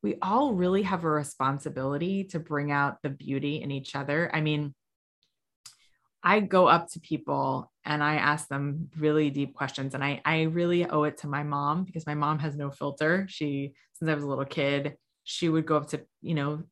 we 0.02 0.16
all 0.22 0.54
really 0.54 0.84
have 0.84 1.04
a 1.04 1.10
responsibility 1.10 2.26
to 2.26 2.40
bring 2.40 2.72
out 2.72 2.98
the 3.04 3.10
beauty 3.10 3.62
in 3.62 3.72
each 3.72 3.96
other. 3.96 4.30
I 4.34 4.42
mean, 4.42 4.74
I 6.22 6.40
go 6.42 6.68
up 6.68 6.90
to 6.92 7.00
people 7.00 7.72
and 7.86 8.04
I 8.04 8.16
ask 8.16 8.48
them 8.48 8.90
really 8.98 9.30
deep 9.30 9.54
questions, 9.56 9.94
and 9.94 10.04
I 10.04 10.22
I 10.24 10.44
really 10.44 10.86
owe 10.86 11.04
it 11.04 11.18
to 11.18 11.28
my 11.28 11.44
mom 11.44 11.84
because 11.84 12.08
my 12.08 12.16
mom 12.16 12.40
has 12.40 12.56
no 12.56 12.72
filter. 12.72 13.28
She 13.30 13.74
since 13.92 14.10
I 14.10 14.16
was 14.16 14.24
a 14.24 14.28
little 14.28 14.46
kid, 14.46 14.96
she 15.26 15.50
would 15.50 15.66
go 15.66 15.76
up 15.76 15.90
to 15.90 16.06
you 16.22 16.34
know 16.34 16.64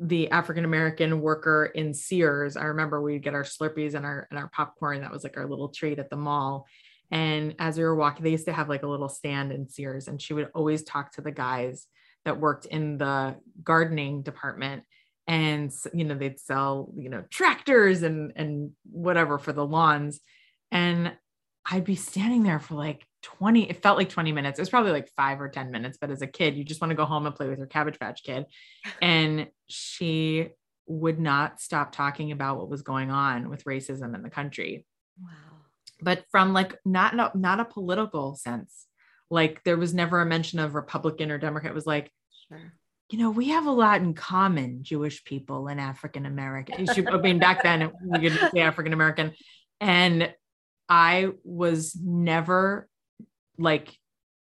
the 0.00 0.30
African 0.30 0.64
American 0.64 1.20
worker 1.20 1.66
in 1.66 1.92
Sears. 1.92 2.56
I 2.56 2.64
remember 2.64 3.02
we'd 3.02 3.22
get 3.22 3.34
our 3.34 3.44
Slurpees 3.44 3.94
and 3.94 4.06
our 4.06 4.26
and 4.30 4.38
our 4.38 4.48
popcorn. 4.48 5.02
That 5.02 5.12
was 5.12 5.22
like 5.22 5.36
our 5.36 5.46
little 5.46 5.68
treat 5.68 5.98
at 5.98 6.08
the 6.08 6.16
mall. 6.16 6.66
And 7.10 7.54
as 7.58 7.76
we 7.76 7.84
were 7.84 7.94
walking, 7.94 8.24
they 8.24 8.30
used 8.30 8.46
to 8.46 8.52
have 8.52 8.68
like 8.68 8.82
a 8.82 8.88
little 8.88 9.10
stand 9.10 9.52
in 9.52 9.68
Sears, 9.68 10.08
and 10.08 10.20
she 10.20 10.32
would 10.32 10.48
always 10.54 10.84
talk 10.84 11.12
to 11.12 11.20
the 11.20 11.30
guys 11.30 11.86
that 12.24 12.40
worked 12.40 12.64
in 12.64 12.96
the 12.96 13.36
gardening 13.62 14.22
department. 14.22 14.84
And 15.26 15.70
you 15.92 16.04
know, 16.04 16.14
they'd 16.14 16.40
sell, 16.40 16.90
you 16.96 17.10
know, 17.10 17.24
tractors 17.28 18.02
and 18.02 18.32
and 18.36 18.70
whatever 18.90 19.38
for 19.38 19.52
the 19.52 19.66
lawns. 19.66 20.20
And 20.72 21.12
I'd 21.70 21.84
be 21.84 21.96
standing 21.96 22.42
there 22.42 22.58
for 22.58 22.74
like 22.74 23.06
20 23.22 23.68
it 23.68 23.82
felt 23.82 23.98
like 23.98 24.08
20 24.08 24.32
minutes. 24.32 24.58
It 24.58 24.62
was 24.62 24.70
probably 24.70 24.92
like 24.92 25.10
five 25.16 25.40
or 25.40 25.48
10 25.48 25.70
minutes 25.70 25.98
but 26.00 26.10
as 26.10 26.22
a 26.22 26.26
kid 26.26 26.56
you 26.56 26.64
just 26.64 26.80
want 26.80 26.90
to 26.90 26.96
go 26.96 27.04
home 27.04 27.26
and 27.26 27.34
play 27.34 27.48
with 27.48 27.58
your 27.58 27.66
cabbage 27.66 27.98
patch 27.98 28.22
kid. 28.22 28.46
And 29.02 29.48
she 29.68 30.48
would 30.86 31.20
not 31.20 31.60
stop 31.60 31.92
talking 31.92 32.32
about 32.32 32.58
what 32.58 32.68
was 32.68 32.82
going 32.82 33.10
on 33.10 33.48
with 33.48 33.64
racism 33.64 34.14
in 34.14 34.22
the 34.22 34.30
country. 34.30 34.86
Wow. 35.20 35.28
But 36.02 36.24
from 36.30 36.52
like 36.52 36.78
not 36.84 37.14
not, 37.14 37.36
not 37.36 37.60
a 37.60 37.64
political 37.64 38.34
sense 38.34 38.86
like 39.30 39.62
there 39.64 39.76
was 39.76 39.94
never 39.94 40.20
a 40.20 40.26
mention 40.26 40.58
of 40.58 40.74
republican 40.74 41.30
or 41.30 41.38
democrat. 41.38 41.70
It 41.70 41.74
was 41.74 41.86
like 41.86 42.10
sure. 42.48 42.72
you 43.10 43.18
know 43.18 43.30
we 43.30 43.50
have 43.50 43.66
a 43.66 43.70
lot 43.70 44.00
in 44.00 44.14
common 44.14 44.82
jewish 44.82 45.24
people 45.24 45.68
and 45.68 45.80
african 45.80 46.26
american 46.26 46.88
i 46.88 47.16
mean 47.18 47.38
back 47.38 47.62
then 47.62 47.92
we 48.02 48.18
could 48.18 48.50
say 48.52 48.60
african 48.60 48.92
american. 48.92 49.32
And 49.82 50.34
I 50.90 51.30
was 51.44 51.96
never 51.96 52.88
like 53.60 53.94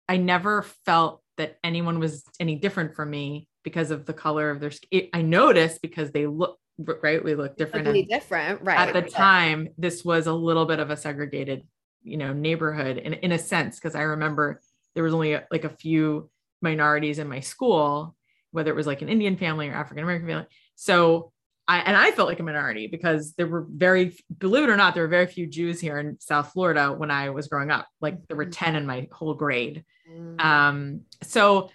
I 0.07 0.17
never 0.17 0.63
felt 0.85 1.21
that 1.37 1.57
anyone 1.63 1.99
was 1.99 2.23
any 2.39 2.55
different 2.55 2.95
from 2.95 3.09
me 3.09 3.47
because 3.63 3.91
of 3.91 4.05
the 4.05 4.13
color 4.13 4.49
of 4.49 4.59
their 4.59 4.71
skin. 4.71 5.09
I 5.13 5.21
noticed 5.21 5.81
because 5.81 6.11
they 6.11 6.27
look 6.27 6.59
right. 6.77 7.23
We 7.23 7.35
look 7.35 7.57
different. 7.57 7.85
Totally 7.85 8.05
different, 8.05 8.61
right? 8.61 8.77
At 8.77 8.93
the 8.93 9.09
time, 9.09 9.69
this 9.77 10.03
was 10.03 10.27
a 10.27 10.33
little 10.33 10.65
bit 10.65 10.79
of 10.79 10.89
a 10.89 10.97
segregated, 10.97 11.65
you 12.03 12.17
know, 12.17 12.33
neighborhood 12.33 12.97
in 12.97 13.13
in 13.13 13.31
a 13.31 13.39
sense 13.39 13.79
because 13.79 13.95
I 13.95 14.01
remember 14.01 14.61
there 14.95 15.03
was 15.03 15.13
only 15.13 15.33
a, 15.33 15.45
like 15.51 15.63
a 15.63 15.69
few 15.69 16.29
minorities 16.61 17.19
in 17.19 17.27
my 17.27 17.41
school, 17.41 18.15
whether 18.51 18.71
it 18.71 18.75
was 18.75 18.87
like 18.87 19.01
an 19.01 19.09
Indian 19.09 19.37
family 19.37 19.69
or 19.69 19.73
African 19.73 20.03
American 20.03 20.27
family. 20.27 20.47
So 20.75 21.32
I, 21.67 21.79
and 21.79 21.95
I 21.95 22.11
felt 22.11 22.27
like 22.27 22.39
a 22.39 22.43
minority 22.43 22.87
because 22.87 23.33
there 23.33 23.47
were 23.47 23.65
very, 23.69 24.17
believe 24.37 24.65
it 24.65 24.69
or 24.69 24.75
not, 24.75 24.93
there 24.93 25.03
were 25.03 25.09
very 25.09 25.27
few 25.27 25.47
Jews 25.47 25.79
here 25.79 25.97
in 25.97 26.19
South 26.19 26.51
Florida 26.51 26.91
when 26.91 27.09
I 27.09 27.29
was 27.29 27.47
growing 27.47 27.71
up. 27.71 27.87
Like 28.01 28.27
there 28.27 28.35
were 28.35 28.45
mm. 28.45 28.51
10 28.53 28.75
in 28.75 28.85
my 28.85 29.07
whole 29.11 29.33
grade. 29.33 29.85
Mm. 30.11 30.41
Um, 30.41 31.01
so 31.21 31.69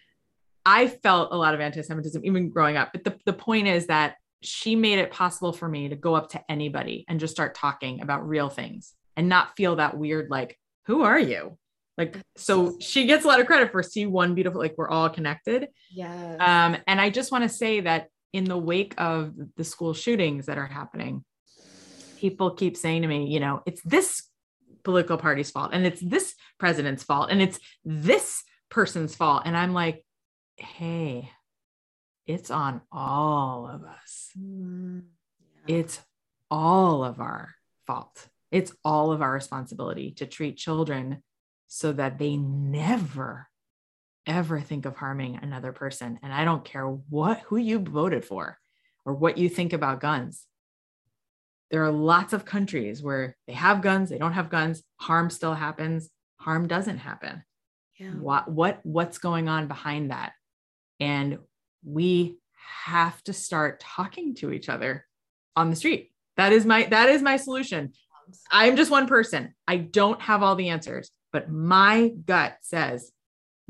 I 0.67 0.89
felt 0.89 1.33
a 1.33 1.37
lot 1.37 1.55
of 1.55 1.61
anti-Semitism 1.61 2.23
even 2.25 2.51
growing 2.51 2.77
up. 2.77 2.91
But 2.93 3.05
the, 3.05 3.19
the 3.25 3.33
point 3.33 3.69
is 3.69 3.87
that 3.87 4.17
she 4.43 4.77
made 4.77 4.99
it 4.99 5.11
possible 5.11 5.53
for 5.53 5.69
me 5.69 5.89
to 5.89 5.97
go 5.97 6.15
up 6.15 6.31
to 6.31 6.43
anybody 6.51 7.07
and 7.09 7.19
just 7.19 7.35
start 7.35 7.55
talking 7.55 8.03
about 8.03 8.29
real 8.29 8.51
things 8.51 8.95
and 9.17 9.29
not 9.29 9.57
feel 9.57 9.77
that 9.77 9.97
weird, 9.97 10.31
like, 10.31 10.59
who 10.85 11.03
are 11.03 11.19
you? 11.19 11.57
Like, 11.97 12.17
so 12.37 12.77
she 12.79 13.07
gets 13.07 13.25
a 13.25 13.29
lot 13.29 13.41
of 13.41 13.47
credit 13.47 13.73
for 13.73 13.83
see 13.83 14.07
one 14.07 14.35
beautiful, 14.35 14.61
like 14.61 14.75
we're 14.79 14.89
all 14.89 15.09
connected. 15.09 15.69
Yeah. 15.91 16.37
Um, 16.39 16.81
and 16.87 17.01
I 17.01 17.11
just 17.11 17.33
want 17.33 17.43
to 17.43 17.49
say 17.49 17.81
that 17.81 18.09
in 18.33 18.45
the 18.45 18.59
wake 18.59 18.95
of 18.99 19.35
the 19.57 19.65
school 19.65 19.95
shootings 19.95 20.47
that 20.47 20.59
are 20.59 20.67
happening, 20.67 21.25
people 22.19 22.51
keep 22.51 22.77
saying 22.77 23.03
to 23.03 23.09
me, 23.09 23.27
you 23.27 23.41
know, 23.41 23.63
it's 23.67 23.83
this 23.83 24.23
political 24.85 25.19
party's 25.19 25.51
fault 25.51 25.71
and 25.73 25.87
it's 25.87 26.01
this 26.01 26.35
president's 26.59 27.03
fault 27.03 27.31
and 27.31 27.41
it's 27.43 27.59
this 27.85 28.43
person's 28.71 29.15
fault. 29.15 29.43
And 29.45 29.57
I'm 29.57 29.73
like, 29.73 30.05
hey, 30.57 31.31
it's 32.27 32.51
on 32.51 32.83
all 32.93 33.69
of 33.69 33.85
us. 33.85 34.31
Mm, 34.39 35.03
yeah. 35.67 35.77
It's 35.77 36.01
all 36.51 37.05
of 37.05 37.21
our 37.21 37.55
fault. 37.87 38.29
It's 38.51 38.73
all 38.85 39.13
of 39.13 39.23
our 39.23 39.33
responsibility 39.33 40.13
to 40.13 40.27
treat 40.27 40.57
children 40.57 41.23
so 41.69 41.93
that 41.93 42.19
they 42.19 42.37
never 42.37 43.49
ever 44.29 44.61
think 44.61 44.87
of 44.87 44.95
harming 44.95 45.41
another 45.43 45.73
person. 45.73 46.21
And 46.23 46.33
I 46.33 46.45
don't 46.45 46.65
care 46.65 46.87
what, 46.87 47.41
who 47.47 47.57
you 47.57 47.81
voted 47.81 48.25
for 48.25 48.59
or 49.05 49.15
what 49.15 49.39
you 49.39 49.49
think 49.49 49.73
about 49.73 50.01
guns. 50.01 50.45
There 51.71 51.85
are 51.85 51.91
lots 51.91 52.33
of 52.33 52.45
countries 52.45 53.03
where 53.03 53.37
they 53.47 53.55
have 53.55 53.83
guns, 53.83 54.11
they 54.11 54.19
don't 54.19 54.35
have 54.35 54.51
guns, 54.51 54.83
harm 54.97 55.31
still 55.31 55.55
happens, 55.55 56.09
harm 56.37 56.69
doesn't 56.69 56.99
happen. 56.99 57.43
Yeah. 57.99 58.11
What, 58.11 58.51
what, 58.51 58.81
what's 58.85 59.19
going 59.19 59.49
on 59.49 59.67
behind 59.67 60.11
that? 60.11 60.33
And 61.01 61.39
we 61.85 62.39
have 62.85 63.23
to 63.25 63.33
start 63.33 63.81
talking 63.81 64.35
to 64.37 64.53
each 64.53 64.69
other 64.69 65.05
on 65.57 65.71
the 65.71 65.77
street. 65.77 66.13
That 66.37 66.53
is 66.53 66.65
my, 66.65 66.85
that 66.85 67.09
is 67.09 67.23
my 67.23 67.37
solution. 67.39 67.93
I'm 68.51 68.77
just 68.77 68.91
one 68.91 69.07
person. 69.07 69.55
I 69.67 69.79
don't 69.79 70.21
have 70.21 70.43
all 70.43 70.55
the 70.55 70.69
answers, 70.69 71.11
but 71.33 71.51
my 71.51 72.13
gut 72.27 72.59
says 72.61 73.11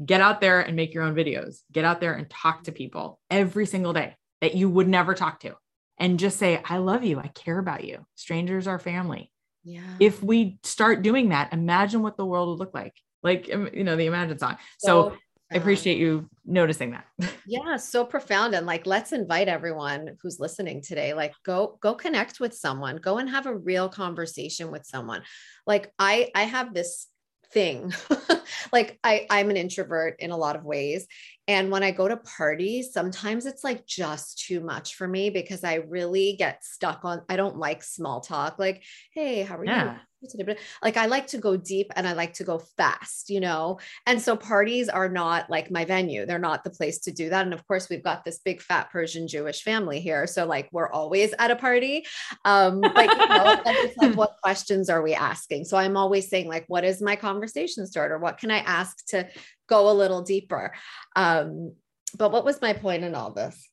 get 0.04 0.20
out 0.20 0.40
there 0.40 0.60
and 0.60 0.76
make 0.76 0.94
your 0.94 1.02
own 1.02 1.14
videos. 1.14 1.60
Get 1.72 1.84
out 1.84 2.00
there 2.00 2.14
and 2.14 2.28
talk 2.28 2.64
to 2.64 2.72
people 2.72 3.18
every 3.30 3.66
single 3.66 3.92
day 3.92 4.16
that 4.40 4.54
you 4.54 4.68
would 4.70 4.88
never 4.88 5.14
talk 5.14 5.40
to. 5.40 5.56
And 5.98 6.18
just 6.18 6.38
say, 6.38 6.62
I 6.64 6.78
love 6.78 7.04
you. 7.04 7.18
I 7.18 7.28
care 7.28 7.58
about 7.58 7.84
you. 7.84 8.06
Strangers 8.14 8.66
are 8.68 8.78
family. 8.78 9.32
Yeah. 9.64 9.80
If 9.98 10.22
we 10.22 10.58
start 10.62 11.02
doing 11.02 11.30
that, 11.30 11.52
imagine 11.52 12.02
what 12.02 12.16
the 12.16 12.24
world 12.24 12.48
would 12.48 12.64
look 12.64 12.74
like. 12.74 12.94
Like, 13.22 13.48
you 13.48 13.82
know, 13.82 13.96
the 13.96 14.06
Imagine 14.06 14.38
song. 14.38 14.58
So, 14.78 15.10
so 15.10 15.16
I 15.50 15.56
appreciate 15.56 15.98
you 15.98 16.28
noticing 16.44 16.92
that. 16.92 17.06
yeah, 17.46 17.76
so 17.76 18.04
profound 18.04 18.54
and 18.54 18.66
like 18.66 18.86
let's 18.86 19.12
invite 19.12 19.48
everyone 19.48 20.16
who's 20.22 20.38
listening 20.38 20.82
today 20.82 21.14
like 21.14 21.32
go 21.42 21.78
go 21.80 21.94
connect 21.94 22.38
with 22.38 22.54
someone. 22.54 22.96
Go 22.96 23.16
and 23.16 23.30
have 23.30 23.46
a 23.46 23.56
real 23.56 23.88
conversation 23.88 24.70
with 24.70 24.84
someone. 24.84 25.22
Like 25.66 25.90
I 25.98 26.30
I 26.34 26.42
have 26.42 26.74
this 26.74 27.06
thing. 27.52 27.92
like 28.72 28.98
I 29.02 29.26
I'm 29.30 29.50
an 29.50 29.56
introvert 29.56 30.16
in 30.18 30.30
a 30.30 30.36
lot 30.36 30.56
of 30.56 30.64
ways 30.64 31.06
and 31.48 31.70
when 31.70 31.82
I 31.82 31.90
go 31.90 32.06
to 32.06 32.16
parties 32.16 32.92
sometimes 32.92 33.46
it's 33.46 33.64
like 33.64 33.86
just 33.86 34.38
too 34.46 34.60
much 34.60 34.94
for 34.94 35.08
me 35.08 35.30
because 35.30 35.64
I 35.64 35.76
really 35.76 36.36
get 36.38 36.64
stuck 36.64 37.04
on 37.04 37.22
I 37.28 37.36
don't 37.36 37.58
like 37.58 37.82
small 37.82 38.20
talk 38.20 38.58
like 38.58 38.84
hey 39.12 39.42
how 39.42 39.56
are 39.56 39.64
yeah. 39.64 39.94
you 39.94 40.00
like 40.82 40.96
I 40.96 41.06
like 41.06 41.28
to 41.28 41.38
go 41.38 41.56
deep 41.56 41.92
and 41.96 42.06
I 42.06 42.12
like 42.12 42.34
to 42.34 42.44
go 42.44 42.58
fast, 42.58 43.30
you 43.30 43.40
know? 43.40 43.78
And 44.06 44.20
so 44.20 44.36
parties 44.36 44.88
are 44.88 45.08
not 45.08 45.48
like 45.48 45.70
my 45.70 45.84
venue. 45.84 46.26
They're 46.26 46.38
not 46.38 46.64
the 46.64 46.70
place 46.70 46.98
to 47.00 47.12
do 47.12 47.28
that. 47.30 47.44
And 47.44 47.54
of 47.54 47.66
course, 47.66 47.88
we've 47.88 48.02
got 48.02 48.24
this 48.24 48.38
big 48.38 48.60
fat 48.60 48.90
Persian 48.90 49.28
Jewish 49.28 49.62
family 49.62 50.00
here. 50.00 50.26
So 50.26 50.44
like 50.44 50.68
we're 50.72 50.90
always 50.90 51.34
at 51.38 51.50
a 51.50 51.56
party. 51.56 52.04
Um, 52.44 52.80
but 52.80 53.08
you 53.10 53.28
know, 53.28 53.60
it's 53.66 53.96
like 53.96 54.14
what 54.16 54.36
questions 54.42 54.90
are 54.90 55.02
we 55.02 55.14
asking? 55.14 55.64
So 55.64 55.76
I'm 55.76 55.96
always 55.96 56.28
saying, 56.28 56.48
like, 56.48 56.64
what 56.68 56.84
is 56.84 57.00
my 57.00 57.16
conversation 57.16 57.86
starter? 57.86 58.18
What 58.18 58.38
can 58.38 58.50
I 58.50 58.58
ask 58.58 59.06
to 59.08 59.28
go 59.68 59.90
a 59.90 59.92
little 59.92 60.22
deeper? 60.22 60.74
Um, 61.14 61.74
but 62.16 62.32
what 62.32 62.44
was 62.44 62.60
my 62.60 62.72
point 62.72 63.04
in 63.04 63.14
all 63.14 63.32
this? 63.32 63.68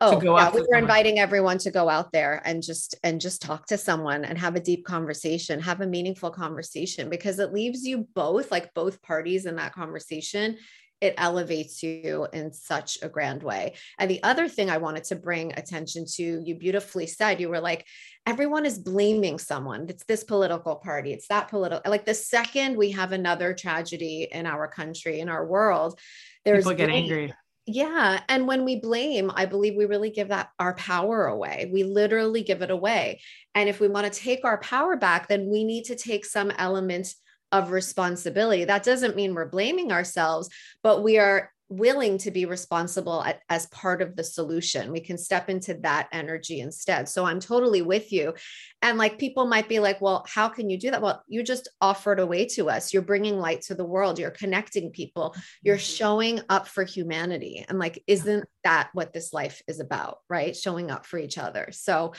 Oh, 0.00 0.20
yeah, 0.22 0.50
we 0.50 0.60
were 0.60 0.66
someone. 0.66 0.82
inviting 0.82 1.18
everyone 1.18 1.58
to 1.58 1.70
go 1.70 1.88
out 1.88 2.12
there 2.12 2.42
and 2.44 2.62
just 2.62 2.96
and 3.04 3.20
just 3.20 3.42
talk 3.42 3.66
to 3.66 3.78
someone 3.78 4.24
and 4.24 4.36
have 4.38 4.56
a 4.56 4.60
deep 4.60 4.84
conversation, 4.84 5.60
have 5.60 5.80
a 5.80 5.86
meaningful 5.86 6.30
conversation 6.30 7.08
because 7.08 7.38
it 7.38 7.52
leaves 7.52 7.86
you 7.86 8.08
both 8.14 8.50
like 8.50 8.74
both 8.74 9.00
parties 9.02 9.46
in 9.46 9.56
that 9.56 9.74
conversation 9.74 10.56
it 11.00 11.14
elevates 11.16 11.82
you 11.82 12.26
in 12.32 12.52
such 12.52 12.98
a 13.02 13.08
grand 13.08 13.42
way. 13.42 13.74
And 13.98 14.10
the 14.10 14.22
other 14.22 14.48
thing 14.48 14.68
I 14.68 14.78
wanted 14.78 15.04
to 15.04 15.16
bring 15.16 15.52
attention 15.56 16.04
to, 16.16 16.42
you 16.44 16.54
beautifully 16.56 17.06
said, 17.06 17.40
you 17.40 17.48
were 17.48 17.60
like, 17.60 17.86
everyone 18.26 18.66
is 18.66 18.78
blaming 18.78 19.38
someone. 19.38 19.86
It's 19.88 20.04
this 20.04 20.24
political 20.24 20.76
party, 20.76 21.12
it's 21.12 21.28
that 21.28 21.48
political. 21.48 21.90
Like 21.90 22.04
the 22.04 22.14
second 22.14 22.76
we 22.76 22.90
have 22.92 23.12
another 23.12 23.54
tragedy 23.54 24.28
in 24.30 24.46
our 24.46 24.68
country, 24.68 25.20
in 25.20 25.28
our 25.28 25.46
world, 25.46 25.98
there's 26.44 26.64
people 26.64 26.76
get 26.76 26.88
blame. 26.88 27.04
angry. 27.04 27.34
Yeah. 27.70 28.22
And 28.30 28.48
when 28.48 28.64
we 28.64 28.80
blame, 28.80 29.30
I 29.34 29.44
believe 29.44 29.76
we 29.76 29.84
really 29.84 30.08
give 30.08 30.28
that 30.28 30.48
our 30.58 30.74
power 30.74 31.26
away. 31.26 31.68
We 31.70 31.84
literally 31.84 32.42
give 32.42 32.62
it 32.62 32.70
away. 32.70 33.20
And 33.54 33.68
if 33.68 33.78
we 33.78 33.88
want 33.88 34.10
to 34.10 34.20
take 34.20 34.42
our 34.42 34.58
power 34.58 34.96
back, 34.96 35.28
then 35.28 35.50
we 35.50 35.64
need 35.64 35.84
to 35.84 35.94
take 35.94 36.24
some 36.24 36.50
element 36.52 37.08
of 37.52 37.70
responsibility. 37.70 38.64
That 38.64 38.84
doesn't 38.84 39.16
mean 39.16 39.34
we're 39.34 39.48
blaming 39.48 39.92
ourselves, 39.92 40.48
but 40.82 41.02
we 41.02 41.18
are 41.18 41.50
willing 41.70 42.16
to 42.16 42.30
be 42.30 42.46
responsible 42.46 43.22
at, 43.22 43.42
as 43.50 43.66
part 43.66 44.00
of 44.00 44.16
the 44.16 44.24
solution. 44.24 44.90
We 44.90 45.00
can 45.00 45.18
step 45.18 45.50
into 45.50 45.74
that 45.82 46.08
energy 46.12 46.60
instead. 46.60 47.08
So 47.08 47.26
I'm 47.26 47.40
totally 47.40 47.82
with 47.82 48.10
you. 48.10 48.34
And 48.80 48.96
like 48.96 49.18
people 49.18 49.46
might 49.46 49.68
be 49.68 49.78
like, 49.78 50.00
well, 50.00 50.24
how 50.26 50.48
can 50.48 50.70
you 50.70 50.78
do 50.78 50.90
that? 50.90 51.02
Well, 51.02 51.22
you 51.28 51.42
just 51.42 51.68
offered 51.80 52.20
a 52.20 52.26
way 52.26 52.46
to 52.46 52.70
us. 52.70 52.92
You're 52.92 53.02
bringing 53.02 53.38
light 53.38 53.62
to 53.62 53.74
the 53.74 53.84
world. 53.84 54.18
You're 54.18 54.30
connecting 54.30 54.90
people. 54.90 55.34
You're 55.62 55.76
mm-hmm. 55.76 55.82
showing 55.82 56.40
up 56.48 56.68
for 56.68 56.84
humanity. 56.84 57.66
And 57.68 57.78
like, 57.78 58.02
isn't 58.06 58.48
that 58.64 58.90
what 58.92 59.12
this 59.12 59.32
life 59.32 59.62
is 59.66 59.80
about? 59.80 60.18
Right? 60.28 60.56
Showing 60.56 60.90
up 60.90 61.06
for 61.06 61.18
each 61.18 61.38
other. 61.38 61.68
So 61.72 62.12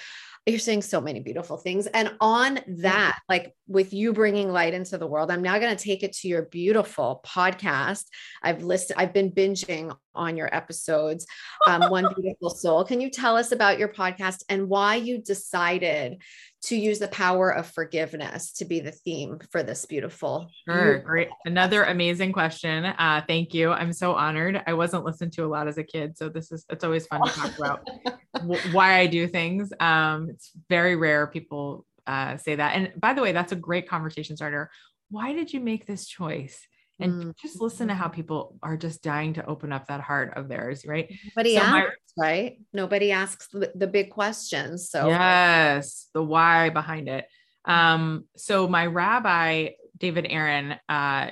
you're 0.45 0.59
saying 0.59 0.81
so 0.81 0.99
many 0.99 1.19
beautiful 1.19 1.57
things. 1.57 1.87
And 1.87 2.15
on 2.19 2.59
that, 2.67 3.19
like 3.27 3.53
with 3.67 3.93
you 3.93 4.13
bringing 4.13 4.51
light 4.51 4.73
into 4.73 4.97
the 4.97 5.07
world, 5.07 5.31
I'm 5.31 5.41
now 5.41 5.59
going 5.59 5.75
to 5.75 5.83
take 5.83 6.01
it 6.01 6.13
to 6.13 6.27
your 6.27 6.43
beautiful 6.43 7.23
podcast. 7.25 8.05
I've 8.41 8.63
listed, 8.63 8.97
I've 8.97 9.13
been 9.13 9.31
binging 9.31 9.95
on 10.15 10.37
your 10.37 10.53
episodes, 10.53 11.25
um, 11.67 11.83
One 11.89 12.07
Beautiful 12.15 12.49
Soul. 12.49 12.83
Can 12.83 12.99
you 12.99 13.09
tell 13.09 13.37
us 13.37 13.51
about 13.51 13.79
your 13.79 13.89
podcast 13.89 14.43
and 14.49 14.69
why 14.69 14.95
you 14.95 15.19
decided 15.19 16.21
to 16.61 16.75
use 16.75 16.99
the 16.99 17.07
power 17.07 17.49
of 17.49 17.67
forgiveness 17.67 18.51
to 18.53 18.65
be 18.65 18.79
the 18.79 18.91
theme 18.91 19.39
for 19.51 19.63
this 19.63 19.85
beautiful. 19.85 20.49
Sure, 20.67 20.99
great. 20.99 21.29
Another 21.45 21.83
amazing 21.83 22.33
question. 22.33 22.85
Uh, 22.85 23.21
thank 23.27 23.53
you. 23.53 23.71
I'm 23.71 23.93
so 23.93 24.13
honored. 24.13 24.61
I 24.67 24.73
wasn't 24.73 25.05
listened 25.05 25.33
to 25.33 25.45
a 25.45 25.47
lot 25.47 25.67
as 25.67 25.77
a 25.77 25.83
kid, 25.83 26.17
so 26.17 26.27
this 26.27 26.51
is 26.51 26.65
it's 26.69 26.83
always 26.83 27.07
fun 27.07 27.23
to 27.23 27.31
talk 27.31 27.57
about 27.57 27.87
w- 28.33 28.61
why 28.73 28.99
I 28.99 29.07
do 29.07 29.27
things. 29.27 29.71
Um, 29.79 30.29
it's 30.29 30.51
very 30.67 30.95
rare 30.95 31.27
people 31.27 31.85
uh, 32.05 32.37
say 32.37 32.55
that. 32.55 32.75
And 32.75 32.91
by 32.99 33.13
the 33.13 33.21
way, 33.21 33.31
that's 33.31 33.51
a 33.51 33.57
great 33.57 33.87
conversation 33.87 34.35
starter. 34.35 34.69
Why 35.09 35.33
did 35.33 35.53
you 35.53 35.61
make 35.61 35.85
this 35.85 36.07
choice? 36.07 36.67
And 36.99 37.13
mm. 37.13 37.37
just 37.37 37.61
listen 37.61 37.87
to 37.87 37.93
how 37.93 38.07
people 38.07 38.57
are 38.61 38.77
just 38.77 39.01
dying 39.01 39.33
to 39.33 39.45
open 39.45 39.71
up 39.71 39.87
that 39.87 40.01
heart 40.01 40.33
of 40.35 40.47
theirs, 40.47 40.85
right? 40.85 41.11
Nobody 41.35 41.55
so 41.55 41.61
asks, 41.61 42.13
my, 42.17 42.25
right? 42.25 42.59
Nobody 42.73 43.11
asks 43.11 43.47
the, 43.51 43.71
the, 43.75 43.87
big 43.87 44.11
questions. 44.11 44.89
So 44.89 45.07
yes, 45.07 46.09
the 46.13 46.23
why 46.23 46.69
behind 46.69 47.07
it. 47.07 47.25
Um, 47.65 48.25
so 48.35 48.67
my 48.67 48.85
rabbi, 48.85 49.69
David 49.97 50.27
Aaron, 50.29 50.75
uh, 50.87 51.31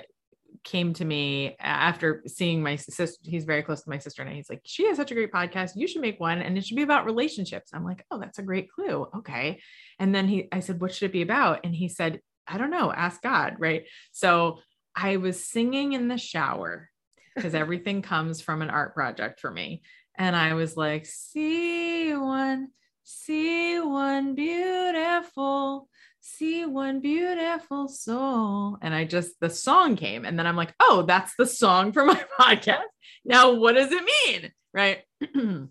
came 0.67 0.93
to 0.93 1.05
me 1.05 1.55
after 1.59 2.21
seeing 2.27 2.61
my 2.61 2.75
sister. 2.75 3.17
He's 3.23 3.45
very 3.45 3.63
close 3.63 3.83
to 3.83 3.89
my 3.89 3.99
sister, 3.99 4.21
and 4.21 4.35
he's 4.35 4.49
like, 4.49 4.61
"She 4.65 4.85
has 4.87 4.97
such 4.97 5.11
a 5.11 5.15
great 5.15 5.31
podcast. 5.31 5.71
You 5.75 5.87
should 5.87 6.01
make 6.01 6.19
one, 6.19 6.41
and 6.41 6.57
it 6.57 6.65
should 6.65 6.75
be 6.75 6.83
about 6.83 7.05
relationships." 7.05 7.71
I'm 7.73 7.85
like, 7.85 8.05
"Oh, 8.11 8.19
that's 8.19 8.37
a 8.37 8.43
great 8.43 8.69
clue." 8.69 9.07
Okay, 9.17 9.61
and 9.97 10.13
then 10.13 10.27
he, 10.27 10.49
I 10.51 10.59
said, 10.59 10.81
"What 10.81 10.93
should 10.93 11.09
it 11.09 11.13
be 11.13 11.21
about?" 11.21 11.61
And 11.63 11.73
he 11.73 11.87
said, 11.87 12.19
"I 12.45 12.57
don't 12.57 12.69
know. 12.69 12.91
Ask 12.91 13.21
God." 13.21 13.55
Right. 13.59 13.85
So 14.11 14.59
I 14.99 15.17
was 15.17 15.47
singing 15.47 15.93
in 15.93 16.07
the 16.07 16.17
shower 16.17 16.89
because 17.35 17.53
everything 17.53 18.01
comes 18.01 18.41
from 18.41 18.63
an 18.63 18.71
art 18.71 18.95
project 18.95 19.39
for 19.39 19.51
me. 19.51 19.83
And 20.15 20.35
I 20.35 20.55
was 20.55 20.75
like, 20.75 21.05
see 21.05 22.15
one, 22.15 22.69
see 23.03 23.79
one 23.79 24.33
beautiful, 24.33 25.87
see 26.19 26.65
one 26.65 26.99
beautiful 26.99 27.87
soul. 27.87 28.79
And 28.81 28.91
I 28.95 29.05
just, 29.05 29.39
the 29.39 29.51
song 29.51 29.97
came. 29.97 30.25
And 30.25 30.39
then 30.39 30.47
I'm 30.47 30.55
like, 30.55 30.73
oh, 30.79 31.03
that's 31.07 31.35
the 31.37 31.45
song 31.45 31.91
for 31.91 32.03
my 32.03 32.19
podcast. 32.39 32.81
Now, 33.23 33.53
what 33.53 33.73
does 33.73 33.91
it 33.91 34.03
mean? 34.25 34.51
Right. 34.73 35.03
and 35.35 35.69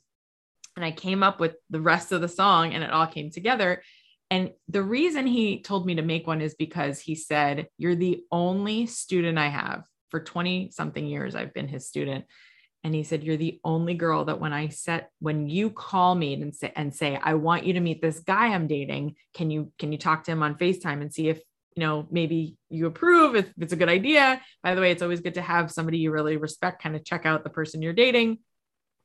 I 0.76 0.92
came 0.92 1.24
up 1.24 1.40
with 1.40 1.56
the 1.70 1.80
rest 1.80 2.12
of 2.12 2.20
the 2.20 2.28
song 2.28 2.74
and 2.74 2.84
it 2.84 2.92
all 2.92 3.08
came 3.08 3.32
together. 3.32 3.82
And 4.30 4.52
the 4.68 4.82
reason 4.82 5.26
he 5.26 5.62
told 5.62 5.86
me 5.86 5.96
to 5.96 6.02
make 6.02 6.26
one 6.26 6.40
is 6.40 6.54
because 6.54 6.98
he 6.98 7.14
said, 7.14 7.68
You're 7.78 7.94
the 7.94 8.24
only 8.30 8.86
student 8.86 9.38
I 9.38 9.48
have 9.48 9.84
for 10.10 10.20
20 10.20 10.70
something 10.70 11.06
years. 11.06 11.34
I've 11.34 11.54
been 11.54 11.68
his 11.68 11.86
student. 11.86 12.24
And 12.82 12.94
he 12.94 13.04
said, 13.04 13.22
You're 13.22 13.36
the 13.36 13.60
only 13.64 13.94
girl 13.94 14.24
that 14.24 14.40
when 14.40 14.52
I 14.52 14.68
set, 14.68 15.10
when 15.20 15.48
you 15.48 15.70
call 15.70 16.14
me 16.14 16.34
and 16.34 16.54
say, 16.54 16.72
and 16.74 16.94
say, 16.94 17.18
I 17.22 17.34
want 17.34 17.66
you 17.66 17.74
to 17.74 17.80
meet 17.80 18.02
this 18.02 18.20
guy 18.20 18.48
I'm 18.48 18.66
dating, 18.66 19.16
can 19.34 19.50
you, 19.50 19.72
can 19.78 19.92
you 19.92 19.98
talk 19.98 20.24
to 20.24 20.32
him 20.32 20.42
on 20.42 20.56
FaceTime 20.56 21.00
and 21.00 21.12
see 21.12 21.28
if, 21.28 21.40
you 21.76 21.84
know, 21.84 22.06
maybe 22.10 22.56
you 22.68 22.86
approve, 22.86 23.36
if 23.36 23.52
it's 23.58 23.72
a 23.72 23.76
good 23.76 23.88
idea. 23.88 24.40
By 24.62 24.74
the 24.74 24.80
way, 24.80 24.90
it's 24.90 25.02
always 25.02 25.20
good 25.20 25.34
to 25.34 25.42
have 25.42 25.70
somebody 25.70 25.98
you 25.98 26.10
really 26.10 26.36
respect 26.36 26.82
kind 26.82 26.96
of 26.96 27.04
check 27.04 27.26
out 27.26 27.44
the 27.44 27.50
person 27.50 27.82
you're 27.82 27.92
dating. 27.92 28.38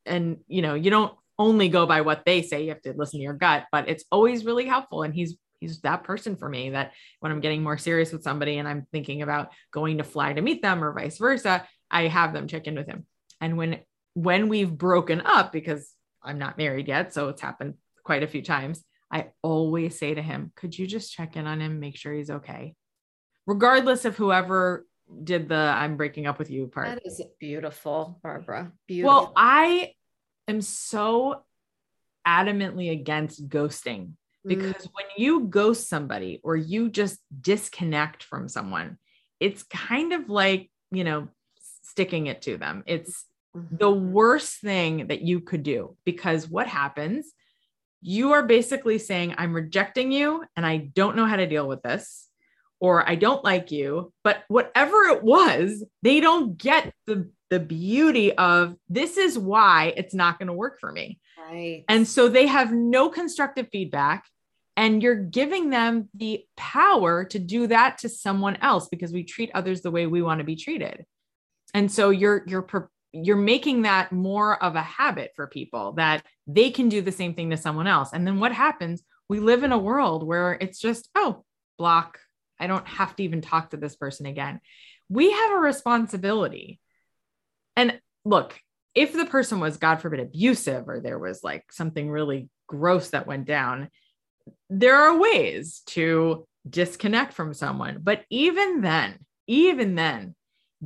And, 0.06 0.38
you 0.48 0.62
know, 0.62 0.74
you 0.74 0.90
don't 0.90 1.14
only 1.42 1.68
go 1.70 1.86
by 1.86 2.02
what 2.02 2.24
they 2.26 2.44
say. 2.44 2.64
You 2.64 2.70
have 2.70 2.82
to 2.84 2.94
listen 2.96 3.20
to 3.20 3.24
your 3.24 3.34
gut, 3.34 3.66
but 3.72 3.90
it's 3.90 4.06
always 4.12 4.46
really 4.46 4.66
helpful. 4.66 5.04
And 5.04 5.14
he's 5.14 5.36
he's 5.60 5.82
that 5.82 6.04
person 6.04 6.36
for 6.36 6.48
me 6.48 6.72
that 6.72 6.94
when 7.20 7.32
I'm 7.32 7.42
getting 7.42 7.64
more 7.64 7.78
serious 7.78 8.12
with 8.12 8.24
somebody 8.24 8.58
and 8.58 8.68
I'm 8.68 8.88
thinking 8.92 9.22
about 9.22 9.52
going 9.72 9.98
to 9.98 10.04
fly 10.04 10.34
to 10.34 10.42
meet 10.42 10.62
them 10.62 10.84
or 10.84 10.94
vice 10.94 11.18
versa, 11.18 11.68
I 11.90 12.08
have 12.08 12.34
them 12.34 12.48
check 12.48 12.68
in 12.68 12.76
with 12.76 12.88
him. 12.88 13.06
And 13.40 13.58
when 13.58 13.80
when 14.14 14.50
we've 14.50 14.72
broken 14.72 15.22
up 15.22 15.52
because 15.52 15.94
I'm 16.22 16.38
not 16.38 16.58
married 16.58 16.88
yet, 16.88 17.14
so 17.14 17.30
it's 17.30 17.42
happened 17.42 17.76
quite 18.04 18.24
a 18.24 18.28
few 18.28 18.42
times, 18.42 18.84
I 19.12 19.28
always 19.42 19.98
say 19.98 20.14
to 20.14 20.22
him, 20.22 20.52
"Could 20.56 20.78
you 20.78 20.86
just 20.86 21.12
check 21.12 21.36
in 21.36 21.48
on 21.48 21.60
him, 21.60 21.80
make 21.80 21.98
sure 21.98 22.14
he's 22.14 22.30
okay?" 22.30 22.76
Regardless 23.48 24.06
of 24.06 24.16
whoever 24.16 24.86
did 25.24 25.50
the 25.50 25.56
I'm 25.56 25.98
breaking 25.98 26.28
up 26.28 26.40
with 26.40 26.50
you 26.50 26.68
part. 26.68 26.88
That 26.88 27.06
is 27.06 27.22
beautiful, 27.40 28.20
Barbara. 28.24 28.72
Beautiful. 28.88 29.16
Well, 29.16 29.34
I 29.36 29.94
am 30.52 30.62
so 30.62 31.44
adamantly 32.28 32.92
against 32.92 33.50
ghosting 33.50 34.10
mm. 34.10 34.14
because 34.48 34.88
mm. 34.88 34.92
when 34.94 35.06
you 35.18 35.42
ghost 35.42 35.90
somebody 35.90 36.40
or 36.44 36.56
you 36.56 36.90
just 36.90 37.20
disconnect 37.42 38.24
from 38.24 38.48
someone, 38.48 38.98
it's 39.40 39.64
kind 39.64 40.14
of 40.14 40.30
like, 40.30 40.70
you 40.92 41.04
know, 41.04 41.28
sticking 41.84 42.28
it 42.28 42.44
to 42.44 42.58
them. 42.58 42.84
It's 42.86 43.26
mm-hmm. 43.56 43.76
the 43.78 43.92
worst 43.92 44.62
thing 44.62 45.08
that 45.08 45.22
you 45.22 45.42
could 45.42 45.64
do 45.64 45.98
because 46.06 46.48
what 46.48 46.68
happens? 46.68 47.32
You 48.02 48.34
are 48.34 48.44
basically 48.44 48.98
saying, 48.98 49.36
I'm 49.38 49.54
rejecting 49.54 50.12
you 50.12 50.44
and 50.56 50.66
I 50.66 50.78
don't 50.78 51.16
know 51.16 51.26
how 51.26 51.36
to 51.36 51.48
deal 51.48 51.68
with 51.68 51.82
this 51.82 52.28
or 52.82 53.08
I 53.08 53.16
don't 53.16 53.44
like 53.44 53.72
you. 53.72 54.12
But 54.26 54.44
whatever 54.50 55.04
it 55.04 55.24
was, 55.24 55.86
they 56.02 56.20
don't 56.20 56.58
get 56.58 56.94
the 57.08 57.30
the 57.50 57.60
beauty 57.60 58.34
of 58.34 58.76
this 58.90 59.18
is 59.18 59.38
why 59.38 59.94
it's 59.98 60.14
not 60.14 60.40
going 60.40 60.48
to 60.48 60.54
work 60.54 60.80
for 60.80 60.92
me. 60.92 61.20
Right. 61.38 61.84
And 61.90 62.08
so 62.08 62.30
they 62.30 62.48
have 62.48 62.72
no 62.72 63.10
constructive 63.10 63.68
feedback 63.72 64.26
and 64.78 65.04
you're 65.04 65.16
giving 65.16 65.70
them 65.70 66.08
the 66.14 66.46
power 66.56 67.26
to 67.26 67.40
do 67.40 67.68
that 67.68 67.98
to 68.00 68.10
someone 68.10 68.56
else 68.62 68.88
because 68.90 69.12
we 69.12 69.24
treat 69.24 69.52
others 69.54 69.82
the 69.82 69.92
way 69.92 70.08
we 70.08 70.22
want 70.22 70.40
to 70.40 70.46
be 70.46 70.56
treated. 70.56 71.06
And 71.74 71.92
so 71.92 72.10
you're 72.10 72.44
you're 72.48 72.66
you're 73.14 73.36
making 73.36 73.82
that 73.82 74.14
more 74.14 74.62
of 74.64 74.76
a 74.76 74.82
habit 74.82 75.32
for 75.36 75.48
people 75.48 75.92
that 75.94 76.26
they 76.48 76.70
can 76.72 76.88
do 76.88 77.02
the 77.02 77.12
same 77.12 77.34
thing 77.34 77.50
to 77.50 77.58
someone 77.58 77.88
else. 77.88 78.12
And 78.14 78.26
then 78.26 78.40
what 78.40 78.54
happens? 78.54 79.04
We 79.28 79.40
live 79.40 79.64
in 79.64 79.74
a 79.74 79.78
world 79.78 80.26
where 80.26 80.54
it's 80.54 80.80
just, 80.80 81.10
oh, 81.16 81.44
block. 81.78 82.20
I 82.62 82.68
don't 82.68 82.88
have 82.88 83.16
to 83.16 83.24
even 83.24 83.42
talk 83.42 83.72
to 83.72 83.78
this 83.78 83.96
person 83.96 84.26
again. 84.26 84.62
We 85.10 85.32
have 85.32 85.52
a 85.52 85.60
responsibility 85.60 86.80
and 87.76 88.00
look, 88.26 88.60
if 88.94 89.14
the 89.14 89.26
person 89.26 89.60
was, 89.60 89.78
God 89.78 90.02
forbid, 90.02 90.20
abusive 90.20 90.88
or 90.88 91.00
there 91.00 91.20
was 91.20 91.44
like 91.44 91.72
something 91.72 92.10
really 92.10 92.50
gross 92.68 93.10
that 93.10 93.28
went 93.28 93.46
down, 93.46 93.90
there 94.70 94.96
are 94.96 95.18
ways 95.18 95.82
to 95.88 96.48
disconnect 96.70 97.34
from 97.34 97.54
someone. 97.54 98.00
But 98.02 98.24
even 98.30 98.82
then, 98.82 99.20
even 99.48 99.96
then, 99.96 100.36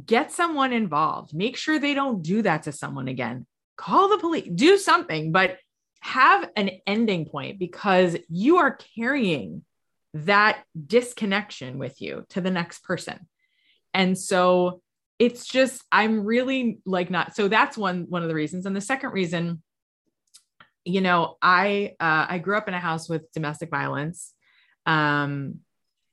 get 0.05 0.31
someone 0.31 0.73
involved. 0.73 1.33
Make 1.33 1.57
sure 1.57 1.79
they 1.79 1.93
don't 1.93 2.21
do 2.21 2.41
that 2.43 2.63
to 2.63 2.71
someone 2.71 3.07
again. 3.07 3.45
Call 3.77 4.09
the 4.09 4.17
police, 4.17 4.49
do 4.53 4.77
something, 4.77 5.31
but 5.31 5.57
have 6.01 6.49
an 6.55 6.69
ending 6.85 7.25
point 7.25 7.57
because 7.57 8.15
you 8.29 8.57
are 8.57 8.77
carrying 8.95 9.63
that 10.15 10.63
disconnection 10.87 11.77
with 11.77 12.01
you 12.01 12.25
to 12.29 12.39
the 12.41 12.49
next 12.49 12.83
person. 12.83 13.27
And 13.93 14.17
so 14.17 14.81
it's 15.17 15.45
just 15.45 15.81
i'm 15.93 16.25
really 16.25 16.79
like 16.85 17.09
not 17.09 17.33
so 17.35 17.47
that's 17.47 17.77
one 17.77 18.05
one 18.09 18.23
of 18.23 18.29
the 18.29 18.35
reasons. 18.35 18.65
And 18.65 18.75
the 18.75 18.81
second 18.81 19.11
reason 19.11 19.61
you 20.83 21.01
know 21.01 21.37
i 21.41 21.93
uh, 21.99 22.25
i 22.29 22.37
grew 22.37 22.57
up 22.57 22.67
in 22.67 22.73
a 22.73 22.79
house 22.79 23.09
with 23.09 23.31
domestic 23.31 23.69
violence 23.69 24.33
um 24.85 25.55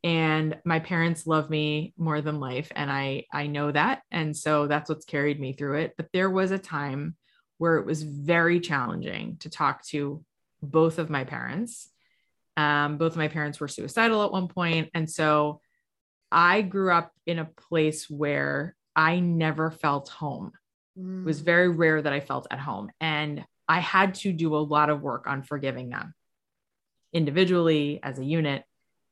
and 0.04 0.58
my 0.64 0.78
parents 0.80 1.26
love 1.26 1.50
me 1.50 1.94
more 1.96 2.20
than 2.20 2.40
life 2.40 2.72
and 2.74 2.90
i 2.90 3.24
i 3.32 3.46
know 3.46 3.70
that. 3.70 4.02
And 4.10 4.36
so 4.36 4.66
that's 4.66 4.88
what's 4.88 5.04
carried 5.04 5.40
me 5.40 5.52
through 5.52 5.78
it. 5.78 5.94
But 5.96 6.08
there 6.12 6.30
was 6.30 6.50
a 6.50 6.58
time 6.58 7.16
where 7.58 7.76
it 7.76 7.86
was 7.86 8.02
very 8.02 8.58
challenging 8.58 9.36
to 9.40 9.50
talk 9.50 9.84
to 9.86 10.24
both 10.62 10.98
of 10.98 11.10
my 11.10 11.22
parents 11.24 11.91
um, 12.56 12.98
both 12.98 13.12
of 13.12 13.18
my 13.18 13.28
parents 13.28 13.60
were 13.60 13.68
suicidal 13.68 14.24
at 14.24 14.32
one 14.32 14.48
point 14.48 14.90
and 14.94 15.10
so 15.10 15.60
i 16.30 16.62
grew 16.62 16.92
up 16.92 17.12
in 17.26 17.38
a 17.38 17.44
place 17.44 18.08
where 18.08 18.74
i 18.94 19.20
never 19.20 19.70
felt 19.70 20.08
home 20.08 20.52
mm. 20.98 21.22
it 21.22 21.24
was 21.24 21.42
mm. 21.42 21.46
very 21.46 21.68
rare 21.68 22.02
that 22.02 22.12
i 22.12 22.20
felt 22.20 22.46
at 22.50 22.58
home 22.58 22.90
and 23.00 23.44
i 23.68 23.80
had 23.80 24.14
to 24.14 24.32
do 24.32 24.54
a 24.54 24.58
lot 24.58 24.90
of 24.90 25.02
work 25.02 25.26
on 25.26 25.42
forgiving 25.42 25.88
them 25.90 26.14
individually 27.12 28.00
as 28.02 28.18
a 28.18 28.24
unit 28.24 28.64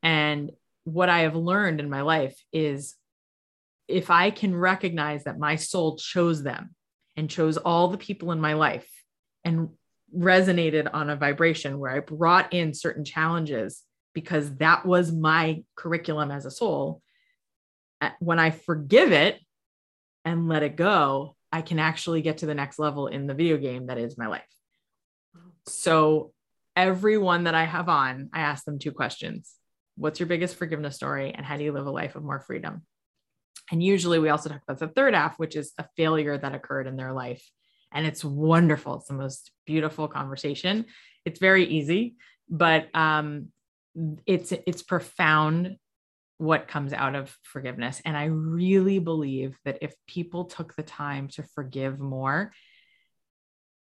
and 0.03 0.51
what 0.85 1.09
I 1.09 1.21
have 1.21 1.37
learned 1.37 1.81
in 1.81 1.91
my 1.91 2.03
life 2.03 2.43
is 2.53 2.95
if 3.89 4.11
I 4.11 4.31
can 4.31 4.55
recognize 4.55 5.25
that 5.25 5.39
my 5.39 5.57
soul 5.57 5.97
chose 5.97 6.43
them 6.43 6.75
and 7.17 7.29
chose 7.29 7.57
all 7.57 7.89
the 7.89 7.99
people 7.99 8.33
in 8.33 8.41
my 8.41 8.55
life 8.55 8.89
and 9.45 9.71
resonated 10.17 10.89
on 10.93 11.11
a 11.11 11.17
vibration 11.17 11.79
where 11.79 11.91
I 11.91 12.01
brought 12.01 12.53
in 12.53 12.75
certain 12.75 13.05
challenges 13.05 13.83
because 14.15 14.55
that 14.57 14.85
was 14.85 15.13
my 15.13 15.63
curriculum 15.77 16.31
as 16.31 16.47
a 16.47 16.51
soul. 16.51 17.03
When 18.19 18.39
I 18.39 18.51
forgive 18.51 19.13
it 19.13 19.39
and 20.25 20.49
let 20.49 20.63
it 20.63 20.77
go, 20.77 21.37
I 21.53 21.63
can 21.63 21.79
actually 21.79 22.23
get 22.23 22.39
to 22.39 22.47
the 22.47 22.55
next 22.55 22.79
level 22.79 23.07
in 23.07 23.27
the 23.27 23.35
video 23.35 23.57
game 23.57 23.87
that 23.87 23.99
is 23.99 24.17
my 24.17 24.27
life. 24.27 24.43
So, 25.67 26.33
everyone 26.77 27.45
that 27.45 27.55
I 27.55 27.65
have 27.65 27.89
on, 27.89 28.31
I 28.33 28.41
ask 28.41 28.65
them 28.65 28.79
two 28.79 28.93
questions 28.93 29.55
what's 30.01 30.19
your 30.19 30.27
biggest 30.27 30.57
forgiveness 30.57 30.97
story 30.97 31.33
and 31.33 31.45
how 31.45 31.59
do 31.59 31.63
you 31.63 31.73
live 31.73 31.87
a 31.87 31.91
life 31.91 32.17
of 32.17 32.25
more 32.25 32.41
freedom 32.41 32.83
and 33.71 33.83
usually 33.83 34.19
we 34.19 34.31
also 34.31 34.49
talk 34.49 34.63
about 34.67 34.79
the 34.79 34.89
third 34.89 35.15
half 35.15 35.39
which 35.39 35.55
is 35.55 35.73
a 35.79 35.85
failure 35.97 36.39
that 36.39 36.55
occurred 36.55 36.87
in 36.87 36.97
their 36.97 37.13
life 37.13 37.45
and 37.93 38.07
it's 38.07 38.25
wonderful. 38.25 38.97
It's 38.97 39.09
the 39.09 39.15
most 39.15 39.51
beautiful 39.67 40.09
conversation. 40.09 40.87
It's 41.25 41.39
very 41.39 41.65
easy 41.67 42.17
but 42.51 42.89
um, 42.95 43.49
it's 44.27 44.53
it's 44.53 44.83
profound 44.83 45.77
what 46.39 46.69
comes 46.69 46.93
out 46.93 47.15
of 47.15 47.35
forgiveness. 47.43 48.03
And 48.05 48.17
i 48.17 48.25
really 48.25 48.99
believe 48.99 49.57
that 49.65 49.79
if 49.83 49.95
people 50.07 50.47
took 50.47 50.75
the 50.75 50.83
time 50.83 51.29
to 51.29 51.43
forgive 51.55 52.01
more 52.01 52.53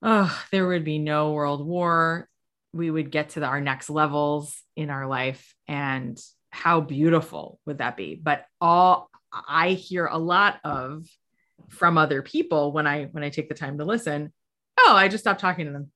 oh 0.02 0.44
there 0.52 0.68
would 0.68 0.84
be 0.84 1.00
no 1.00 1.32
world 1.32 1.66
war. 1.66 2.28
We 2.74 2.92
would 2.92 3.10
get 3.10 3.30
to 3.30 3.40
the, 3.40 3.46
our 3.46 3.62
next 3.62 3.90
levels 3.90 4.62
in 4.76 4.90
our 4.90 5.08
life. 5.08 5.56
And 5.66 6.22
how 6.50 6.82
beautiful 6.82 7.58
would 7.66 7.78
that 7.78 7.96
be? 7.96 8.16
But 8.16 8.46
all 8.60 9.10
i 9.48 9.72
hear 9.72 10.06
a 10.06 10.18
lot 10.18 10.60
of 10.64 11.06
from 11.70 11.98
other 11.98 12.22
people 12.22 12.72
when 12.72 12.88
i 12.88 13.06
when 13.06 13.24
i 13.24 13.30
take 13.30 13.50
the 13.50 13.56
time 13.56 13.78
to 13.78 13.86
listen. 13.86 14.32
Oh 14.80 14.94
i 14.96 15.08
just 15.08 15.24
stopped 15.24 15.40
talking 15.40 15.66
to 15.66 15.72
them. 15.72 15.92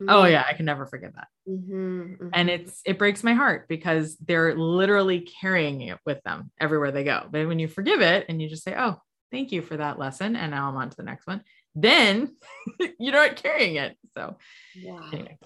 Oh, 0.00 0.04
mm-hmm. 0.04 0.14
oh 0.14 0.24
yeah 0.26 0.44
i 0.48 0.54
can 0.54 0.66
never 0.66 0.86
forget 0.86 1.14
that. 1.14 1.28
Mm-hmm, 1.48 2.02
mm-hmm. 2.02 2.28
and 2.32 2.50
it's 2.50 2.80
it 2.84 2.98
breaks 2.98 3.24
my 3.24 3.34
heart 3.34 3.68
because 3.68 4.16
they're 4.16 4.54
literally 4.54 5.20
carrying 5.20 5.80
it 5.80 5.98
with 6.04 6.22
them 6.22 6.50
everywhere 6.60 6.92
they 6.92 7.04
go. 7.04 7.26
But 7.30 7.46
when 7.46 7.58
you 7.58 7.68
forgive 7.68 8.00
it 8.00 8.26
and 8.28 8.40
you 8.40 8.48
just 8.48 8.64
say 8.64 8.74
oh 8.76 9.00
thank 9.30 9.52
you 9.52 9.62
for 9.62 9.76
that 9.76 9.98
lesson 9.98 10.36
and 10.36 10.50
now 10.50 10.68
i'm 10.68 10.76
on 10.76 10.88
to 10.88 10.96
the 10.96 11.02
next 11.02 11.26
one 11.26 11.42
then 11.74 12.34
you 12.98 13.12
know 13.12 13.18
what 13.18 13.36
carrying 13.36 13.76
it. 13.76 13.96
So 14.14 14.36
yeah. 14.74 15.00
anyway 15.12 15.38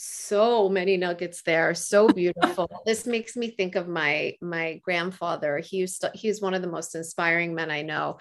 so 0.00 0.68
many 0.68 0.96
nuggets 0.96 1.42
there 1.42 1.74
so 1.74 2.06
beautiful 2.08 2.70
this 2.86 3.04
makes 3.04 3.36
me 3.36 3.50
think 3.50 3.74
of 3.74 3.88
my 3.88 4.32
my 4.40 4.80
grandfather 4.84 5.58
he 5.58 5.78
used 5.78 6.02
to 6.02 6.10
he's 6.14 6.40
one 6.40 6.54
of 6.54 6.62
the 6.62 6.68
most 6.68 6.94
inspiring 6.94 7.52
men 7.52 7.68
i 7.68 7.82
know 7.82 8.16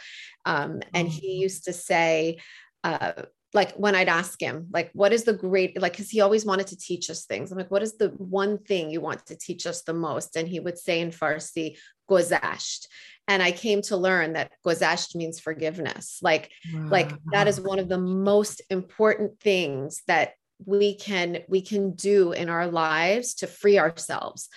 um, 0.45 0.81
and 0.95 1.07
he 1.07 1.27
mm-hmm. 1.27 1.41
used 1.43 1.65
to 1.65 1.73
say 1.73 2.39
uh, 2.83 3.11
like 3.53 3.73
when 3.75 3.95
I'd 3.95 4.09
ask 4.09 4.41
him, 4.41 4.67
like, 4.71 4.91
what 4.93 5.13
is 5.13 5.23
the 5.23 5.33
great, 5.33 5.81
like, 5.81 5.95
cause 5.95 6.09
he 6.09 6.21
always 6.21 6.45
wanted 6.45 6.67
to 6.67 6.77
teach 6.77 7.09
us 7.09 7.25
things. 7.25 7.49
I'm 7.51 7.57
like, 7.57 7.71
what 7.71 7.81
is 7.81 7.97
the 7.97 8.09
one 8.09 8.57
thing 8.57 8.89
you 8.89 8.99
want 8.99 9.25
to 9.27 9.37
teach 9.37 9.65
us 9.65 9.83
the 9.83 9.93
most? 9.93 10.35
And 10.35 10.47
he 10.47 10.59
would 10.59 10.77
say 10.77 10.99
in 10.99 11.11
Farsi, 11.11 11.77
gozasht. 12.09 12.87
And 13.27 13.41
I 13.41 13.51
came 13.51 13.81
to 13.83 13.97
learn 13.97 14.33
that 14.33 14.51
gozasht 14.65 15.15
means 15.15 15.39
forgiveness. 15.39 16.19
Like, 16.21 16.51
wow. 16.73 16.87
like 16.89 17.11
that 17.31 17.47
is 17.47 17.59
one 17.59 17.79
of 17.79 17.89
the 17.89 17.97
most 17.97 18.61
important 18.69 19.39
things 19.39 20.01
that 20.07 20.33
we 20.65 20.95
can 20.95 21.39
we 21.47 21.61
can 21.61 21.91
do 21.91 22.31
in 22.31 22.49
our 22.49 22.67
lives 22.67 23.35
to 23.35 23.47
free 23.47 23.79
ourselves 23.79 24.49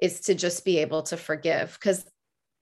is 0.00 0.20
to 0.20 0.34
just 0.34 0.64
be 0.64 0.78
able 0.78 1.02
to 1.02 1.16
forgive. 1.16 1.76
Because 1.78 2.04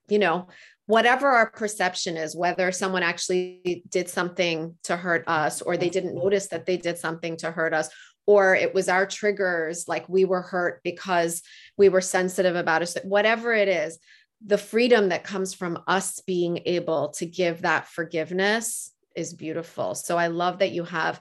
you 0.08 0.18
know 0.18 0.48
whatever 0.86 1.28
our 1.28 1.48
perception 1.48 2.16
is 2.16 2.34
whether 2.34 2.72
someone 2.72 3.04
actually 3.04 3.84
did 3.88 4.08
something 4.08 4.74
to 4.82 4.96
hurt 4.96 5.22
us 5.28 5.62
or 5.62 5.76
they 5.76 5.88
didn't 5.88 6.16
notice 6.16 6.48
that 6.48 6.66
they 6.66 6.76
did 6.76 6.98
something 6.98 7.36
to 7.36 7.50
hurt 7.50 7.72
us 7.72 7.88
or 8.26 8.56
it 8.56 8.74
was 8.74 8.88
our 8.88 9.06
triggers 9.06 9.86
like 9.86 10.08
we 10.08 10.24
were 10.24 10.42
hurt 10.42 10.80
because 10.82 11.42
we 11.78 11.88
were 11.88 12.00
sensitive 12.00 12.56
about 12.56 12.82
it 12.82 12.96
whatever 13.04 13.52
it 13.52 13.68
is 13.68 14.00
the 14.44 14.58
freedom 14.58 15.10
that 15.10 15.22
comes 15.22 15.54
from 15.54 15.78
us 15.86 16.20
being 16.26 16.60
able 16.66 17.10
to 17.10 17.26
give 17.26 17.62
that 17.62 17.86
forgiveness 17.86 18.92
is 19.14 19.34
beautiful. 19.34 19.94
So 19.94 20.16
i 20.16 20.26
love 20.26 20.58
that 20.58 20.72
you 20.72 20.84
have 20.84 21.20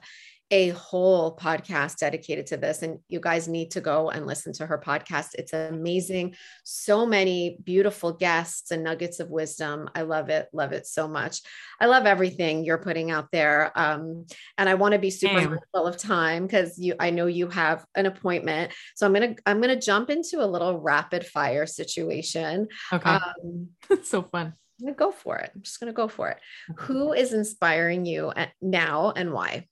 a 0.50 0.70
whole 0.70 1.36
podcast 1.36 1.98
dedicated 1.98 2.46
to 2.46 2.56
this. 2.56 2.82
And 2.82 2.98
you 3.08 3.20
guys 3.20 3.46
need 3.46 3.70
to 3.72 3.80
go 3.80 4.10
and 4.10 4.26
listen 4.26 4.52
to 4.54 4.66
her 4.66 4.78
podcast. 4.78 5.28
It's 5.34 5.52
amazing. 5.52 6.34
So 6.64 7.06
many 7.06 7.58
beautiful 7.62 8.12
guests 8.12 8.72
and 8.72 8.82
nuggets 8.82 9.20
of 9.20 9.30
wisdom. 9.30 9.88
I 9.94 10.02
love 10.02 10.28
it. 10.28 10.48
Love 10.52 10.72
it 10.72 10.86
so 10.86 11.06
much. 11.06 11.40
I 11.80 11.86
love 11.86 12.04
everything 12.04 12.64
you're 12.64 12.78
putting 12.78 13.10
out 13.12 13.28
there. 13.30 13.70
Um, 13.76 14.26
and 14.58 14.68
I 14.68 14.74
want 14.74 14.92
to 14.92 14.98
be 14.98 15.10
super 15.10 15.34
mindful 15.34 15.86
of 15.86 15.96
time 15.96 16.46
because 16.46 16.78
you 16.78 16.94
I 16.98 17.10
know 17.10 17.26
you 17.26 17.48
have 17.48 17.84
an 17.94 18.06
appointment. 18.06 18.72
So 18.96 19.06
I'm 19.06 19.12
gonna 19.12 19.36
I'm 19.46 19.60
gonna 19.60 19.80
jump 19.80 20.10
into 20.10 20.44
a 20.44 20.46
little 20.46 20.80
rapid 20.80 21.24
fire 21.26 21.66
situation. 21.66 22.68
Okay. 22.92 23.10
Um, 23.10 23.68
so 24.02 24.22
fun. 24.22 24.54
I'm 24.80 24.86
gonna 24.86 24.96
go 24.96 25.12
for 25.12 25.36
it. 25.36 25.52
I'm 25.54 25.62
just 25.62 25.78
gonna 25.78 25.92
go 25.92 26.08
for 26.08 26.30
it. 26.30 26.38
Who 26.78 27.12
is 27.12 27.32
inspiring 27.32 28.04
you 28.04 28.32
now 28.60 29.12
and 29.14 29.32
why? 29.32 29.66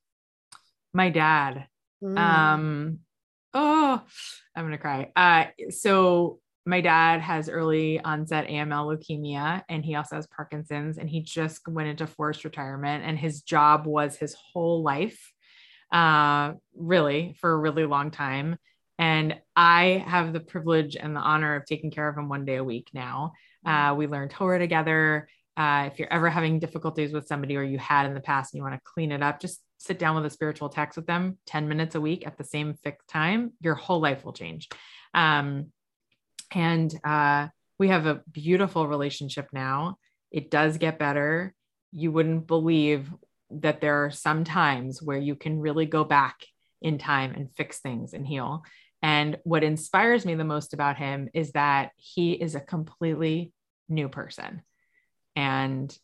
My 0.92 1.10
dad. 1.10 1.66
Mm. 2.02 2.18
Um, 2.18 2.98
oh, 3.54 4.02
I'm 4.54 4.64
gonna 4.64 4.78
cry. 4.78 5.12
Uh, 5.16 5.46
so 5.70 6.40
my 6.66 6.80
dad 6.82 7.20
has 7.22 7.48
early 7.48 7.98
onset 8.00 8.46
AML 8.46 8.94
leukemia, 8.94 9.62
and 9.68 9.84
he 9.84 9.94
also 9.94 10.16
has 10.16 10.26
Parkinson's, 10.26 10.98
and 10.98 11.08
he 11.08 11.22
just 11.22 11.66
went 11.66 11.88
into 11.88 12.06
forced 12.06 12.44
retirement, 12.44 13.04
and 13.04 13.18
his 13.18 13.42
job 13.42 13.86
was 13.86 14.16
his 14.16 14.34
whole 14.34 14.82
life, 14.82 15.32
uh, 15.92 16.52
really 16.76 17.34
for 17.40 17.52
a 17.52 17.56
really 17.56 17.86
long 17.86 18.10
time. 18.10 18.58
And 18.98 19.36
I 19.56 20.04
have 20.06 20.32
the 20.32 20.40
privilege 20.40 20.96
and 20.96 21.14
the 21.14 21.20
honor 21.20 21.54
of 21.54 21.64
taking 21.64 21.90
care 21.90 22.08
of 22.08 22.18
him 22.18 22.28
one 22.28 22.44
day 22.44 22.56
a 22.56 22.64
week 22.64 22.88
now. 22.92 23.32
Uh, 23.64 23.94
we 23.96 24.06
learned 24.06 24.32
Torah 24.32 24.58
together. 24.58 25.28
Uh, 25.56 25.88
if 25.90 25.98
you're 25.98 26.12
ever 26.12 26.28
having 26.28 26.58
difficulties 26.58 27.12
with 27.12 27.26
somebody 27.26 27.56
or 27.56 27.62
you 27.62 27.78
had 27.78 28.06
in 28.06 28.14
the 28.14 28.20
past 28.20 28.52
and 28.52 28.58
you 28.58 28.62
want 28.62 28.74
to 28.74 28.80
clean 28.84 29.12
it 29.12 29.22
up, 29.22 29.40
just 29.40 29.60
sit 29.78 29.98
down 29.98 30.16
with 30.16 30.26
a 30.26 30.30
spiritual 30.30 30.68
text 30.68 30.96
with 30.96 31.06
them 31.06 31.38
10 31.46 31.68
minutes 31.68 31.94
a 31.94 32.00
week 32.00 32.26
at 32.26 32.36
the 32.36 32.44
same 32.44 32.74
fixed 32.74 33.08
time, 33.08 33.52
your 33.60 33.74
whole 33.74 34.00
life 34.00 34.24
will 34.24 34.32
change. 34.32 34.68
Um, 35.14 35.72
and 36.52 36.92
uh, 37.04 37.48
we 37.78 37.88
have 37.88 38.06
a 38.06 38.22
beautiful 38.30 38.86
relationship 38.86 39.48
now. 39.52 39.96
It 40.30 40.50
does 40.50 40.78
get 40.78 40.98
better. 40.98 41.54
You 41.92 42.12
wouldn't 42.12 42.46
believe 42.46 43.10
that 43.50 43.80
there 43.80 44.04
are 44.04 44.10
some 44.10 44.44
times 44.44 45.00
where 45.00 45.18
you 45.18 45.34
can 45.34 45.60
really 45.60 45.86
go 45.86 46.04
back 46.04 46.44
in 46.82 46.98
time 46.98 47.32
and 47.34 47.50
fix 47.56 47.78
things 47.78 48.12
and 48.12 48.26
heal. 48.26 48.64
And 49.00 49.38
what 49.44 49.64
inspires 49.64 50.26
me 50.26 50.34
the 50.34 50.44
most 50.44 50.74
about 50.74 50.96
him 50.96 51.28
is 51.32 51.52
that 51.52 51.92
he 51.96 52.32
is 52.32 52.54
a 52.54 52.60
completely 52.60 53.52
new 53.88 54.08
person. 54.08 54.62
And 55.36 55.96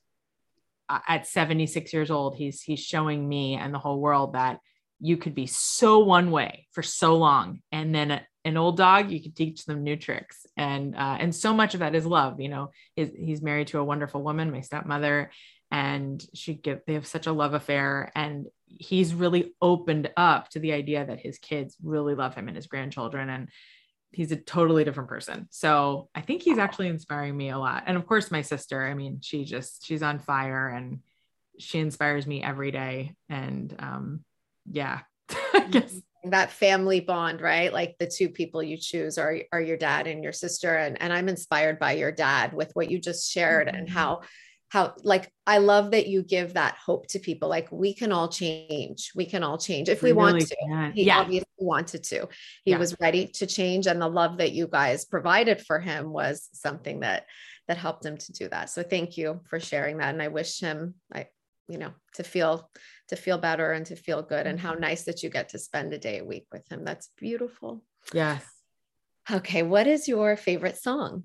at 0.90 1.26
76 1.26 1.92
years 1.92 2.10
old 2.10 2.36
he's 2.36 2.60
he's 2.60 2.80
showing 2.80 3.26
me 3.28 3.54
and 3.54 3.72
the 3.72 3.78
whole 3.78 4.00
world 4.00 4.34
that 4.34 4.60
you 5.00 5.16
could 5.16 5.34
be 5.34 5.46
so 5.46 5.98
one 5.98 6.30
way 6.30 6.66
for 6.72 6.82
so 6.82 7.16
long. 7.16 7.60
And 7.72 7.94
then 7.94 8.10
a, 8.10 8.26
an 8.44 8.56
old 8.56 8.76
dog 8.76 9.10
you 9.10 9.22
could 9.22 9.36
teach 9.36 9.64
them 9.64 9.82
new 9.82 9.96
tricks. 9.96 10.46
And 10.56 10.94
uh, 10.94 11.16
and 11.20 11.34
so 11.34 11.52
much 11.52 11.74
of 11.74 11.80
that 11.80 11.94
is 11.94 12.06
love 12.06 12.40
you 12.40 12.48
know. 12.48 12.70
Is, 12.96 13.10
he's 13.16 13.42
married 13.42 13.68
to 13.68 13.78
a 13.78 13.84
wonderful 13.84 14.22
woman 14.22 14.50
my 14.50 14.60
stepmother 14.60 15.30
and 15.70 16.24
she 16.34 16.54
give 16.54 16.80
they 16.86 16.94
have 16.94 17.06
such 17.06 17.26
a 17.26 17.32
love 17.32 17.54
affair. 17.54 18.12
And 18.14 18.46
he's 18.66 19.14
really 19.14 19.52
opened 19.60 20.10
up 20.16 20.48
to 20.50 20.58
the 20.58 20.72
idea 20.72 21.04
that 21.04 21.20
his 21.20 21.38
kids 21.38 21.76
really 21.82 22.14
love 22.14 22.34
him 22.34 22.48
and 22.48 22.56
his 22.56 22.66
grandchildren. 22.66 23.28
And 23.28 23.48
he's 24.14 24.32
a 24.32 24.36
totally 24.36 24.84
different 24.84 25.08
person. 25.08 25.48
So 25.50 26.08
I 26.14 26.20
think 26.20 26.42
he's 26.42 26.58
actually 26.58 26.88
inspiring 26.88 27.36
me 27.36 27.50
a 27.50 27.58
lot. 27.58 27.84
And 27.86 27.96
of 27.96 28.06
course, 28.06 28.30
my 28.30 28.42
sister, 28.42 28.84
I 28.86 28.94
mean, 28.94 29.18
she 29.22 29.44
just, 29.44 29.84
she's 29.86 30.02
on 30.02 30.18
fire 30.18 30.68
and 30.68 31.00
she 31.58 31.78
inspires 31.78 32.26
me 32.26 32.42
every 32.42 32.70
day. 32.70 33.14
And 33.28 33.74
um, 33.78 34.24
yeah, 34.70 35.00
I 35.52 35.66
guess 35.70 36.00
that 36.24 36.50
family 36.50 37.00
bond, 37.00 37.40
right? 37.40 37.72
Like 37.72 37.96
the 37.98 38.06
two 38.06 38.28
people 38.28 38.62
you 38.62 38.76
choose 38.76 39.18
are 39.18 39.36
are 39.52 39.60
your 39.60 39.76
dad 39.76 40.06
and 40.06 40.22
your 40.22 40.32
sister. 40.32 40.76
And 40.76 41.00
and 41.00 41.12
I'm 41.12 41.28
inspired 41.28 41.78
by 41.78 41.92
your 41.92 42.12
dad 42.12 42.52
with 42.52 42.70
what 42.74 42.90
you 42.90 42.98
just 42.98 43.30
shared 43.30 43.68
mm-hmm. 43.68 43.76
and 43.76 43.90
how 43.90 44.22
how 44.68 44.94
like 45.02 45.30
I 45.46 45.58
love 45.58 45.92
that 45.92 46.08
you 46.08 46.22
give 46.22 46.54
that 46.54 46.76
hope 46.84 47.06
to 47.08 47.18
people. 47.18 47.48
Like 47.48 47.70
we 47.70 47.94
can 47.94 48.12
all 48.12 48.28
change. 48.28 49.12
We 49.14 49.26
can 49.26 49.42
all 49.42 49.58
change 49.58 49.88
if 49.88 50.02
we, 50.02 50.12
we 50.12 50.16
want 50.16 50.40
to. 50.40 50.56
Can. 50.68 50.92
He 50.92 51.04
yeah. 51.04 51.18
obviously 51.18 51.46
wanted 51.58 52.04
to. 52.04 52.28
He 52.64 52.72
yeah. 52.72 52.78
was 52.78 52.96
ready 53.00 53.26
to 53.34 53.46
change. 53.46 53.86
And 53.86 54.00
the 54.00 54.08
love 54.08 54.38
that 54.38 54.52
you 54.52 54.66
guys 54.66 55.04
provided 55.04 55.60
for 55.60 55.78
him 55.78 56.10
was 56.10 56.48
something 56.52 57.00
that 57.00 57.26
that 57.68 57.78
helped 57.78 58.04
him 58.04 58.16
to 58.16 58.32
do 58.32 58.48
that. 58.48 58.68
So 58.68 58.82
thank 58.82 59.16
you 59.16 59.40
for 59.48 59.60
sharing 59.60 59.98
that. 59.98 60.12
And 60.12 60.22
I 60.22 60.28
wish 60.28 60.60
him 60.60 60.94
I 61.12 61.28
you 61.68 61.78
know 61.78 61.92
to 62.14 62.22
feel 62.22 62.70
to 63.08 63.16
feel 63.16 63.38
better 63.38 63.72
and 63.72 63.86
to 63.86 63.96
feel 63.96 64.22
good 64.22 64.46
and 64.46 64.60
how 64.60 64.72
mm-hmm. 64.72 64.82
nice 64.82 65.04
that 65.04 65.22
you 65.22 65.30
get 65.30 65.50
to 65.50 65.58
spend 65.58 65.92
a 65.92 65.98
day 65.98 66.18
a 66.18 66.24
week 66.24 66.46
with 66.52 66.66
him 66.70 66.84
that's 66.84 67.10
beautiful 67.16 67.82
yes 68.12 68.44
okay 69.30 69.62
what 69.62 69.86
is 69.86 70.08
your 70.08 70.36
favorite 70.36 70.76
song 70.76 71.24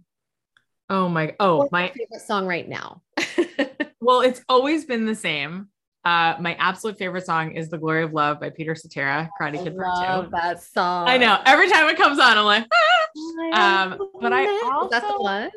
oh 0.90 1.10
my 1.10 1.36
oh 1.40 1.58
What's 1.58 1.72
my 1.72 1.88
favorite 1.90 2.26
song 2.26 2.46
right 2.46 2.68
now 2.68 3.02
well 4.02 4.22
it's 4.22 4.42
always 4.50 4.86
been 4.86 5.06
the 5.06 5.16
same 5.16 5.70
uh, 6.06 6.36
my 6.40 6.56
absolute 6.56 6.98
favorite 6.98 7.26
song 7.26 7.52
is 7.52 7.70
"The 7.70 7.78
Glory 7.78 8.04
of 8.04 8.14
Love" 8.14 8.40
by 8.40 8.50
Peter 8.50 8.74
Cetera, 8.74 9.30
Karate 9.40 9.62
Kid 9.62 9.76
Part 9.76 10.26
Two. 10.26 10.32
That 10.32 10.64
song. 10.64 11.10
I 11.10 11.18
know. 11.18 11.40
Every 11.46 11.70
time 11.70 11.90
it 11.90 11.98
comes 11.98 12.20
on, 12.20 12.38
I'm 12.38 12.46
like, 12.46 12.66
ah! 13.54 13.84
um, 13.84 14.10
but 14.22 14.32
I 14.32 14.46
also 14.72 14.86
is 14.86 14.92
that 14.92 15.08
the 15.08 15.22
one. 15.22 15.52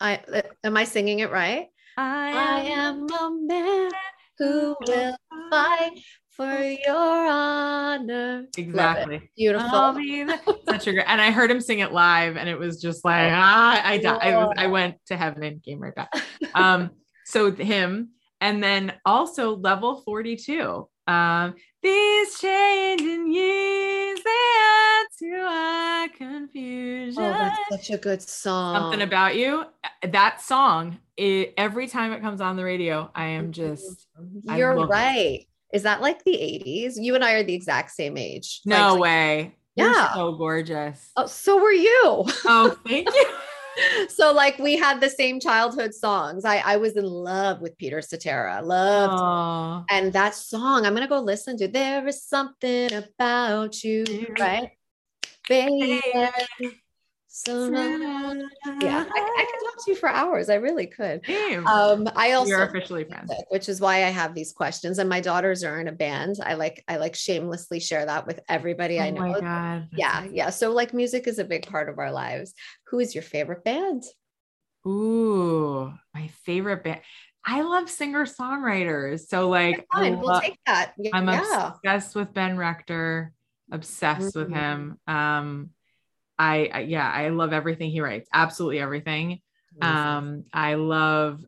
I 0.00 0.20
uh, 0.32 0.42
am 0.62 0.76
I 0.76 0.84
singing 0.84 1.18
it 1.18 1.32
right? 1.32 1.66
I 1.96 2.28
am, 2.30 2.36
I 2.36 2.60
am 2.60 3.06
a 3.10 3.46
man 3.46 3.90
who 4.38 4.76
will 4.86 5.16
fight 5.50 6.00
for 6.30 6.58
your 6.58 7.26
honor. 7.28 8.46
Exactly. 8.56 9.28
Beautiful. 9.36 9.68
Such 10.68 10.86
a 10.86 10.92
great, 10.92 11.06
and 11.08 11.20
I 11.20 11.32
heard 11.32 11.50
him 11.50 11.60
sing 11.60 11.80
it 11.80 11.92
live, 11.92 12.36
and 12.36 12.48
it 12.48 12.56
was 12.56 12.80
just 12.80 13.04
like 13.04 13.32
ah, 13.32 13.82
I 13.84 13.98
died. 13.98 14.18
I, 14.22 14.36
was, 14.36 14.54
I 14.56 14.66
went 14.68 14.94
to 15.06 15.16
heaven 15.16 15.42
and 15.42 15.60
came 15.60 15.80
right 15.80 15.94
back. 15.94 16.10
Um, 16.54 16.90
so 17.28 17.52
him, 17.52 18.10
and 18.40 18.62
then 18.62 18.94
also 19.04 19.56
level 19.56 20.02
forty 20.02 20.36
two. 20.36 20.88
Um, 21.06 21.54
these 21.82 22.38
changing 22.38 23.32
years 23.32 24.18
they 24.22 24.30
add 24.60 25.06
to 25.18 25.36
our 25.36 26.08
confusion. 26.08 27.22
Oh, 27.22 27.30
that's 27.30 27.58
such 27.70 27.90
a 27.90 27.98
good 27.98 28.22
song. 28.22 28.76
Something 28.76 29.02
about 29.02 29.36
you. 29.36 29.64
That 30.02 30.42
song, 30.42 30.98
it, 31.16 31.54
every 31.56 31.86
time 31.86 32.12
it 32.12 32.20
comes 32.20 32.40
on 32.40 32.56
the 32.56 32.64
radio, 32.64 33.10
I 33.14 33.26
am 33.26 33.52
just. 33.52 34.06
You're 34.44 34.86
right. 34.86 35.40
It. 35.40 35.46
Is 35.72 35.82
that 35.82 36.00
like 36.00 36.24
the 36.24 36.32
80s? 36.32 36.94
You 36.96 37.14
and 37.14 37.24
I 37.24 37.34
are 37.34 37.42
the 37.42 37.54
exact 37.54 37.90
same 37.90 38.16
age. 38.16 38.62
No 38.64 38.94
like, 38.94 39.00
way. 39.00 39.56
Yeah. 39.76 39.92
You're 39.92 40.08
so 40.14 40.32
gorgeous. 40.32 41.10
Oh, 41.16 41.26
so 41.26 41.62
were 41.62 41.72
you. 41.72 42.24
Oh, 42.44 42.76
thank 42.86 43.08
you. 43.14 43.26
so 44.08 44.32
like 44.32 44.58
we 44.58 44.76
had 44.76 45.00
the 45.00 45.10
same 45.10 45.40
childhood 45.40 45.94
songs. 45.94 46.44
I 46.44 46.58
I 46.58 46.76
was 46.76 46.96
in 46.96 47.04
love 47.04 47.60
with 47.60 47.76
Peter 47.78 48.00
Cetera. 48.02 48.60
Loved. 48.62 49.20
Aww. 49.22 49.84
And 49.90 50.12
that 50.12 50.34
song, 50.34 50.86
I'm 50.86 50.94
gonna 50.94 51.08
go 51.08 51.20
listen 51.20 51.56
to. 51.58 51.68
There 51.68 52.06
is 52.06 52.22
something 52.22 52.92
about 52.92 53.82
you, 53.84 54.04
right? 54.38 54.70
Baby. 55.48 56.02
So 57.30 57.70
yeah, 57.70 57.84
I, 57.84 58.74
I, 58.80 59.46
could 59.50 59.66
talk 59.66 59.84
to 59.84 59.90
you 59.90 59.94
for 59.94 60.08
hours. 60.08 60.48
I 60.48 60.54
really 60.54 60.86
could. 60.86 61.28
Um, 61.66 62.08
I 62.16 62.32
also 62.32 62.48
you're 62.48 62.62
officially 62.62 63.04
friends, 63.04 63.30
which 63.50 63.68
is 63.68 63.82
why 63.82 63.96
I 63.96 64.08
have 64.08 64.34
these 64.34 64.52
questions. 64.52 64.98
And 64.98 65.10
my 65.10 65.20
daughters 65.20 65.62
are 65.62 65.78
in 65.78 65.88
a 65.88 65.92
band. 65.92 66.36
I 66.42 66.54
like 66.54 66.82
I 66.88 66.96
like 66.96 67.14
shamelessly 67.14 67.80
share 67.80 68.06
that 68.06 68.26
with 68.26 68.40
everybody 68.48 68.98
oh 68.98 69.02
I 69.02 69.10
know. 69.10 69.20
My 69.20 69.40
God. 69.40 69.88
Yeah, 69.92 70.26
yeah. 70.32 70.50
So 70.50 70.72
like 70.72 70.94
music 70.94 71.28
is 71.28 71.38
a 71.38 71.44
big 71.44 71.66
part 71.66 71.90
of 71.90 71.98
our 71.98 72.10
lives. 72.10 72.54
Who 72.86 72.98
is 72.98 73.14
your 73.14 73.22
favorite 73.22 73.62
band? 73.62 74.04
Ooh, 74.86 75.92
my 76.14 76.28
favorite 76.44 76.82
band. 76.82 77.00
I 77.44 77.60
love 77.60 77.90
singer 77.90 78.24
songwriters. 78.24 79.26
So 79.28 79.48
like, 79.50 79.86
fine. 79.92 80.18
we'll 80.18 80.40
take 80.40 80.58
that. 80.66 80.94
Yeah. 80.98 81.10
I'm 81.12 81.28
obsessed 81.28 82.14
with 82.14 82.32
Ben 82.32 82.56
Rector. 82.56 83.32
Obsessed 83.70 84.34
mm-hmm. 84.34 84.38
with 84.38 84.50
him. 84.50 84.98
Um, 85.06 85.70
I, 86.38 86.70
I, 86.72 86.80
yeah, 86.80 87.10
I 87.10 87.28
love 87.30 87.52
everything 87.52 87.90
he 87.90 88.00
writes. 88.00 88.28
Absolutely 88.32 88.78
everything. 88.80 89.40
Um, 89.80 90.44
I 90.52 90.74
love 90.74 91.44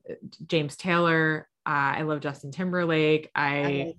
James 0.47 0.77
Taylor. 0.77 1.49
Uh, 1.67 1.99
I 1.99 2.03
love 2.03 2.21
Justin 2.21 2.53
Timberlake. 2.53 3.31
I, 3.35 3.95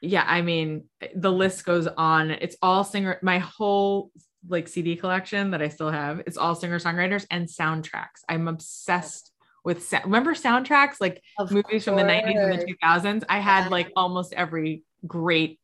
yeah, 0.00 0.24
I 0.26 0.42
mean, 0.42 0.84
the 1.14 1.30
list 1.30 1.64
goes 1.64 1.86
on. 1.86 2.30
It's 2.30 2.56
all 2.62 2.84
singer. 2.84 3.18
My 3.22 3.38
whole 3.38 4.10
like 4.48 4.68
CD 4.68 4.96
collection 4.96 5.50
that 5.52 5.62
I 5.62 5.68
still 5.68 5.90
have. 5.90 6.20
It's 6.20 6.36
all 6.36 6.54
singer 6.54 6.78
songwriters 6.78 7.26
and 7.30 7.46
soundtracks. 7.46 8.22
I'm 8.28 8.48
obsessed 8.48 9.32
with. 9.64 9.86
Sa- 9.86 10.02
Remember 10.04 10.34
soundtracks 10.34 10.96
like 11.00 11.22
of 11.38 11.50
movies 11.50 11.66
course. 11.68 11.84
from 11.84 11.96
the 11.96 12.02
90s 12.02 12.52
and 12.52 12.60
the 12.60 12.76
2000s. 12.82 13.24
I 13.28 13.38
had 13.38 13.70
like 13.70 13.92
almost 13.96 14.32
every 14.32 14.82
great, 15.06 15.60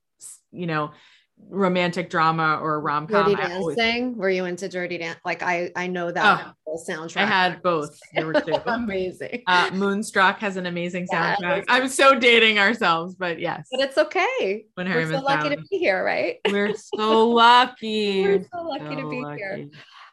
you 0.52 0.66
know, 0.66 0.92
romantic 1.48 2.10
drama 2.10 2.58
or 2.60 2.80
rom 2.80 3.06
com. 3.06 3.24
Dirty 3.24 3.36
Dancing. 3.36 3.56
Always... 3.56 4.16
Were 4.16 4.30
you 4.30 4.44
into 4.44 4.68
Dirty 4.68 4.98
Dance? 4.98 5.18
Like 5.24 5.42
I, 5.42 5.70
I 5.76 5.86
know 5.86 6.10
that 6.10 6.46
oh, 6.46 6.52
whole 6.66 6.84
soundtrack. 6.86 7.22
I 7.22 7.26
had 7.26 7.62
both. 7.62 7.98
There 8.14 8.26
were 8.26 8.40
two. 8.40 8.54
amazing. 8.66 9.42
Uh, 9.46 9.70
Moonstruck 9.72 10.38
has 10.40 10.56
an 10.56 10.66
amazing 10.66 11.06
soundtrack. 11.12 11.64
I'm 11.68 11.88
so 11.88 12.18
dating 12.18 12.58
ourselves, 12.58 13.14
but 13.14 13.38
yes. 13.38 13.68
But 13.70 13.80
it's 13.80 13.98
okay. 13.98 14.66
When 14.74 14.86
Harry 14.86 15.06
We're 15.06 15.18
so 15.18 15.20
lucky 15.20 15.48
down. 15.50 15.58
to 15.58 15.64
be 15.70 15.78
here, 15.78 16.04
right? 16.04 16.36
We're 16.50 16.74
so 16.96 17.28
lucky. 17.28 18.22
We're 18.22 18.46
so 18.52 18.62
lucky 18.62 18.84
so 18.84 18.96
to 18.96 19.10
be 19.10 19.20
lucky. 19.22 19.38
here. 19.38 19.68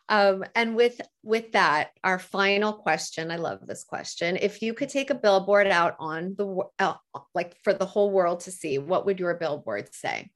Um, 0.09 0.43
and 0.55 0.76
with 0.76 0.99
with 1.24 1.53
that, 1.53 1.91
our 2.03 2.19
final 2.19 2.74
question. 2.74 3.32
I 3.32 3.38
love 3.38 3.65
this 3.65 3.86
question. 3.86 4.38
If 4.41 4.61
you 4.61 4.74
could 4.74 4.89
take 4.89 5.09
a 5.09 5.15
billboard 5.15 5.67
out 5.67 5.95
on 5.99 6.36
the 6.38 6.63
uh, 6.80 6.95
like 7.34 7.55
for 7.63 7.74
the 7.74 7.86
whole 7.86 8.11
world 8.11 8.41
to 8.41 8.51
see, 8.51 8.78
what 8.78 9.05
would 9.05 9.22
your 9.22 9.36
billboard 9.36 9.93
say? 9.95 10.30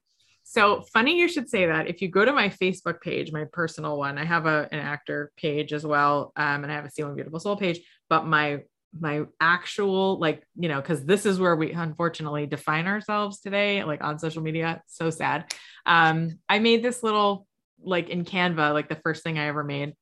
So 0.48 0.82
funny 0.92 1.18
you 1.18 1.26
should 1.26 1.50
say 1.50 1.66
that. 1.66 1.88
If 1.88 2.00
you 2.00 2.08
go 2.08 2.24
to 2.24 2.32
my 2.32 2.50
Facebook 2.50 3.00
page, 3.00 3.32
my 3.32 3.46
personal 3.52 3.98
one, 3.98 4.16
I 4.16 4.24
have 4.24 4.46
a, 4.46 4.68
an 4.70 4.78
actor 4.78 5.32
page 5.36 5.72
as 5.72 5.84
well, 5.84 6.32
um, 6.36 6.62
and 6.62 6.70
I 6.70 6.76
have 6.76 6.88
a 6.96 7.04
One 7.04 7.16
Beautiful 7.16 7.40
Soul 7.40 7.56
page. 7.56 7.80
But 8.08 8.26
my 8.26 8.62
my 8.98 9.24
actual 9.40 10.20
like 10.20 10.46
you 10.54 10.68
know 10.68 10.80
because 10.80 11.04
this 11.04 11.26
is 11.26 11.40
where 11.40 11.56
we 11.56 11.72
unfortunately 11.72 12.46
define 12.46 12.86
ourselves 12.86 13.40
today, 13.40 13.82
like 13.82 14.04
on 14.04 14.20
social 14.20 14.40
media. 14.40 14.82
So 14.86 15.10
sad. 15.10 15.52
Um, 15.84 16.38
I 16.48 16.60
made 16.60 16.80
this 16.80 17.02
little 17.02 17.48
like 17.82 18.08
in 18.08 18.24
Canva, 18.24 18.72
like 18.72 18.88
the 18.88 19.00
first 19.02 19.24
thing 19.24 19.40
I 19.40 19.48
ever 19.48 19.64
made. 19.64 19.94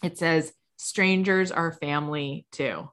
It 0.00 0.16
says 0.16 0.52
strangers 0.76 1.50
are 1.50 1.72
family 1.72 2.46
too. 2.52 2.88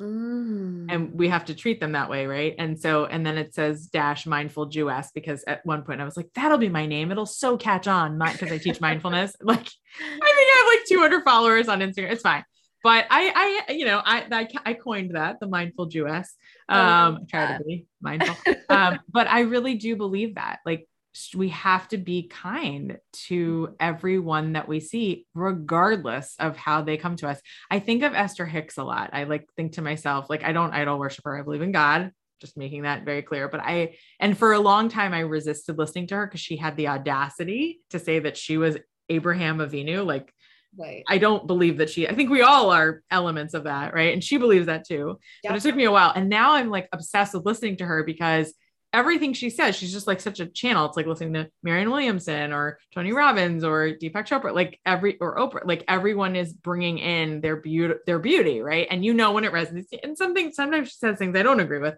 Mm. 0.00 0.86
And 0.88 1.12
we 1.14 1.28
have 1.28 1.46
to 1.46 1.54
treat 1.54 1.80
them 1.80 1.92
that 1.92 2.08
way, 2.08 2.26
right? 2.26 2.54
And 2.58 2.80
so, 2.80 3.06
and 3.06 3.26
then 3.26 3.36
it 3.36 3.54
says 3.54 3.86
dash 3.86 4.26
mindful 4.26 4.66
Jewess 4.66 5.10
because 5.12 5.42
at 5.44 5.64
one 5.66 5.82
point 5.82 6.00
I 6.00 6.04
was 6.04 6.16
like, 6.16 6.30
that'll 6.34 6.58
be 6.58 6.68
my 6.68 6.86
name. 6.86 7.10
It'll 7.10 7.26
so 7.26 7.56
catch 7.56 7.88
on 7.88 8.18
because 8.18 8.52
I 8.52 8.58
teach 8.58 8.80
mindfulness. 8.80 9.34
Like, 9.48 9.60
I 9.60 9.62
think 9.62 10.20
I 10.20 10.56
have 10.58 10.80
like 10.80 10.88
200 10.88 11.24
followers 11.24 11.68
on 11.68 11.80
Instagram. 11.80 12.12
It's 12.12 12.22
fine. 12.22 12.44
But 12.82 13.06
I, 13.10 13.64
I, 13.68 13.72
you 13.72 13.86
know, 13.86 14.00
I, 14.04 14.24
I, 14.30 14.48
I 14.64 14.74
coined 14.74 15.16
that 15.16 15.40
the 15.40 15.48
mindful 15.48 15.86
Jewess. 15.86 16.34
Um, 16.68 17.26
try 17.28 17.56
to 17.56 17.64
be 17.64 17.86
mindful. 18.00 18.36
um, 18.68 19.00
but 19.08 19.26
I 19.26 19.40
really 19.40 19.76
do 19.76 19.96
believe 19.96 20.34
that. 20.34 20.58
Like, 20.66 20.86
we 21.34 21.48
have 21.50 21.88
to 21.88 21.98
be 21.98 22.28
kind 22.28 22.98
to 23.12 23.66
mm-hmm. 23.66 23.74
everyone 23.80 24.52
that 24.52 24.68
we 24.68 24.80
see 24.80 25.26
regardless 25.34 26.34
of 26.38 26.56
how 26.56 26.82
they 26.82 26.96
come 26.96 27.16
to 27.16 27.28
us 27.28 27.40
i 27.70 27.78
think 27.78 28.02
of 28.02 28.14
esther 28.14 28.46
hicks 28.46 28.78
a 28.78 28.84
lot 28.84 29.10
i 29.12 29.24
like 29.24 29.48
think 29.56 29.72
to 29.72 29.82
myself 29.82 30.28
like 30.30 30.44
i 30.44 30.52
don't 30.52 30.72
idol 30.72 30.98
worship 30.98 31.24
her 31.24 31.38
i 31.38 31.42
believe 31.42 31.62
in 31.62 31.72
god 31.72 32.10
just 32.40 32.56
making 32.56 32.82
that 32.82 33.04
very 33.04 33.22
clear 33.22 33.48
but 33.48 33.60
i 33.60 33.96
and 34.20 34.38
for 34.38 34.52
a 34.52 34.60
long 34.60 34.88
time 34.88 35.12
i 35.12 35.20
resisted 35.20 35.76
listening 35.78 36.06
to 36.06 36.14
her 36.14 36.26
because 36.26 36.40
she 36.40 36.56
had 36.56 36.76
the 36.76 36.88
audacity 36.88 37.80
to 37.90 37.98
say 37.98 38.18
that 38.18 38.36
she 38.36 38.56
was 38.56 38.76
abraham 39.08 39.58
avinu 39.58 40.06
like 40.06 40.32
Right. 40.76 41.02
I 41.08 41.18
don't 41.18 41.46
believe 41.46 41.78
that 41.78 41.90
she, 41.90 42.06
I 42.06 42.14
think 42.14 42.30
we 42.30 42.42
all 42.42 42.70
are 42.70 43.02
elements 43.10 43.54
of 43.54 43.64
that. 43.64 43.94
Right. 43.94 44.12
And 44.12 44.22
she 44.22 44.36
believes 44.36 44.66
that 44.66 44.86
too. 44.86 45.18
Yep. 45.42 45.50
But 45.50 45.56
it 45.56 45.62
took 45.62 45.74
me 45.74 45.84
a 45.84 45.90
while. 45.90 46.12
And 46.14 46.28
now 46.28 46.52
I'm 46.52 46.68
like 46.68 46.88
obsessed 46.92 47.34
with 47.34 47.46
listening 47.46 47.78
to 47.78 47.86
her 47.86 48.04
because 48.04 48.52
everything 48.92 49.32
she 49.32 49.50
says, 49.50 49.76
she's 49.76 49.92
just 49.92 50.06
like 50.06 50.20
such 50.20 50.40
a 50.40 50.46
channel. 50.46 50.86
It's 50.86 50.96
like 50.96 51.06
listening 51.06 51.34
to 51.34 51.50
Marianne 51.62 51.90
Williamson 51.90 52.52
or 52.52 52.78
Tony 52.94 53.12
Robbins 53.12 53.64
or 53.64 53.90
Deepak 53.90 54.26
Chopra, 54.26 54.54
like 54.54 54.80
every 54.86 55.18
or 55.20 55.36
Oprah, 55.36 55.66
like 55.66 55.84
everyone 55.88 56.36
is 56.36 56.52
bringing 56.52 56.98
in 56.98 57.40
their 57.40 57.56
beauty, 57.56 57.94
their 58.06 58.18
beauty, 58.18 58.60
right? 58.60 58.86
And 58.90 59.04
you 59.04 59.14
know 59.14 59.32
when 59.32 59.44
it 59.44 59.52
resonates. 59.52 59.88
And 60.02 60.16
something 60.16 60.52
sometimes 60.52 60.88
she 60.88 60.94
says 60.96 61.18
things 61.18 61.36
I 61.36 61.42
don't 61.42 61.60
agree 61.60 61.80
with, 61.80 61.96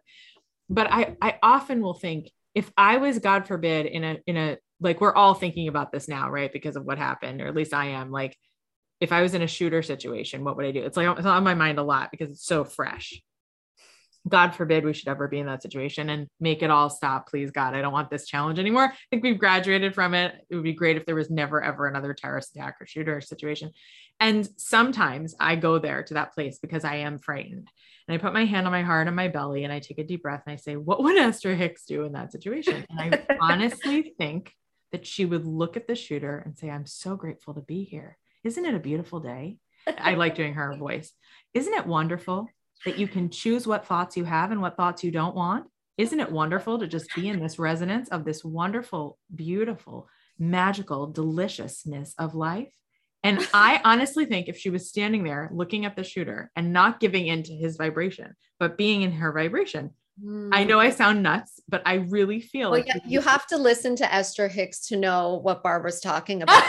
but 0.68 0.90
I 0.90 1.16
I 1.22 1.38
often 1.42 1.80
will 1.80 1.94
think 1.94 2.30
if 2.54 2.70
I 2.76 2.96
was 2.96 3.18
God 3.20 3.46
forbid 3.46 3.86
in 3.86 4.02
a 4.02 4.18
in 4.26 4.36
a 4.36 4.58
like 4.80 5.00
we're 5.00 5.14
all 5.14 5.34
thinking 5.34 5.68
about 5.68 5.92
this 5.92 6.08
now, 6.08 6.28
right? 6.30 6.52
Because 6.52 6.74
of 6.74 6.84
what 6.84 6.98
happened, 6.98 7.40
or 7.40 7.46
at 7.46 7.54
least 7.54 7.74
I 7.74 7.88
am. 7.88 8.10
Like 8.10 8.36
if 9.00 9.12
I 9.12 9.22
was 9.22 9.34
in 9.34 9.42
a 9.42 9.46
shooter 9.46 9.82
situation, 9.82 10.42
what 10.42 10.56
would 10.56 10.66
I 10.66 10.72
do? 10.72 10.82
It's 10.82 10.96
like 10.96 11.18
it's 11.18 11.26
on 11.26 11.44
my 11.44 11.54
mind 11.54 11.78
a 11.78 11.82
lot 11.84 12.10
because 12.10 12.30
it's 12.30 12.44
so 12.44 12.64
fresh 12.64 13.22
God 14.28 14.54
forbid 14.54 14.84
we 14.84 14.92
should 14.92 15.08
ever 15.08 15.28
be 15.28 15.38
in 15.38 15.46
that 15.46 15.62
situation 15.62 16.10
and 16.10 16.28
make 16.38 16.62
it 16.62 16.70
all 16.70 16.90
stop. 16.90 17.28
Please, 17.28 17.50
God, 17.50 17.74
I 17.74 17.80
don't 17.80 17.92
want 17.92 18.10
this 18.10 18.26
challenge 18.26 18.58
anymore. 18.58 18.84
I 18.84 18.96
think 19.10 19.22
we've 19.22 19.38
graduated 19.38 19.94
from 19.94 20.14
it. 20.14 20.34
It 20.50 20.54
would 20.54 20.64
be 20.64 20.74
great 20.74 20.96
if 20.96 21.06
there 21.06 21.14
was 21.14 21.30
never, 21.30 21.62
ever 21.62 21.86
another 21.86 22.12
terrorist 22.12 22.54
attack 22.54 22.76
or 22.80 22.86
shooter 22.86 23.20
situation. 23.20 23.70
And 24.18 24.46
sometimes 24.56 25.34
I 25.40 25.56
go 25.56 25.78
there 25.78 26.02
to 26.04 26.14
that 26.14 26.34
place 26.34 26.58
because 26.58 26.84
I 26.84 26.96
am 26.96 27.18
frightened. 27.18 27.70
And 28.06 28.14
I 28.14 28.18
put 28.18 28.34
my 28.34 28.44
hand 28.44 28.66
on 28.66 28.72
my 28.72 28.82
heart 28.82 29.06
and 29.06 29.16
my 29.16 29.28
belly 29.28 29.64
and 29.64 29.72
I 29.72 29.78
take 29.78 29.98
a 29.98 30.04
deep 30.04 30.22
breath 30.22 30.42
and 30.46 30.52
I 30.52 30.56
say, 30.56 30.76
What 30.76 31.02
would 31.02 31.16
Esther 31.16 31.54
Hicks 31.54 31.84
do 31.86 32.04
in 32.04 32.12
that 32.12 32.32
situation? 32.32 32.84
And 32.90 33.14
I 33.14 33.36
honestly 33.40 34.14
think 34.18 34.52
that 34.92 35.06
she 35.06 35.24
would 35.24 35.46
look 35.46 35.76
at 35.76 35.86
the 35.86 35.94
shooter 35.94 36.42
and 36.44 36.58
say, 36.58 36.68
I'm 36.68 36.86
so 36.86 37.16
grateful 37.16 37.54
to 37.54 37.60
be 37.60 37.84
here. 37.84 38.18
Isn't 38.44 38.66
it 38.66 38.74
a 38.74 38.80
beautiful 38.80 39.20
day? 39.20 39.58
I 39.98 40.14
like 40.14 40.34
doing 40.34 40.54
her 40.54 40.76
voice. 40.76 41.12
Isn't 41.54 41.72
it 41.72 41.86
wonderful 41.86 42.48
that 42.84 42.98
you 42.98 43.08
can 43.08 43.30
choose 43.30 43.66
what 43.66 43.86
thoughts 43.86 44.16
you 44.16 44.24
have 44.24 44.50
and 44.50 44.60
what 44.60 44.76
thoughts 44.76 45.04
you 45.04 45.10
don't 45.10 45.34
want? 45.34 45.66
Isn't 45.98 46.20
it 46.20 46.32
wonderful 46.32 46.78
to 46.78 46.86
just 46.86 47.14
be 47.14 47.28
in 47.28 47.40
this 47.40 47.58
resonance 47.58 48.08
of 48.08 48.24
this 48.24 48.44
wonderful, 48.44 49.18
beautiful, 49.34 50.08
magical 50.38 51.06
deliciousness 51.06 52.14
of 52.18 52.34
life? 52.34 52.72
And 53.22 53.46
I 53.52 53.82
honestly 53.84 54.24
think 54.24 54.48
if 54.48 54.56
she 54.56 54.70
was 54.70 54.88
standing 54.88 55.24
there 55.24 55.50
looking 55.52 55.84
at 55.84 55.94
the 55.94 56.04
shooter 56.04 56.50
and 56.56 56.72
not 56.72 57.00
giving 57.00 57.26
in 57.26 57.42
to 57.42 57.54
his 57.54 57.76
vibration, 57.76 58.34
but 58.58 58.78
being 58.78 59.02
in 59.02 59.12
her 59.12 59.30
vibration, 59.32 59.90
I 60.52 60.64
know 60.64 60.78
I 60.78 60.90
mm. 60.90 60.96
sound 60.96 61.22
nuts, 61.22 61.59
but 61.70 61.82
I 61.86 61.94
really 61.94 62.40
feel 62.40 62.70
well, 62.70 62.80
like 62.80 62.88
yeah, 62.88 62.98
you 63.06 63.20
have 63.20 63.46
to 63.46 63.56
listen 63.56 63.94
to 63.96 64.12
Esther 64.14 64.48
Hicks 64.48 64.80
to 64.88 64.96
know 64.96 65.40
what 65.42 65.62
Barbara's 65.62 66.00
talking 66.00 66.42
about. 66.42 66.62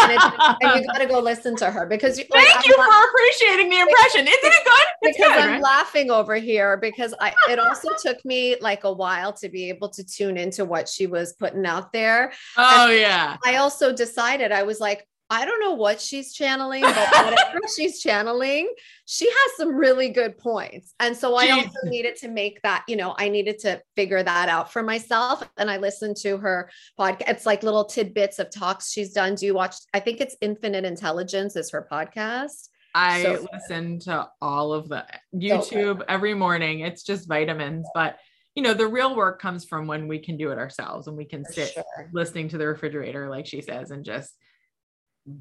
and, 0.00 0.58
and, 0.60 0.80
you 0.80 0.86
got 0.86 0.98
to 0.98 1.06
go 1.06 1.20
listen 1.20 1.56
to 1.56 1.70
her 1.70 1.86
because 1.86 2.18
like, 2.18 2.28
thank 2.32 2.56
I'm 2.56 2.62
you 2.66 2.76
la- 2.76 2.84
for 2.84 3.08
appreciating 3.10 3.70
the 3.70 3.80
impression. 3.80 4.26
Isn't 4.26 4.28
it 4.28 4.64
good? 4.64 4.86
It's 5.02 5.18
because 5.18 5.32
good, 5.32 5.40
I'm 5.40 5.50
right? 5.52 5.62
laughing 5.62 6.10
over 6.10 6.34
here 6.34 6.76
because 6.76 7.14
I 7.20 7.32
it 7.48 7.58
also 7.58 7.88
took 8.02 8.22
me 8.24 8.56
like 8.60 8.84
a 8.84 8.92
while 8.92 9.32
to 9.34 9.48
be 9.48 9.68
able 9.68 9.88
to 9.90 10.04
tune 10.04 10.36
into 10.36 10.64
what 10.64 10.88
she 10.88 11.06
was 11.06 11.34
putting 11.34 11.64
out 11.64 11.92
there. 11.92 12.32
Oh 12.56 12.90
and 12.90 13.00
yeah. 13.00 13.36
I 13.44 13.56
also 13.56 13.94
decided 13.94 14.50
I 14.50 14.64
was 14.64 14.80
like, 14.80 15.06
I 15.30 15.44
don't 15.44 15.60
know 15.60 15.72
what 15.72 16.00
she's 16.00 16.32
channeling, 16.32 16.82
but 16.82 16.94
whatever 17.24 17.60
she's 17.74 18.00
channeling, 18.00 18.72
she 19.06 19.26
has 19.26 19.56
some 19.56 19.74
really 19.74 20.10
good 20.10 20.36
points. 20.36 20.94
And 21.00 21.16
so 21.16 21.34
I 21.34 21.50
also 21.50 21.78
needed 21.84 22.16
to 22.16 22.28
make 22.28 22.60
that, 22.62 22.84
you 22.88 22.96
know, 22.96 23.14
I 23.18 23.28
needed 23.28 23.58
to 23.60 23.82
figure 23.96 24.22
that 24.22 24.48
out 24.48 24.72
for 24.72 24.82
myself. 24.82 25.48
And 25.56 25.70
I 25.70 25.78
listened 25.78 26.16
to 26.18 26.36
her 26.38 26.70
podcast. 26.98 27.28
It's 27.28 27.46
like 27.46 27.62
little 27.62 27.84
tidbits 27.84 28.38
of 28.38 28.50
talks 28.50 28.92
she's 28.92 29.12
done. 29.12 29.34
Do 29.34 29.46
you 29.46 29.54
watch? 29.54 29.76
I 29.94 30.00
think 30.00 30.20
it's 30.20 30.36
Infinite 30.40 30.84
Intelligence 30.84 31.56
is 31.56 31.70
her 31.70 31.88
podcast. 31.90 32.68
I 32.94 33.22
so, 33.22 33.46
listen 33.52 33.98
to 34.00 34.28
all 34.40 34.72
of 34.72 34.88
the 34.88 35.04
YouTube 35.34 35.98
so 35.98 36.04
every 36.08 36.34
morning. 36.34 36.80
It's 36.80 37.02
just 37.02 37.26
vitamins, 37.28 37.86
but 37.94 38.18
you 38.54 38.62
know, 38.62 38.72
the 38.72 38.86
real 38.86 39.16
work 39.16 39.40
comes 39.42 39.64
from 39.64 39.88
when 39.88 40.06
we 40.06 40.20
can 40.20 40.36
do 40.36 40.52
it 40.52 40.58
ourselves 40.58 41.08
and 41.08 41.16
we 41.16 41.24
can 41.24 41.44
sit 41.44 41.70
sure. 41.70 41.84
listening 42.12 42.48
to 42.50 42.58
the 42.58 42.66
refrigerator, 42.68 43.28
like 43.28 43.46
she 43.46 43.60
says, 43.60 43.90
and 43.90 44.04
just 44.04 44.32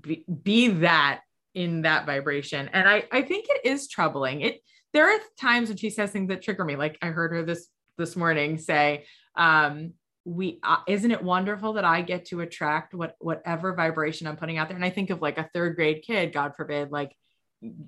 be, 0.01 0.25
be 0.43 0.67
that 0.69 1.21
in 1.53 1.83
that 1.83 2.05
vibration. 2.05 2.69
And 2.73 2.87
I, 2.87 3.03
I 3.11 3.21
think 3.21 3.45
it 3.49 3.65
is 3.65 3.87
troubling. 3.87 4.41
It 4.41 4.61
there 4.93 5.09
are 5.09 5.19
times 5.39 5.69
when 5.69 5.77
she 5.77 5.89
says 5.89 6.11
things 6.11 6.29
that 6.29 6.41
trigger 6.41 6.63
me. 6.63 6.75
Like 6.75 6.97
I 7.01 7.07
heard 7.07 7.31
her 7.31 7.43
this 7.43 7.67
this 7.97 8.15
morning 8.15 8.57
say, 8.57 9.05
um, 9.35 9.93
we 10.25 10.59
uh, 10.63 10.77
isn't 10.87 11.11
it 11.11 11.21
wonderful 11.21 11.73
that 11.73 11.85
I 11.85 12.01
get 12.01 12.25
to 12.27 12.41
attract 12.41 12.93
what 12.93 13.15
whatever 13.19 13.73
vibration 13.73 14.27
I'm 14.27 14.37
putting 14.37 14.57
out 14.57 14.69
there. 14.69 14.77
And 14.77 14.85
I 14.85 14.89
think 14.89 15.09
of 15.09 15.21
like 15.21 15.37
a 15.37 15.49
third 15.53 15.75
grade 15.75 16.03
kid, 16.05 16.33
God 16.33 16.53
forbid, 16.55 16.91
like 16.91 17.15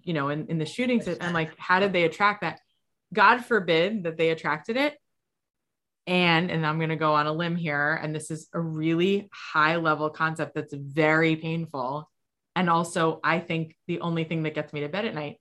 you 0.04 0.14
know, 0.14 0.30
in, 0.30 0.48
in 0.48 0.58
the 0.58 0.66
shootings, 0.66 1.08
and 1.08 1.34
like, 1.34 1.52
how 1.58 1.80
did 1.80 1.94
they 1.94 2.04
attract 2.04 2.42
that? 2.42 2.60
God 3.14 3.44
forbid 3.44 4.04
that 4.04 4.18
they 4.18 4.30
attracted 4.30 4.78
it 4.78 4.98
and 6.08 6.52
and 6.52 6.66
i'm 6.66 6.78
going 6.78 6.90
to 6.90 6.96
go 6.96 7.14
on 7.14 7.28
a 7.28 7.34
limb 7.34 7.56
here 7.56 8.00
and 8.02 8.14
this 8.14 8.30
is 8.30 8.48
a 8.54 8.60
really 8.60 9.30
high 9.34 9.78
level 9.78 10.10
concept 10.10 10.56
that's 10.56 10.74
very 10.74 11.36
painful. 11.36 12.10
And 12.56 12.70
also 12.70 13.20
i 13.24 13.40
think 13.40 13.76
the 13.88 14.02
only 14.02 14.24
thing 14.24 14.44
that 14.44 14.56
gets 14.56 14.72
me 14.72 14.82
to 14.82 14.90
bed 14.90 15.06
at 15.06 15.16
night 15.16 15.40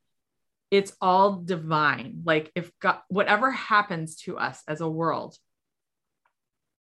it's 0.71 0.93
all 1.01 1.37
divine. 1.37 2.23
Like 2.25 2.51
if 2.55 2.73
god 2.81 2.99
whatever 3.09 3.51
happens 3.51 4.17
to 4.23 4.37
us 4.39 4.63
as 4.67 4.81
a 4.81 4.89
world 4.89 5.37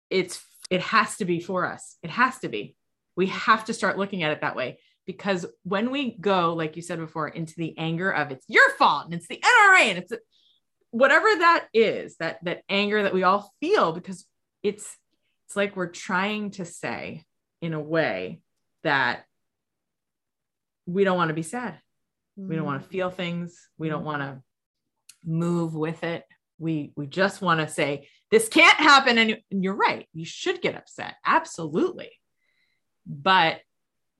it's 0.09 0.43
it 0.69 0.81
has 0.81 1.17
to 1.17 1.25
be 1.25 1.39
for 1.39 1.65
us. 1.65 1.95
It 2.03 2.09
has 2.09 2.39
to 2.39 2.49
be. 2.49 2.75
We 3.15 3.27
have 3.27 3.65
to 3.65 3.73
start 3.73 3.97
looking 3.97 4.23
at 4.23 4.31
it 4.31 4.41
that 4.41 4.55
way. 4.55 4.79
Because 5.05 5.45
when 5.63 5.91
we 5.91 6.17
go 6.17 6.53
like 6.53 6.75
you 6.75 6.81
said 6.81 6.99
before 6.99 7.29
into 7.29 7.53
the 7.55 7.77
anger 7.77 8.11
of 8.11 8.31
it's 8.31 8.45
your 8.49 8.69
fault 8.71 9.05
and 9.05 9.13
it's 9.13 9.27
the 9.27 9.41
nra 9.41 9.79
and 9.79 9.97
it's 9.99 10.11
whatever 10.97 11.27
that 11.27 11.67
is 11.73 12.17
that 12.17 12.43
that 12.43 12.63
anger 12.69 13.03
that 13.03 13.13
we 13.13 13.23
all 13.23 13.51
feel 13.59 13.91
because 13.91 14.25
it's 14.63 14.97
it's 15.45 15.55
like 15.55 15.75
we're 15.75 15.87
trying 15.87 16.51
to 16.51 16.65
say 16.65 17.23
in 17.61 17.73
a 17.73 17.79
way 17.79 18.41
that 18.83 19.23
we 20.85 21.03
don't 21.03 21.17
want 21.17 21.29
to 21.29 21.35
be 21.35 21.43
sad. 21.43 21.79
Mm-hmm. 22.39 22.49
we 22.49 22.55
don't 22.55 22.65
want 22.65 22.83
to 22.83 22.89
feel 22.89 23.09
things. 23.09 23.67
We 23.77 23.89
don't 23.89 24.03
want 24.03 24.21
to 24.21 24.41
move 25.25 25.75
with 25.75 26.03
it. 26.03 26.23
We 26.57 26.91
we 26.95 27.05
just 27.05 27.41
want 27.41 27.59
to 27.59 27.67
say 27.67 28.07
this 28.31 28.49
can't 28.49 28.77
happen 28.77 29.17
and, 29.17 29.37
and 29.51 29.63
you're 29.63 29.75
right 29.75 30.07
you 30.13 30.25
should 30.25 30.61
get 30.61 30.75
upset 30.75 31.15
absolutely. 31.25 32.11
But 33.05 33.61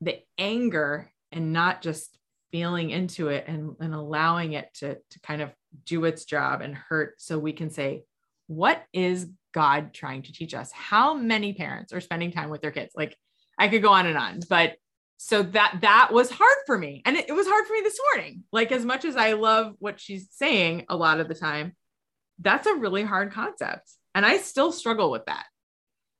the 0.00 0.20
anger 0.38 1.10
and 1.32 1.52
not 1.52 1.82
just 1.82 2.16
feeling 2.50 2.90
into 2.90 3.28
it 3.28 3.44
and, 3.46 3.74
and 3.80 3.94
allowing 3.94 4.52
it 4.52 4.72
to, 4.74 4.94
to 5.10 5.20
kind 5.20 5.42
of 5.42 5.50
do 5.84 6.04
its 6.04 6.24
job 6.24 6.60
and 6.60 6.74
hurt 6.74 7.20
so 7.20 7.38
we 7.38 7.52
can 7.52 7.70
say 7.70 8.02
what 8.46 8.82
is 8.92 9.28
god 9.52 9.92
trying 9.92 10.22
to 10.22 10.32
teach 10.32 10.54
us? 10.54 10.72
How 10.72 11.14
many 11.14 11.52
parents 11.52 11.92
are 11.92 12.00
spending 12.00 12.32
time 12.32 12.50
with 12.50 12.62
their 12.62 12.70
kids? 12.70 12.92
Like 12.96 13.16
i 13.58 13.68
could 13.68 13.82
go 13.82 13.92
on 13.92 14.06
and 14.06 14.16
on 14.16 14.40
but 14.48 14.76
so 15.20 15.42
that 15.42 15.78
that 15.80 16.10
was 16.12 16.30
hard 16.30 16.56
for 16.64 16.78
me. 16.78 17.02
And 17.04 17.16
it, 17.16 17.28
it 17.28 17.32
was 17.32 17.48
hard 17.48 17.66
for 17.66 17.72
me 17.72 17.80
this 17.82 17.98
morning. 18.12 18.44
Like 18.52 18.72
as 18.72 18.84
much 18.84 19.04
as 19.04 19.16
i 19.16 19.32
love 19.32 19.74
what 19.78 20.00
she's 20.00 20.28
saying 20.30 20.86
a 20.88 20.96
lot 20.96 21.20
of 21.20 21.28
the 21.28 21.34
time 21.34 21.74
that's 22.40 22.68
a 22.68 22.74
really 22.74 23.02
hard 23.02 23.32
concept. 23.32 23.90
And 24.14 24.24
i 24.24 24.38
still 24.38 24.72
struggle 24.72 25.10
with 25.10 25.26
that. 25.26 25.46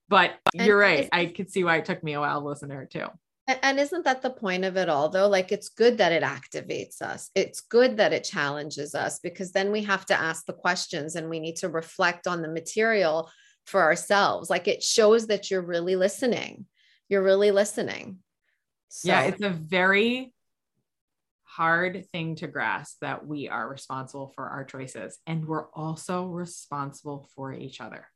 But 0.09 0.33
you're 0.55 0.79
right. 0.79 1.09
I 1.13 1.27
could 1.27 1.51
see 1.51 1.65
why 1.65 1.77
it 1.77 1.85
took 1.85 2.03
me 2.03 2.15
a 2.15 2.21
while 2.21 2.41
to 2.41 2.47
listen 2.47 2.71
to 2.71 2.75
her 2.75 2.87
too 2.87 3.07
and 3.49 3.81
isn't 3.81 4.05
that 4.05 4.23
the 4.23 4.31
point 4.31 4.65
of 4.65 4.77
it 4.77 4.89
all, 4.89 5.09
though? 5.09 5.29
Like, 5.29 5.53
it's 5.53 5.71
good 5.71 5.99
that 5.99 6.13
it 6.13 6.23
activates 6.23 7.01
us. 7.01 7.31
It's 7.35 7.63
good 7.63 7.97
that 7.97 8.13
it 8.13 8.25
challenges 8.25 8.95
us 8.95 9.19
because 9.21 9.53
then 9.53 9.73
we 9.73 9.83
have 9.85 10.05
to 10.07 10.15
ask 10.15 10.45
the 10.45 10.53
questions 10.53 11.17
and 11.17 11.31
we 11.31 11.41
need 11.41 11.57
to 11.57 11.69
reflect 11.69 12.27
on 12.27 12.43
the 12.43 12.49
material 12.49 13.31
for 13.67 13.83
ourselves. 13.83 14.51
Like, 14.51 14.69
it 14.69 14.83
shows 14.83 15.29
that 15.29 15.51
you're 15.51 15.63
really 15.63 15.97
listening. 15.97 16.67
You're 17.09 17.25
really 17.25 17.51
listening. 17.51 18.19
So. 18.89 19.09
Yeah, 19.09 19.23
it's 19.23 19.43
a 19.43 19.51
very 19.51 20.33
hard 21.45 22.07
thing 22.13 22.37
to 22.37 22.47
grasp 22.47 22.99
that 23.01 23.27
we 23.27 23.49
are 23.49 23.69
responsible 23.69 24.33
for 24.35 24.49
our 24.49 24.65
choices 24.65 25.19
and 25.27 25.47
we're 25.47 25.69
also 25.71 26.27
responsible 26.27 27.29
for 27.35 27.53
each 27.53 27.81
other. 27.81 28.07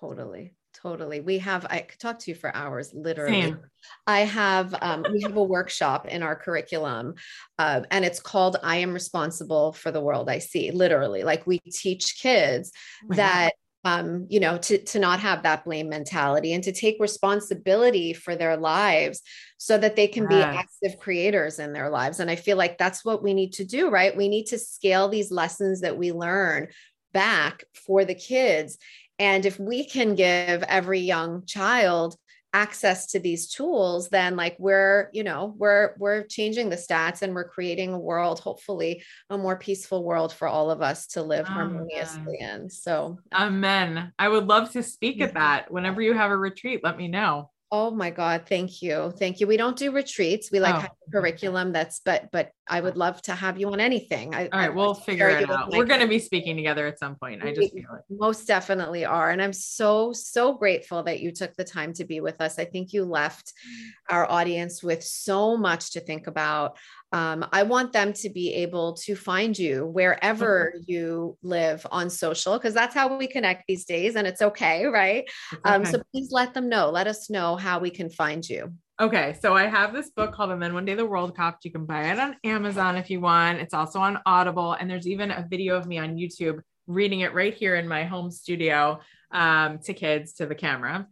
Totally. 0.00 0.56
Totally. 0.82 1.20
We 1.20 1.38
have, 1.38 1.66
I 1.68 1.80
could 1.80 1.98
talk 1.98 2.18
to 2.20 2.30
you 2.30 2.34
for 2.34 2.54
hours, 2.54 2.92
literally. 2.94 3.42
Same. 3.42 3.60
I 4.06 4.20
have, 4.20 4.74
um, 4.80 5.04
we 5.12 5.22
have 5.22 5.36
a 5.36 5.42
workshop 5.42 6.06
in 6.06 6.22
our 6.22 6.36
curriculum, 6.36 7.14
uh, 7.58 7.82
and 7.90 8.04
it's 8.04 8.20
called 8.20 8.56
I 8.62 8.76
Am 8.76 8.92
Responsible 8.92 9.72
for 9.72 9.90
the 9.90 10.00
World 10.00 10.30
I 10.30 10.38
See, 10.38 10.70
literally. 10.70 11.24
Like 11.24 11.46
we 11.46 11.58
teach 11.58 12.20
kids 12.20 12.72
oh 13.10 13.16
that. 13.16 13.54
Um, 13.84 14.26
you 14.28 14.40
know, 14.40 14.58
to, 14.58 14.78
to 14.78 14.98
not 14.98 15.20
have 15.20 15.44
that 15.44 15.64
blame 15.64 15.88
mentality 15.88 16.52
and 16.52 16.64
to 16.64 16.72
take 16.72 16.96
responsibility 16.98 18.12
for 18.12 18.34
their 18.34 18.56
lives 18.56 19.22
so 19.56 19.78
that 19.78 19.94
they 19.94 20.08
can 20.08 20.26
yes. 20.28 20.32
be 20.32 20.58
active 20.58 21.00
creators 21.00 21.60
in 21.60 21.72
their 21.72 21.88
lives. 21.88 22.18
And 22.18 22.28
I 22.28 22.34
feel 22.36 22.56
like 22.56 22.76
that's 22.76 23.04
what 23.04 23.22
we 23.22 23.34
need 23.34 23.52
to 23.54 23.64
do, 23.64 23.88
right? 23.88 24.14
We 24.14 24.28
need 24.28 24.46
to 24.46 24.58
scale 24.58 25.08
these 25.08 25.30
lessons 25.30 25.80
that 25.82 25.96
we 25.96 26.10
learn 26.10 26.68
back 27.12 27.64
for 27.86 28.04
the 28.04 28.16
kids 28.16 28.78
and 29.18 29.46
if 29.46 29.58
we 29.58 29.84
can 29.84 30.14
give 30.14 30.62
every 30.62 31.00
young 31.00 31.44
child 31.46 32.16
access 32.54 33.08
to 33.08 33.20
these 33.20 33.46
tools 33.48 34.08
then 34.08 34.34
like 34.34 34.56
we're 34.58 35.10
you 35.12 35.22
know 35.22 35.54
we're 35.58 35.94
we're 35.98 36.24
changing 36.24 36.70
the 36.70 36.76
stats 36.76 37.20
and 37.20 37.34
we're 37.34 37.48
creating 37.48 37.92
a 37.92 37.98
world 37.98 38.40
hopefully 38.40 39.02
a 39.28 39.36
more 39.36 39.58
peaceful 39.58 40.02
world 40.02 40.32
for 40.32 40.48
all 40.48 40.70
of 40.70 40.80
us 40.80 41.08
to 41.08 41.22
live 41.22 41.46
harmoniously 41.46 42.38
in. 42.40 42.70
So 42.70 43.18
amen. 43.34 44.12
I 44.18 44.28
would 44.28 44.46
love 44.46 44.72
to 44.72 44.82
speak 44.82 45.20
at 45.20 45.34
that. 45.34 45.70
Whenever 45.70 46.00
you 46.00 46.14
have 46.14 46.30
a 46.30 46.36
retreat 46.36 46.80
let 46.82 46.96
me 46.96 47.08
know 47.08 47.50
Oh 47.70 47.90
my 47.90 48.10
God. 48.10 48.44
Thank 48.48 48.80
you. 48.80 49.12
Thank 49.18 49.40
you. 49.40 49.46
We 49.46 49.58
don't 49.58 49.76
do 49.76 49.92
retreats. 49.92 50.50
We 50.50 50.58
like 50.58 50.74
oh. 50.74 50.86
a 50.86 51.10
curriculum 51.12 51.72
that's, 51.72 52.00
but, 52.02 52.30
but 52.32 52.50
I 52.66 52.80
would 52.80 52.94
oh. 52.94 52.98
love 52.98 53.20
to 53.22 53.34
have 53.34 53.58
you 53.60 53.70
on 53.70 53.78
anything. 53.78 54.34
I, 54.34 54.44
All 54.44 54.58
right. 54.58 54.66
I, 54.66 54.68
we'll 54.70 54.94
figure 54.94 55.28
it 55.28 55.50
out. 55.50 55.70
We're 55.70 55.84
going 55.84 56.00
to 56.00 56.08
be 56.08 56.18
speaking 56.18 56.56
together 56.56 56.86
at 56.86 56.98
some 56.98 57.16
point. 57.16 57.42
I 57.44 57.52
just 57.52 57.74
feel 57.74 57.94
it. 57.94 58.02
Most 58.08 58.46
definitely 58.46 59.04
are. 59.04 59.30
And 59.30 59.42
I'm 59.42 59.52
so, 59.52 60.14
so 60.14 60.54
grateful 60.54 61.02
that 61.02 61.20
you 61.20 61.30
took 61.30 61.54
the 61.56 61.64
time 61.64 61.92
to 61.94 62.04
be 62.04 62.20
with 62.20 62.40
us. 62.40 62.58
I 62.58 62.64
think 62.64 62.94
you 62.94 63.04
left 63.04 63.52
mm. 63.52 63.88
our 64.08 64.30
audience 64.30 64.82
with 64.82 65.04
so 65.04 65.56
much 65.58 65.92
to 65.92 66.00
think 66.00 66.26
about. 66.26 66.78
Um, 67.12 67.46
I 67.52 67.62
want 67.62 67.92
them 67.92 68.12
to 68.14 68.28
be 68.28 68.52
able 68.54 68.94
to 69.04 69.14
find 69.14 69.58
you 69.58 69.86
wherever 69.86 70.74
you 70.86 71.38
live 71.42 71.86
on 71.90 72.10
social, 72.10 72.58
because 72.58 72.74
that's 72.74 72.94
how 72.94 73.16
we 73.16 73.26
connect 73.26 73.64
these 73.66 73.84
days, 73.84 74.14
and 74.16 74.26
it's 74.26 74.42
okay, 74.42 74.84
right? 74.84 75.24
Um, 75.64 75.82
okay. 75.82 75.92
so 75.92 76.02
please 76.12 76.30
let 76.32 76.52
them 76.52 76.68
know. 76.68 76.90
Let 76.90 77.06
us 77.06 77.30
know 77.30 77.56
how 77.56 77.78
we 77.78 77.90
can 77.90 78.10
find 78.10 78.46
you. 78.46 78.72
Okay, 79.00 79.36
so 79.40 79.54
I 79.54 79.66
have 79.66 79.92
this 79.92 80.10
book 80.10 80.34
called 80.34 80.50
And 80.50 80.60
Then 80.60 80.74
One 80.74 80.84
Day 80.84 80.94
the 80.94 81.06
World 81.06 81.32
Stopped. 81.34 81.64
You 81.64 81.70
can 81.70 81.86
buy 81.86 82.10
it 82.10 82.18
on 82.18 82.36
Amazon 82.44 82.96
if 82.96 83.08
you 83.10 83.20
want. 83.20 83.60
It's 83.60 83.72
also 83.72 84.00
on 84.00 84.18
Audible, 84.26 84.72
and 84.72 84.90
there's 84.90 85.06
even 85.06 85.30
a 85.30 85.46
video 85.48 85.76
of 85.76 85.86
me 85.86 85.98
on 85.98 86.16
YouTube 86.16 86.60
reading 86.88 87.20
it 87.20 87.32
right 87.32 87.54
here 87.54 87.76
in 87.76 87.86
my 87.86 88.04
home 88.04 88.30
studio 88.30 88.98
um, 89.30 89.78
to 89.78 89.94
kids 89.94 90.32
to 90.34 90.46
the 90.46 90.54
camera. 90.54 91.06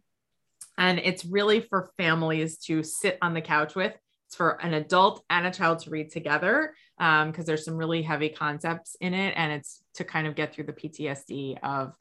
And 0.77 0.99
it's 0.99 1.25
really 1.25 1.61
for 1.61 1.91
families 1.97 2.59
to 2.65 2.83
sit 2.83 3.19
on 3.23 3.35
the 3.35 3.41
couch 3.41 3.75
with. 3.75 3.95
It's 4.27 4.37
for 4.37 4.61
an 4.63 4.75
adult 4.75 5.25
and 5.31 5.47
a 5.47 5.51
child 5.51 5.81
to 5.81 5.91
read 5.91 6.11
together 6.11 6.75
because 6.99 7.47
there's 7.47 7.65
some 7.65 7.77
really 7.77 8.03
heavy 8.03 8.29
concepts 8.29 8.97
in 9.01 9.15
it, 9.15 9.35
and 9.37 9.53
it's 9.53 9.83
to 9.95 10.05
kind 10.05 10.27
of 10.27 10.35
get 10.35 10.55
through 10.55 10.65
the 10.65 10.73
PTSD 10.73 11.59
of 11.63 11.95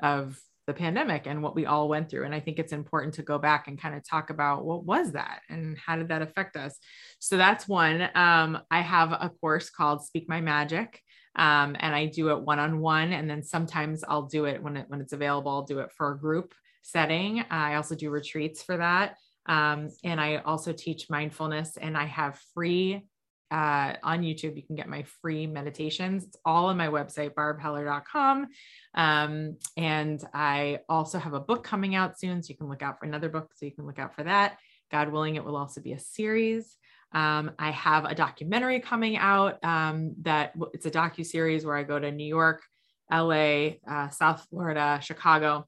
of 0.00 0.38
the 0.66 0.74
pandemic 0.74 1.26
and 1.26 1.42
what 1.42 1.56
we 1.56 1.66
all 1.66 1.88
went 1.88 2.08
through. 2.08 2.24
And 2.24 2.34
I 2.34 2.38
think 2.38 2.58
it's 2.58 2.72
important 2.72 3.14
to 3.14 3.22
go 3.22 3.36
back 3.36 3.66
and 3.66 3.80
kind 3.80 3.96
of 3.96 4.08
talk 4.08 4.30
about 4.30 4.64
what 4.64 4.84
was 4.84 5.12
that 5.12 5.40
and 5.48 5.76
how 5.76 5.96
did 5.96 6.08
that 6.08 6.22
affect 6.22 6.56
us. 6.56 6.78
So 7.18 7.36
that's 7.36 7.66
one. 7.66 8.08
Um, 8.14 8.58
I 8.70 8.80
have 8.80 9.10
a 9.10 9.28
course 9.40 9.70
called 9.70 10.04
Speak 10.04 10.28
My 10.28 10.40
Magic. 10.40 11.00
Um, 11.34 11.76
and 11.80 11.94
I 11.94 12.06
do 12.06 12.28
it 12.28 12.42
one-on-one, 12.42 13.14
and 13.14 13.28
then 13.28 13.42
sometimes 13.42 14.04
I'll 14.06 14.26
do 14.26 14.44
it 14.44 14.62
when 14.62 14.76
it 14.76 14.84
when 14.88 15.00
it's 15.00 15.14
available. 15.14 15.50
I'll 15.50 15.62
do 15.62 15.78
it 15.78 15.90
for 15.96 16.12
a 16.12 16.18
group 16.18 16.54
setting. 16.82 17.42
I 17.50 17.76
also 17.76 17.94
do 17.94 18.10
retreats 18.10 18.62
for 18.62 18.76
that, 18.76 19.16
um, 19.46 19.88
and 20.04 20.20
I 20.20 20.36
also 20.36 20.72
teach 20.72 21.10
mindfulness. 21.10 21.76
And 21.76 21.96
I 21.96 22.06
have 22.06 22.40
free 22.54 23.02
uh, 23.50 23.94
on 24.02 24.22
YouTube. 24.22 24.56
You 24.56 24.62
can 24.62 24.76
get 24.76 24.88
my 24.88 25.04
free 25.20 25.46
meditations. 25.46 26.24
It's 26.24 26.36
all 26.44 26.66
on 26.66 26.76
my 26.76 26.88
website, 26.88 27.34
barbheller.com. 27.34 28.48
Um, 28.94 29.56
and 29.76 30.24
I 30.32 30.80
also 30.88 31.18
have 31.18 31.34
a 31.34 31.40
book 31.40 31.62
coming 31.62 31.94
out 31.94 32.18
soon. 32.18 32.42
So 32.42 32.50
you 32.50 32.56
can 32.56 32.68
look 32.68 32.82
out 32.82 32.98
for 32.98 33.04
another 33.04 33.28
book. 33.28 33.50
So 33.54 33.66
you 33.66 33.72
can 33.72 33.86
look 33.86 33.98
out 33.98 34.14
for 34.14 34.24
that. 34.24 34.58
God 34.90 35.10
willing, 35.10 35.36
it 35.36 35.44
will 35.44 35.56
also 35.56 35.80
be 35.80 35.92
a 35.92 35.98
series. 35.98 36.76
Um, 37.12 37.52
I 37.58 37.70
have 37.72 38.06
a 38.06 38.14
documentary 38.14 38.80
coming 38.80 39.16
out 39.16 39.62
um, 39.62 40.14
that 40.22 40.52
it's 40.72 40.86
a 40.86 40.90
docu 40.90 41.24
series 41.24 41.64
where 41.64 41.76
I 41.76 41.82
go 41.82 41.98
to 41.98 42.10
New 42.10 42.26
York, 42.26 42.62
LA, 43.10 43.72
uh, 43.86 44.08
South 44.08 44.46
Florida, 44.48 44.98
Chicago, 45.02 45.66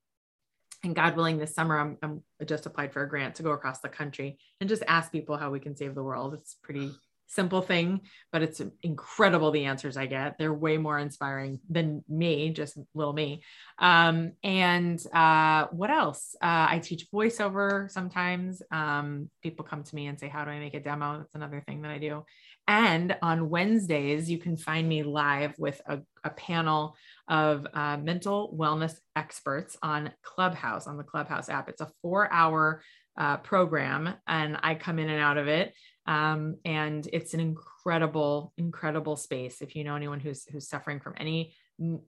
and 0.84 0.94
God 0.94 1.16
willing, 1.16 1.38
this 1.38 1.54
summer 1.54 1.78
I'm, 1.78 1.98
I'm 2.02 2.22
just 2.46 2.66
applied 2.66 2.92
for 2.92 3.02
a 3.02 3.08
grant 3.08 3.36
to 3.36 3.42
go 3.42 3.50
across 3.50 3.80
the 3.80 3.88
country 3.88 4.38
and 4.60 4.68
just 4.68 4.82
ask 4.86 5.10
people 5.10 5.36
how 5.36 5.50
we 5.50 5.60
can 5.60 5.76
save 5.76 5.94
the 5.94 6.02
world. 6.02 6.34
It's 6.34 6.56
pretty 6.62 6.92
simple 7.26 7.62
thing, 7.62 8.02
but 8.32 8.42
it's 8.42 8.60
incredible 8.82 9.50
the 9.50 9.64
answers 9.64 9.96
I 9.96 10.06
get. 10.06 10.36
They're 10.38 10.52
way 10.52 10.76
more 10.76 10.98
inspiring 10.98 11.60
than 11.68 12.04
me, 12.08 12.50
just 12.50 12.78
little 12.94 13.12
me. 13.12 13.42
Um, 13.78 14.32
and 14.42 15.04
uh, 15.12 15.66
what 15.72 15.90
else? 15.90 16.36
Uh, 16.40 16.66
I 16.70 16.80
teach 16.82 17.10
voiceover 17.12 17.90
sometimes. 17.90 18.62
Um, 18.70 19.30
people 19.42 19.64
come 19.64 19.82
to 19.82 19.94
me 19.94 20.06
and 20.06 20.20
say, 20.20 20.28
How 20.28 20.44
do 20.44 20.50
I 20.50 20.58
make 20.58 20.74
a 20.74 20.80
demo? 20.80 21.18
That's 21.18 21.34
another 21.34 21.62
thing 21.66 21.82
that 21.82 21.90
I 21.90 21.98
do. 21.98 22.24
And 22.66 23.16
on 23.20 23.50
Wednesdays, 23.50 24.30
you 24.30 24.38
can 24.38 24.56
find 24.56 24.88
me 24.88 25.02
live 25.02 25.58
with 25.58 25.80
a, 25.86 26.00
a 26.22 26.30
panel 26.30 26.96
of 27.28 27.66
uh, 27.72 27.96
mental 27.96 28.54
wellness 28.58 28.94
experts 29.16 29.76
on 29.82 30.10
Clubhouse, 30.22 30.86
on 30.86 30.96
the 30.96 31.04
Clubhouse 31.04 31.48
app. 31.48 31.68
It's 31.68 31.80
a 31.80 31.90
four 32.02 32.32
hour 32.32 32.82
uh, 33.16 33.38
program, 33.38 34.14
and 34.26 34.58
I 34.62 34.74
come 34.74 34.98
in 34.98 35.08
and 35.08 35.20
out 35.20 35.38
of 35.38 35.48
it. 35.48 35.72
Um, 36.06 36.56
and 36.64 37.08
it's 37.12 37.32
an 37.34 37.40
incredible, 37.40 38.52
incredible 38.58 39.16
space. 39.16 39.62
If 39.62 39.74
you 39.74 39.84
know 39.84 39.96
anyone 39.96 40.20
who's 40.20 40.44
who's 40.46 40.68
suffering 40.68 41.00
from 41.00 41.14
any 41.16 41.54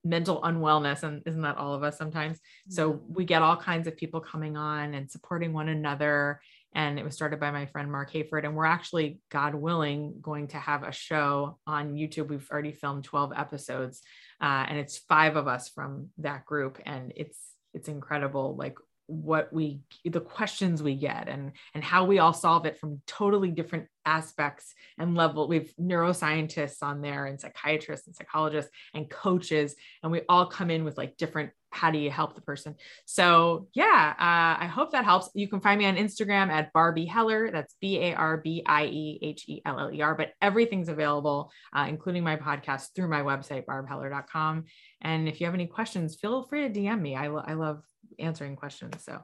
mental 0.05 0.43
unwellness, 0.43 1.03
and 1.03 1.23
isn't 1.27 1.43
that 1.43 1.57
all 1.57 1.75
of 1.75 1.83
us 1.83 1.97
sometimes? 1.97 2.39
So 2.69 3.01
we 3.09 3.25
get 3.25 3.43
all 3.43 3.57
kinds 3.57 3.87
of 3.87 3.97
people 3.97 4.21
coming 4.21 4.57
on 4.57 4.95
and 4.95 5.11
supporting 5.11 5.53
one 5.53 5.69
another. 5.69 6.41
And 6.77 6.99
it 6.99 7.05
was 7.05 7.15
started 7.15 7.41
by 7.41 7.51
my 7.51 7.65
friend 7.65 7.91
Mark 7.91 8.13
Hayford. 8.13 8.45
And 8.45 8.55
we're 8.55 8.67
actually, 8.67 9.19
God 9.31 9.55
willing, 9.55 10.17
going 10.21 10.49
to 10.49 10.59
have 10.59 10.83
a 10.83 10.93
show 10.93 11.59
on 11.67 11.95
YouTube. 11.95 12.29
We've 12.29 12.49
already 12.53 12.73
filmed 12.73 13.05
12 13.05 13.33
episodes, 13.35 14.03
uh, 14.43 14.67
and 14.69 14.79
it's 14.79 14.99
five 14.99 15.37
of 15.37 15.49
us 15.49 15.71
from 15.71 16.11
that 16.19 16.45
group. 16.45 16.79
And 16.85 17.15
it's 17.17 17.39
it's 17.73 17.89
incredible, 17.89 18.57
like 18.57 18.77
what 19.07 19.53
we 19.53 19.81
the 20.05 20.21
questions 20.21 20.83
we 20.83 20.97
get 20.97 21.29
and 21.29 21.53
and 21.75 21.85
how 21.85 22.05
we 22.05 22.19
all 22.19 22.33
solve 22.33 22.67
it 22.67 22.77
from 22.77 23.01
totally 23.07 23.51
different 23.51 23.87
aspects 24.05 24.75
and 24.99 25.15
level 25.15 25.47
we've 25.47 25.73
neuroscientists 25.81 26.83
on 26.83 27.01
there 27.01 27.27
and 27.27 27.41
psychiatrists 27.41 28.09
and 28.09 28.17
psychologists 28.17 28.71
and 28.95 29.09
coaches 29.09 29.77
and 30.03 30.11
we 30.11 30.23
all 30.29 30.47
come 30.47 30.71
in 30.71 30.83
with 30.83 30.99
like 30.99 31.17
different 31.17 31.51
how 31.77 31.91
do 31.91 31.99
you 31.99 32.11
help 32.11 32.35
the 32.35 32.41
person 32.41 32.75
so 33.05 33.69
yeah 33.75 34.15
uh, 34.19 34.57
i 34.63 34.67
hope 34.67 34.93
that 34.93 35.05
helps 35.05 35.29
you 35.35 35.49
can 35.49 35.61
find 35.61 35.79
me 35.79 35.85
on 35.87 35.97
instagram 35.97 36.49
at 36.49 36.73
barbie 36.73 37.07
heller 37.07 37.51
that's 37.51 37.75
b-a-r-b-i-e-h-e-l-l-e-r 37.81 40.15
but 40.15 40.33
everything's 40.41 40.89
available 40.89 41.51
uh, 41.75 41.87
including 41.89 42.25
my 42.25 42.37
podcast 42.37 42.95
through 42.95 43.09
my 43.09 43.23
website 43.23 43.67
barbheller.com 43.67 44.65
and 45.03 45.29
if 45.29 45.41
you 45.41 45.47
have 45.47 45.55
any 45.55 45.67
questions 45.67 46.17
feel 46.17 46.45
free 46.45 46.69
to 46.69 46.81
dm 46.81 47.01
me 47.01 47.15
i, 47.15 47.29
lo- 47.29 47.45
I 47.47 47.55
love 47.55 47.83
answering 48.19 48.57
questions. 48.57 49.05
So 49.05 49.21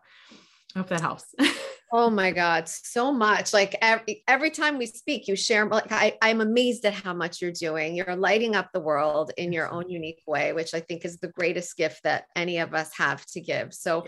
I 0.74 0.78
hope 0.78 0.88
that 0.88 1.00
helps. 1.00 1.34
Oh 1.94 2.08
my 2.08 2.30
God, 2.30 2.70
so 2.70 3.12
much. 3.12 3.52
Like 3.52 3.76
every, 3.82 4.24
every 4.26 4.50
time 4.50 4.78
we 4.78 4.86
speak, 4.86 5.28
you 5.28 5.36
share, 5.36 5.66
like 5.66 5.92
I, 5.92 6.16
I'm 6.22 6.40
amazed 6.40 6.86
at 6.86 6.94
how 6.94 7.12
much 7.12 7.42
you're 7.42 7.52
doing. 7.52 7.94
You're 7.94 8.16
lighting 8.16 8.56
up 8.56 8.70
the 8.72 8.80
world 8.80 9.30
in 9.36 9.52
your 9.52 9.70
own 9.70 9.90
unique 9.90 10.22
way, 10.26 10.54
which 10.54 10.72
I 10.72 10.80
think 10.80 11.04
is 11.04 11.18
the 11.18 11.28
greatest 11.28 11.76
gift 11.76 12.04
that 12.04 12.24
any 12.34 12.58
of 12.60 12.72
us 12.72 12.96
have 12.96 13.26
to 13.26 13.42
give. 13.42 13.74
So 13.74 14.06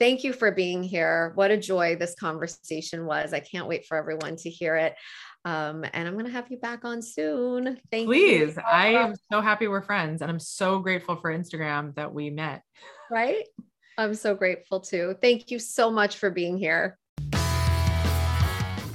thank 0.00 0.24
you 0.24 0.32
for 0.32 0.50
being 0.50 0.82
here. 0.82 1.32
What 1.34 1.50
a 1.50 1.58
joy 1.58 1.96
this 1.96 2.14
conversation 2.14 3.04
was. 3.04 3.34
I 3.34 3.40
can't 3.40 3.68
wait 3.68 3.84
for 3.84 3.98
everyone 3.98 4.36
to 4.36 4.48
hear 4.48 4.76
it. 4.76 4.94
Um, 5.44 5.84
and 5.92 6.08
I'm 6.08 6.14
going 6.14 6.24
to 6.24 6.32
have 6.32 6.50
you 6.50 6.56
back 6.56 6.86
on 6.86 7.02
soon. 7.02 7.78
Thank 7.90 8.06
Please. 8.08 8.40
you. 8.40 8.46
Please. 8.46 8.58
I 8.66 8.88
am 8.94 9.14
so 9.30 9.42
happy 9.42 9.68
we're 9.68 9.82
friends 9.82 10.22
and 10.22 10.30
I'm 10.30 10.40
so 10.40 10.78
grateful 10.78 11.16
for 11.16 11.30
Instagram 11.30 11.94
that 11.96 12.14
we 12.14 12.30
met. 12.30 12.62
Right? 13.10 13.44
I'm 13.98 14.14
so 14.14 14.34
grateful 14.34 14.80
too. 14.80 15.16
Thank 15.20 15.50
you 15.50 15.58
so 15.58 15.90
much 15.90 16.16
for 16.16 16.30
being 16.30 16.56
here. 16.56 16.98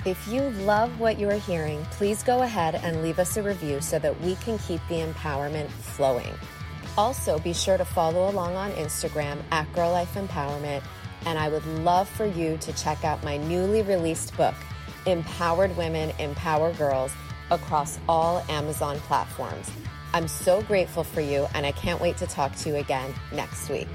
If 0.03 0.27
you 0.27 0.41
love 0.65 0.99
what 0.99 1.19
you're 1.19 1.33
hearing, 1.33 1.85
please 1.91 2.23
go 2.23 2.41
ahead 2.41 2.73
and 2.73 3.03
leave 3.03 3.19
us 3.19 3.37
a 3.37 3.43
review 3.43 3.81
so 3.81 3.99
that 3.99 4.19
we 4.21 4.33
can 4.37 4.57
keep 4.57 4.81
the 4.89 4.95
empowerment 4.95 5.69
flowing. 5.69 6.33
Also, 6.97 7.37
be 7.37 7.53
sure 7.53 7.77
to 7.77 7.85
follow 7.85 8.27
along 8.27 8.55
on 8.55 8.71
Instagram 8.71 9.37
at 9.51 9.71
Girl 9.73 9.91
Life 9.91 10.15
Empowerment. 10.15 10.81
And 11.27 11.37
I 11.37 11.49
would 11.49 11.65
love 11.83 12.09
for 12.09 12.25
you 12.25 12.57
to 12.57 12.73
check 12.73 13.05
out 13.05 13.23
my 13.23 13.37
newly 13.37 13.83
released 13.83 14.35
book, 14.35 14.55
Empowered 15.05 15.77
Women, 15.77 16.11
Empower 16.17 16.73
Girls, 16.73 17.13
across 17.51 17.99
all 18.09 18.43
Amazon 18.49 18.97
platforms. 19.01 19.69
I'm 20.15 20.27
so 20.27 20.63
grateful 20.63 21.03
for 21.03 21.21
you, 21.21 21.47
and 21.53 21.63
I 21.63 21.73
can't 21.73 22.01
wait 22.01 22.17
to 22.17 22.25
talk 22.25 22.55
to 22.55 22.69
you 22.69 22.77
again 22.77 23.13
next 23.31 23.69
week. 23.69 23.87